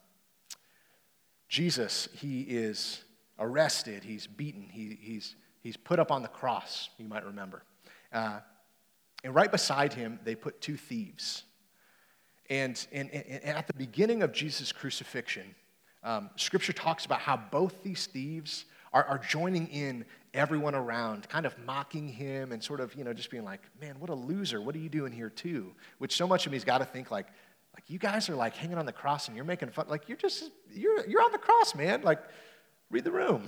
Jesus, 1.48 2.10
he 2.14 2.42
is 2.42 3.04
arrested, 3.40 4.04
he's 4.04 4.28
beaten, 4.28 4.68
he, 4.72 4.98
he's, 5.00 5.36
he's 5.62 5.78
put 5.78 6.00
up 6.00 6.12
on 6.12 6.22
the 6.22 6.28
cross, 6.28 6.90
you 6.98 7.08
might 7.08 7.26
remember. 7.26 7.64
Uh, 8.12 8.40
and 9.24 9.34
right 9.36 9.52
beside 9.52 9.94
him, 9.94 10.20
they 10.24 10.36
put 10.36 10.62
two 10.62 10.78
thieves. 10.78 11.44
And, 12.50 12.86
and, 12.92 13.10
and 13.12 13.44
at 13.46 13.68
the 13.68 13.74
beginning 13.74 14.24
of 14.24 14.34
Jesus' 14.34 14.72
crucifixion, 14.72 15.56
um, 16.04 16.30
scripture 16.36 16.74
talks 16.74 17.06
about 17.06 17.20
how 17.20 17.38
both 17.38 17.84
these 17.84 18.08
thieves 18.08 18.66
are, 18.92 19.04
are 19.06 19.20
joining 19.20 19.68
in 19.68 20.06
everyone 20.34 20.76
around, 20.76 21.30
kind 21.30 21.46
of 21.46 21.58
mocking 21.66 22.08
him 22.08 22.52
and 22.52 22.64
sort 22.64 22.80
of, 22.80 22.96
you 22.96 23.04
know, 23.04 23.14
just 23.14 23.30
being 23.30 23.44
like, 23.44 23.62
man, 23.80 23.96
what 24.00 24.10
a 24.10 24.16
loser. 24.16 24.62
What 24.62 24.76
are 24.76 24.80
you 24.80 24.90
doing 24.90 25.12
here 25.12 25.30
too? 25.30 25.74
Which 26.00 26.16
so 26.16 26.28
much 26.28 26.46
of 26.46 26.52
me's 26.52 26.64
got 26.64 26.80
to 26.80 26.86
think 26.86 27.12
like, 27.12 27.28
like 27.74 27.84
you 27.88 28.00
guys 28.00 28.30
are 28.30 28.36
like 28.36 28.56
hanging 28.56 28.78
on 28.78 28.86
the 28.86 28.92
cross 28.92 29.28
and 29.28 29.36
you're 29.36 29.46
making 29.46 29.70
fun. 29.70 29.86
Like 29.88 30.10
you're 30.10 30.18
just, 30.18 30.52
you're, 30.74 31.06
you're 31.08 31.22
on 31.22 31.32
the 31.32 31.38
cross, 31.38 31.74
man. 31.76 32.02
Like 32.02 32.20
read 32.92 33.04
the 33.04 33.12
room. 33.12 33.48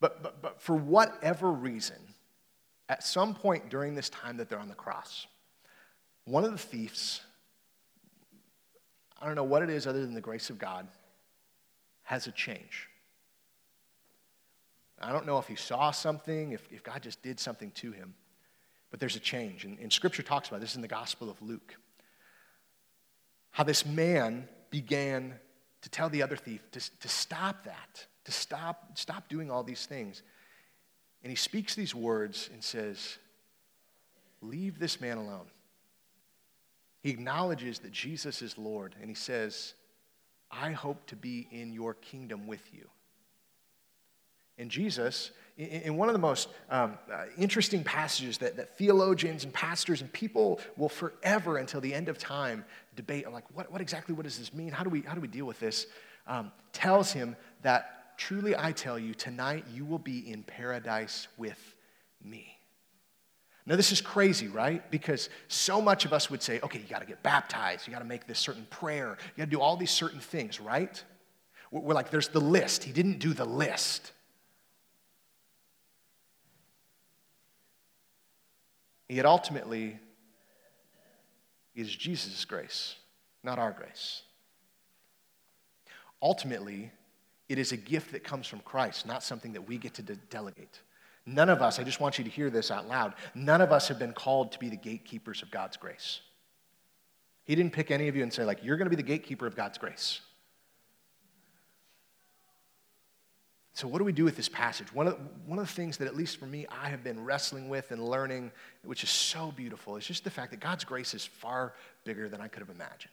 But, 0.00 0.22
but, 0.22 0.42
but 0.42 0.60
for 0.60 0.76
whatever 0.76 1.50
reason, 1.50 1.96
at 2.88 3.02
some 3.02 3.34
point 3.34 3.70
during 3.70 3.94
this 3.94 4.10
time 4.10 4.36
that 4.36 4.50
they're 4.50 4.58
on 4.58 4.68
the 4.68 4.74
cross, 4.74 5.26
one 6.26 6.44
of 6.44 6.52
the 6.52 6.58
thieves, 6.58 7.22
I 9.20 9.26
don't 9.26 9.34
know 9.34 9.44
what 9.44 9.62
it 9.62 9.70
is 9.70 9.86
other 9.86 10.02
than 10.02 10.14
the 10.14 10.20
grace 10.20 10.50
of 10.50 10.58
God, 10.58 10.86
has 12.02 12.26
a 12.26 12.32
change. 12.32 12.88
I 15.00 15.12
don't 15.12 15.26
know 15.26 15.38
if 15.38 15.46
he 15.46 15.56
saw 15.56 15.90
something, 15.90 16.52
if, 16.52 16.68
if 16.70 16.82
God 16.82 17.02
just 17.02 17.22
did 17.22 17.40
something 17.40 17.70
to 17.72 17.92
him, 17.92 18.14
but 18.90 19.00
there's 19.00 19.16
a 19.16 19.20
change. 19.20 19.64
And, 19.64 19.78
and 19.78 19.92
Scripture 19.92 20.22
talks 20.22 20.48
about 20.48 20.60
this 20.60 20.76
in 20.76 20.82
the 20.82 20.88
Gospel 20.88 21.30
of 21.30 21.40
Luke. 21.42 21.76
How 23.50 23.64
this 23.64 23.84
man 23.84 24.48
began 24.70 25.34
to 25.84 25.90
tell 25.90 26.08
the 26.08 26.22
other 26.22 26.36
thief 26.36 26.62
to, 26.72 26.80
to 27.00 27.08
stop 27.08 27.64
that, 27.64 28.06
to 28.24 28.32
stop, 28.32 28.96
stop 28.96 29.28
doing 29.28 29.50
all 29.50 29.62
these 29.62 29.84
things. 29.84 30.22
And 31.22 31.30
he 31.30 31.36
speaks 31.36 31.74
these 31.74 31.94
words 31.94 32.48
and 32.52 32.64
says, 32.64 33.18
Leave 34.40 34.78
this 34.78 34.98
man 34.98 35.18
alone. 35.18 35.46
He 37.02 37.10
acknowledges 37.10 37.80
that 37.80 37.92
Jesus 37.92 38.40
is 38.40 38.56
Lord, 38.56 38.94
and 38.98 39.10
he 39.10 39.14
says, 39.14 39.74
I 40.50 40.72
hope 40.72 41.06
to 41.08 41.16
be 41.16 41.48
in 41.50 41.74
your 41.74 41.92
kingdom 41.92 42.46
with 42.46 42.62
you. 42.72 42.88
And 44.56 44.70
Jesus, 44.70 45.32
in 45.56 45.96
one 45.96 46.08
of 46.08 46.14
the 46.14 46.20
most 46.20 46.48
um, 46.68 46.98
uh, 47.12 47.24
interesting 47.38 47.84
passages 47.84 48.38
that, 48.38 48.56
that 48.56 48.76
theologians 48.76 49.44
and 49.44 49.52
pastors 49.52 50.00
and 50.00 50.12
people 50.12 50.60
will 50.76 50.88
forever 50.88 51.58
until 51.58 51.80
the 51.80 51.94
end 51.94 52.08
of 52.08 52.18
time 52.18 52.64
debate, 52.96 53.30
like, 53.32 53.44
what, 53.54 53.70
what 53.70 53.80
exactly 53.80 54.14
what 54.14 54.24
does 54.24 54.38
this 54.38 54.52
mean? 54.52 54.70
How 54.70 54.82
do 54.82 54.90
we, 54.90 55.02
how 55.02 55.14
do 55.14 55.20
we 55.20 55.28
deal 55.28 55.46
with 55.46 55.60
this? 55.60 55.86
Um, 56.26 56.50
tells 56.72 57.12
him 57.12 57.36
that 57.62 57.94
Truly, 58.16 58.54
I 58.56 58.72
tell 58.72 58.98
you, 58.98 59.14
tonight 59.14 59.64
you 59.72 59.84
will 59.84 59.98
be 59.98 60.30
in 60.30 60.42
paradise 60.42 61.28
with 61.36 61.74
me. 62.22 62.58
Now, 63.66 63.76
this 63.76 63.92
is 63.92 64.00
crazy, 64.00 64.46
right? 64.48 64.88
Because 64.90 65.30
so 65.48 65.80
much 65.80 66.04
of 66.04 66.12
us 66.12 66.30
would 66.30 66.42
say, 66.42 66.60
okay, 66.62 66.78
you 66.78 66.84
got 66.86 67.00
to 67.00 67.06
get 67.06 67.22
baptized, 67.22 67.86
you 67.86 67.92
got 67.92 68.00
to 68.00 68.04
make 68.04 68.26
this 68.26 68.38
certain 68.38 68.66
prayer, 68.70 69.16
you 69.34 69.38
got 69.38 69.44
to 69.46 69.50
do 69.50 69.60
all 69.60 69.76
these 69.76 69.90
certain 69.90 70.20
things, 70.20 70.60
right? 70.60 71.02
We're 71.70 71.94
like, 71.94 72.10
there's 72.10 72.28
the 72.28 72.40
list. 72.40 72.84
He 72.84 72.92
didn't 72.92 73.18
do 73.18 73.32
the 73.32 73.46
list. 73.46 74.12
Yet 79.14 79.26
ultimately, 79.26 79.96
it 81.76 81.82
is 81.82 81.94
Jesus' 81.94 82.44
grace, 82.44 82.96
not 83.44 83.60
our 83.60 83.70
grace. 83.70 84.22
Ultimately, 86.20 86.90
it 87.48 87.58
is 87.60 87.70
a 87.70 87.76
gift 87.76 88.10
that 88.10 88.24
comes 88.24 88.48
from 88.48 88.58
Christ, 88.58 89.06
not 89.06 89.22
something 89.22 89.52
that 89.52 89.68
we 89.68 89.78
get 89.78 89.94
to 89.94 90.02
de- 90.02 90.16
delegate. 90.16 90.80
None 91.26 91.48
of 91.48 91.62
us, 91.62 91.78
I 91.78 91.84
just 91.84 92.00
want 92.00 92.18
you 92.18 92.24
to 92.24 92.30
hear 92.30 92.50
this 92.50 92.72
out 92.72 92.88
loud, 92.88 93.14
none 93.36 93.60
of 93.60 93.70
us 93.70 93.86
have 93.86 94.00
been 94.00 94.14
called 94.14 94.50
to 94.50 94.58
be 94.58 94.68
the 94.68 94.76
gatekeepers 94.76 95.42
of 95.42 95.50
God's 95.52 95.76
grace. 95.76 96.20
He 97.44 97.54
didn't 97.54 97.72
pick 97.72 97.92
any 97.92 98.08
of 98.08 98.16
you 98.16 98.24
and 98.24 98.32
say, 98.32 98.44
like, 98.44 98.64
you're 98.64 98.76
going 98.76 98.86
to 98.86 98.96
be 98.96 99.00
the 99.00 99.02
gatekeeper 99.04 99.46
of 99.46 99.54
God's 99.54 99.78
grace. 99.78 100.22
So, 103.74 103.88
what 103.88 103.98
do 103.98 104.04
we 104.04 104.12
do 104.12 104.24
with 104.24 104.36
this 104.36 104.48
passage? 104.48 104.92
One 104.94 105.08
of, 105.08 105.18
one 105.46 105.58
of 105.58 105.66
the 105.66 105.72
things 105.72 105.96
that, 105.96 106.06
at 106.06 106.16
least 106.16 106.38
for 106.38 106.46
me, 106.46 106.64
I 106.70 106.88
have 106.88 107.02
been 107.02 107.24
wrestling 107.24 107.68
with 107.68 107.90
and 107.90 108.08
learning, 108.08 108.52
which 108.84 109.02
is 109.02 109.10
so 109.10 109.52
beautiful, 109.56 109.96
is 109.96 110.06
just 110.06 110.22
the 110.22 110.30
fact 110.30 110.52
that 110.52 110.60
God's 110.60 110.84
grace 110.84 111.12
is 111.12 111.24
far 111.24 111.74
bigger 112.04 112.28
than 112.28 112.40
I 112.40 112.46
could 112.46 112.60
have 112.60 112.70
imagined. 112.70 113.12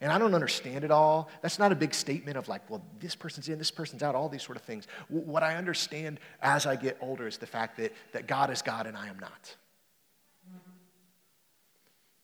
And 0.00 0.10
I 0.10 0.18
don't 0.18 0.34
understand 0.34 0.82
it 0.82 0.90
all. 0.90 1.30
That's 1.42 1.58
not 1.58 1.72
a 1.72 1.74
big 1.74 1.94
statement 1.94 2.36
of 2.36 2.48
like, 2.48 2.68
well, 2.70 2.82
this 3.00 3.14
person's 3.14 3.48
in, 3.48 3.58
this 3.58 3.70
person's 3.70 4.02
out, 4.02 4.14
all 4.14 4.28
these 4.28 4.42
sort 4.42 4.56
of 4.56 4.62
things. 4.62 4.86
What 5.08 5.42
I 5.42 5.56
understand 5.56 6.20
as 6.42 6.66
I 6.66 6.76
get 6.76 6.96
older 7.00 7.26
is 7.26 7.36
the 7.36 7.46
fact 7.46 7.76
that, 7.76 7.92
that 8.12 8.26
God 8.26 8.50
is 8.50 8.62
God 8.62 8.86
and 8.86 8.96
I 8.96 9.08
am 9.08 9.18
not. 9.18 9.56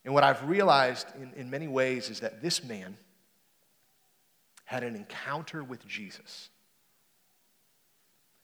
And 0.04 0.14
what 0.14 0.24
I've 0.24 0.48
realized 0.48 1.06
in, 1.20 1.32
in 1.36 1.50
many 1.50 1.68
ways 1.68 2.08
is 2.08 2.20
that 2.20 2.40
this 2.40 2.64
man 2.64 2.96
had 4.64 4.82
an 4.82 4.96
encounter 4.96 5.62
with 5.62 5.86
Jesus, 5.86 6.48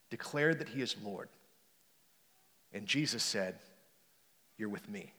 declared 0.09 0.59
that 0.59 0.69
he 0.69 0.81
is 0.81 0.95
Lord. 1.03 1.29
And 2.73 2.85
Jesus 2.85 3.23
said, 3.23 3.55
You're 4.57 4.69
with 4.69 4.89
me. 4.89 5.13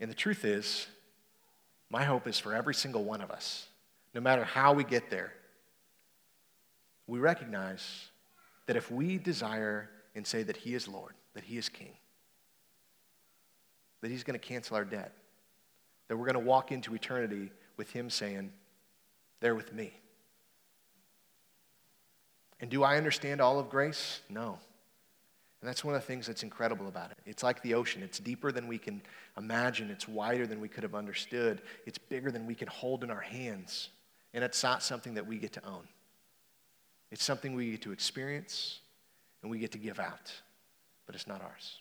And 0.00 0.10
the 0.10 0.14
truth 0.14 0.44
is, 0.44 0.86
my 1.90 2.04
hope 2.04 2.26
is 2.26 2.38
for 2.38 2.54
every 2.54 2.74
single 2.74 3.04
one 3.04 3.20
of 3.20 3.30
us, 3.30 3.66
no 4.14 4.20
matter 4.20 4.44
how 4.44 4.72
we 4.72 4.84
get 4.84 5.10
there, 5.10 5.32
we 7.06 7.18
recognize 7.18 8.08
that 8.66 8.76
if 8.76 8.90
we 8.90 9.18
desire 9.18 9.88
and 10.14 10.26
say 10.26 10.42
that 10.42 10.56
He 10.56 10.74
is 10.74 10.86
Lord, 10.86 11.14
that 11.34 11.44
He 11.44 11.56
is 11.56 11.68
King, 11.68 11.92
that 14.02 14.10
He's 14.10 14.22
going 14.22 14.38
to 14.38 14.46
cancel 14.46 14.76
our 14.76 14.84
debt, 14.84 15.12
that 16.08 16.16
we're 16.16 16.26
going 16.26 16.34
to 16.34 16.40
walk 16.40 16.70
into 16.70 16.94
eternity 16.94 17.50
with 17.76 17.90
Him 17.90 18.10
saying, 18.10 18.52
They're 19.40 19.54
with 19.54 19.72
me. 19.72 19.94
And 22.60 22.70
do 22.70 22.82
I 22.82 22.96
understand 22.96 23.40
all 23.40 23.58
of 23.58 23.70
grace? 23.70 24.20
No. 24.28 24.58
And 25.60 25.68
that's 25.68 25.84
one 25.84 25.94
of 25.94 26.00
the 26.00 26.06
things 26.06 26.26
that's 26.26 26.42
incredible 26.42 26.86
about 26.86 27.10
it. 27.10 27.18
It's 27.26 27.42
like 27.42 27.62
the 27.62 27.74
ocean. 27.74 28.02
It's 28.02 28.18
deeper 28.18 28.52
than 28.52 28.68
we 28.68 28.78
can 28.78 29.02
imagine, 29.36 29.90
it's 29.90 30.06
wider 30.06 30.46
than 30.46 30.60
we 30.60 30.68
could 30.68 30.84
have 30.84 30.94
understood, 30.94 31.62
it's 31.86 31.98
bigger 31.98 32.30
than 32.30 32.46
we 32.46 32.54
can 32.54 32.68
hold 32.68 33.02
in 33.02 33.10
our 33.10 33.20
hands. 33.20 33.88
And 34.34 34.44
it's 34.44 34.62
not 34.62 34.82
something 34.82 35.14
that 35.14 35.26
we 35.26 35.38
get 35.38 35.52
to 35.54 35.64
own. 35.66 35.88
It's 37.10 37.24
something 37.24 37.54
we 37.54 37.72
get 37.72 37.82
to 37.82 37.92
experience 37.92 38.80
and 39.42 39.50
we 39.50 39.58
get 39.58 39.72
to 39.72 39.78
give 39.78 39.98
out, 39.98 40.32
but 41.06 41.14
it's 41.14 41.26
not 41.26 41.42
ours. 41.42 41.78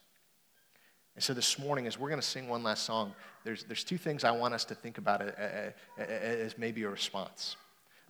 And 1.16 1.24
so 1.24 1.34
this 1.34 1.58
morning, 1.60 1.88
as 1.88 2.00
we're 2.00 2.10
going 2.10 2.22
to 2.22 2.28
sing 2.28 2.48
one 2.48 2.64
last 2.64 2.84
song, 2.84 3.14
there's, 3.44 3.64
there's 3.64 3.84
two 3.84 3.98
things 3.98 4.24
I 4.24 4.32
want 4.32 4.54
us 4.54 4.66
to 4.66 4.76
think 4.76 5.00
about 5.00 5.22
uh, 5.22 5.26
uh, 5.26 5.72
uh, 6.00 6.04
as 6.04 6.58
maybe 6.58 6.84
a 6.84 6.90
response. 6.90 7.58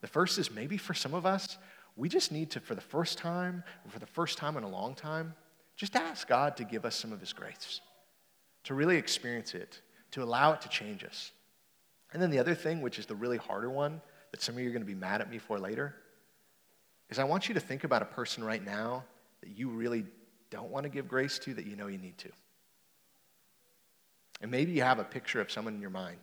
The 0.02 0.08
first 0.08 0.38
is 0.38 0.52
maybe 0.52 0.78
for 0.78 0.94
some 0.94 1.14
of 1.14 1.26
us, 1.26 1.58
we 1.98 2.08
just 2.08 2.32
need 2.32 2.52
to, 2.52 2.60
for 2.60 2.76
the 2.76 2.82
first 2.82 3.18
time, 3.18 3.64
or 3.84 3.92
for 3.92 4.00
the 4.00 4.06
first 4.06 4.38
time 4.38 4.56
in 4.56 4.64
a 4.64 4.70
long 4.70 4.94
time, 4.94 5.34
just 5.76 5.96
ask 5.96 6.28
God 6.28 6.56
to 6.58 6.64
give 6.64 6.86
us 6.86 6.96
some 6.96 7.12
of 7.12 7.20
His 7.20 7.34
grace, 7.34 7.82
to 8.66 8.76
really 8.76 8.98
experience 8.98 9.56
it, 9.56 9.82
to 10.12 10.24
allow 10.24 10.54
it 10.54 10.62
to 10.62 10.70
change 10.70 11.04
us. 11.04 11.32
And 12.14 12.22
then 12.22 12.30
the 12.30 12.40
other 12.40 12.56
thing, 12.56 12.82
which 12.82 13.00
is 13.00 13.08
the 13.08 13.16
really 13.16 13.38
harder 13.38 13.70
one 13.70 14.00
that 14.32 14.42
some 14.42 14.56
of 14.56 14.62
you 14.62 14.70
are 14.70 14.72
going 14.72 14.84
to 14.84 14.88
be 14.88 14.96
mad 14.96 15.22
at 15.22 15.30
me 15.30 15.40
for 15.40 15.60
later, 15.60 15.96
is 17.10 17.20
I 17.20 17.24
want 17.24 17.48
you 17.48 17.56
to 17.56 17.60
think 17.60 17.84
about 17.84 18.02
a 18.02 18.06
person 18.06 18.44
right 18.44 18.64
now 18.64 19.04
that 19.42 19.50
you 19.50 19.70
really 19.70 20.06
don't 20.50 20.70
want 20.70 20.84
to 20.84 20.90
give 20.90 21.08
grace 21.08 21.40
to 21.40 21.54
that 21.56 21.66
you 21.66 21.76
know 21.76 21.88
you 21.88 21.98
need 21.98 22.18
to. 22.20 22.30
And 24.42 24.52
maybe 24.52 24.72
you 24.72 24.84
have 24.84 25.00
a 25.00 25.04
picture 25.04 25.42
of 25.42 25.52
someone 25.52 25.74
in 25.74 25.82
your 25.82 25.90
mind. 25.90 26.20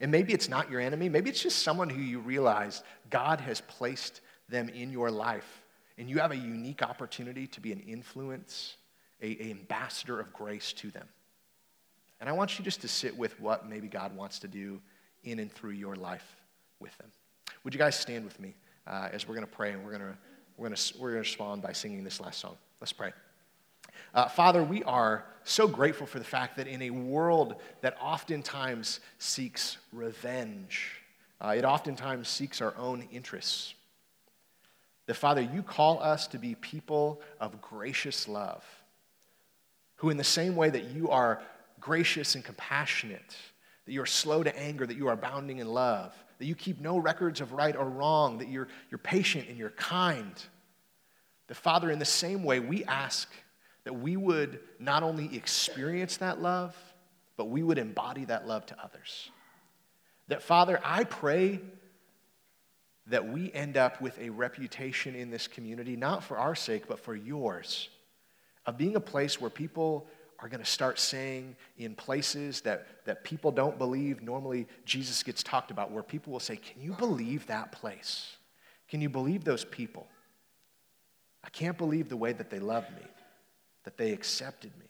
And 0.00 0.10
maybe 0.10 0.32
it's 0.32 0.48
not 0.48 0.70
your 0.70 0.80
enemy. 0.80 1.08
Maybe 1.08 1.30
it's 1.30 1.42
just 1.42 1.60
someone 1.60 1.88
who 1.88 2.02
you 2.02 2.18
realize 2.18 2.82
God 3.10 3.40
has 3.40 3.60
placed 3.60 4.20
them 4.54 4.68
in 4.68 4.90
your 4.90 5.10
life. 5.10 5.62
And 5.98 6.08
you 6.08 6.18
have 6.18 6.32
a 6.32 6.36
unique 6.36 6.82
opportunity 6.82 7.46
to 7.48 7.60
be 7.60 7.72
an 7.72 7.80
influence 7.80 8.76
a, 9.20 9.50
ambassador 9.50 10.20
of 10.20 10.32
grace 10.32 10.72
to 10.74 10.90
them. 10.90 11.06
And 12.20 12.28
I 12.28 12.32
want 12.32 12.58
you 12.58 12.64
just 12.64 12.80
to 12.82 12.88
sit 12.88 13.16
with 13.16 13.38
what 13.40 13.68
maybe 13.68 13.88
God 13.88 14.16
wants 14.16 14.38
to 14.40 14.48
do 14.48 14.80
in 15.24 15.38
and 15.38 15.52
through 15.52 15.70
your 15.70 15.96
life 15.96 16.36
with 16.80 16.96
them. 16.98 17.10
Would 17.64 17.74
you 17.74 17.78
guys 17.78 17.96
stand 17.96 18.24
with 18.24 18.38
me 18.38 18.54
uh, 18.86 19.08
as 19.12 19.26
we're 19.26 19.34
going 19.34 19.46
to 19.46 19.52
pray 19.52 19.72
and 19.72 19.84
we're 19.84 19.90
going 19.90 20.12
to 20.12 20.18
we're 20.56 20.68
going 20.68 20.76
to 20.76 20.98
we're 20.98 21.12
to 21.12 21.18
respond 21.18 21.62
by 21.62 21.72
singing 21.72 22.04
this 22.04 22.20
last 22.20 22.38
song. 22.38 22.56
Let's 22.80 22.92
pray. 22.92 23.12
Uh, 24.14 24.28
Father, 24.28 24.62
we 24.62 24.84
are 24.84 25.26
so 25.42 25.66
grateful 25.66 26.06
for 26.06 26.18
the 26.18 26.24
fact 26.24 26.56
that 26.56 26.68
in 26.68 26.82
a 26.82 26.90
world 26.90 27.56
that 27.80 27.96
oftentimes 28.00 29.00
seeks 29.18 29.78
revenge, 29.92 31.02
uh, 31.40 31.54
it 31.56 31.64
oftentimes 31.64 32.28
seeks 32.28 32.60
our 32.60 32.74
own 32.76 33.08
interests. 33.10 33.74
That, 35.06 35.14
Father, 35.14 35.42
you 35.42 35.62
call 35.62 36.02
us 36.02 36.26
to 36.28 36.38
be 36.38 36.54
people 36.54 37.20
of 37.38 37.60
gracious 37.60 38.26
love 38.26 38.64
who, 39.96 40.10
in 40.10 40.16
the 40.16 40.24
same 40.24 40.56
way 40.56 40.70
that 40.70 40.84
you 40.84 41.10
are 41.10 41.42
gracious 41.80 42.34
and 42.34 42.44
compassionate, 42.44 43.36
that 43.84 43.92
you 43.92 44.00
are 44.00 44.06
slow 44.06 44.42
to 44.42 44.58
anger, 44.58 44.86
that 44.86 44.96
you 44.96 45.08
are 45.08 45.12
abounding 45.12 45.58
in 45.58 45.68
love, 45.68 46.14
that 46.38 46.46
you 46.46 46.54
keep 46.54 46.80
no 46.80 46.98
records 46.98 47.40
of 47.40 47.52
right 47.52 47.76
or 47.76 47.84
wrong, 47.84 48.38
that 48.38 48.48
you're, 48.48 48.68
you're 48.90 48.98
patient 48.98 49.48
and 49.48 49.58
you're 49.58 49.70
kind. 49.70 50.42
The 51.48 51.54
Father, 51.54 51.90
in 51.90 51.98
the 51.98 52.04
same 52.04 52.42
way, 52.42 52.60
we 52.60 52.84
ask 52.84 53.30
that 53.84 53.92
we 53.92 54.16
would 54.16 54.60
not 54.78 55.02
only 55.02 55.34
experience 55.36 56.16
that 56.16 56.40
love, 56.40 56.74
but 57.36 57.46
we 57.46 57.62
would 57.62 57.78
embody 57.78 58.24
that 58.24 58.48
love 58.48 58.64
to 58.66 58.76
others. 58.82 59.30
That, 60.28 60.42
Father, 60.42 60.80
I 60.82 61.04
pray 61.04 61.60
that 63.06 63.26
we 63.26 63.52
end 63.52 63.76
up 63.76 64.00
with 64.00 64.18
a 64.18 64.30
reputation 64.30 65.14
in 65.14 65.30
this 65.30 65.46
community, 65.46 65.96
not 65.96 66.24
for 66.24 66.38
our 66.38 66.54
sake, 66.54 66.88
but 66.88 66.98
for 66.98 67.14
yours 67.14 67.88
of 68.66 68.78
being 68.78 68.96
a 68.96 69.00
place 69.00 69.40
where 69.40 69.50
people 69.50 70.06
are 70.38 70.48
going 70.48 70.60
to 70.62 70.70
start 70.70 70.98
saying 70.98 71.56
in 71.78 71.94
places 71.94 72.60
that, 72.62 72.86
that 73.04 73.24
people 73.24 73.52
don't 73.52 73.78
believe 73.78 74.22
normally 74.22 74.66
Jesus 74.84 75.22
gets 75.22 75.42
talked 75.42 75.70
about, 75.70 75.90
where 75.90 76.02
people 76.02 76.32
will 76.32 76.40
say, 76.40 76.56
Can 76.56 76.82
you 76.82 76.92
believe 76.92 77.46
that 77.46 77.72
place? 77.72 78.36
Can 78.88 79.00
you 79.00 79.08
believe 79.08 79.44
those 79.44 79.64
people? 79.64 80.06
I 81.42 81.50
can't 81.50 81.76
believe 81.76 82.08
the 82.08 82.16
way 82.16 82.32
that 82.32 82.50
they 82.50 82.58
loved 82.58 82.90
me, 82.90 83.06
that 83.84 83.96
they 83.96 84.12
accepted 84.12 84.72
me, 84.78 84.86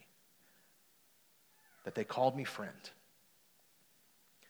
that 1.85 1.95
they 1.95 2.05
called 2.05 2.37
me 2.37 2.45
friend. 2.45 2.73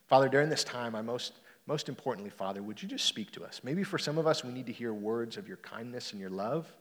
Father, 0.07 0.29
during 0.29 0.51
this 0.51 0.65
time, 0.65 0.95
I 0.95 1.03
most, 1.03 1.33
most 1.67 1.89
importantly, 1.89 2.31
Father, 2.31 2.63
would 2.63 2.83
you 2.83 2.89
just 2.89 3.07
speak 3.07 3.31
to 3.33 3.45
us? 3.45 3.61
Maybe 3.65 3.85
for 3.85 3.99
some 3.99 4.19
of 4.19 4.27
us, 4.27 4.45
we 4.45 4.53
need 4.53 4.67
to 4.67 4.73
hear 4.73 4.93
words 4.93 5.37
of 5.37 5.49
your 5.49 5.57
kindness 5.59 6.13
and 6.13 6.21
your 6.21 6.31
love 6.31 6.73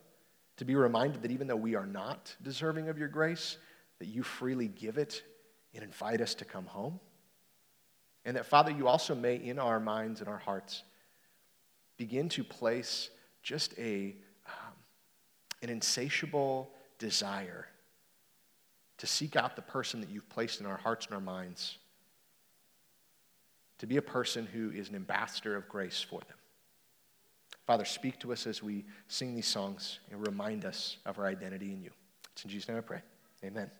to 0.56 0.64
be 0.64 0.74
reminded 0.74 1.22
that 1.22 1.30
even 1.30 1.46
though 1.46 1.56
we 1.56 1.74
are 1.74 1.86
not 1.86 2.34
deserving 2.42 2.88
of 2.88 2.98
your 2.98 3.08
grace, 3.08 3.56
that 3.98 4.06
you 4.06 4.22
freely 4.22 4.68
give 4.68 4.98
it 4.98 5.22
and 5.74 5.82
invite 5.82 6.20
us 6.20 6.34
to 6.34 6.44
come 6.44 6.66
home. 6.66 7.00
And 8.24 8.36
that, 8.36 8.46
Father, 8.46 8.70
you 8.70 8.86
also 8.86 9.14
may, 9.14 9.36
in 9.36 9.58
our 9.58 9.80
minds 9.80 10.20
and 10.20 10.28
our 10.28 10.38
hearts, 10.38 10.84
begin 11.96 12.28
to 12.30 12.44
place 12.44 13.10
just 13.42 13.76
a, 13.78 14.16
um, 14.46 14.74
an 15.62 15.68
insatiable 15.68 16.70
desire 16.98 17.66
to 18.98 19.06
seek 19.06 19.36
out 19.36 19.56
the 19.56 19.62
person 19.62 20.00
that 20.00 20.08
you've 20.08 20.28
placed 20.28 20.60
in 20.60 20.66
our 20.66 20.76
hearts 20.76 21.06
and 21.06 21.14
our 21.14 21.20
minds, 21.20 21.78
to 23.78 23.86
be 23.86 23.96
a 23.96 24.02
person 24.02 24.46
who 24.46 24.70
is 24.70 24.88
an 24.88 24.94
ambassador 24.94 25.56
of 25.56 25.68
grace 25.68 26.00
for 26.00 26.20
them. 26.20 26.36
Father, 27.66 27.84
speak 27.84 28.18
to 28.20 28.32
us 28.32 28.46
as 28.46 28.62
we 28.62 28.84
sing 29.08 29.34
these 29.34 29.46
songs 29.46 29.98
and 30.10 30.26
remind 30.26 30.64
us 30.64 30.98
of 31.06 31.18
our 31.18 31.26
identity 31.26 31.72
in 31.72 31.82
you. 31.82 31.90
It's 32.32 32.44
in 32.44 32.50
Jesus' 32.50 32.68
name 32.68 32.78
I 32.78 32.82
pray. 32.82 33.00
Amen. 33.42 33.70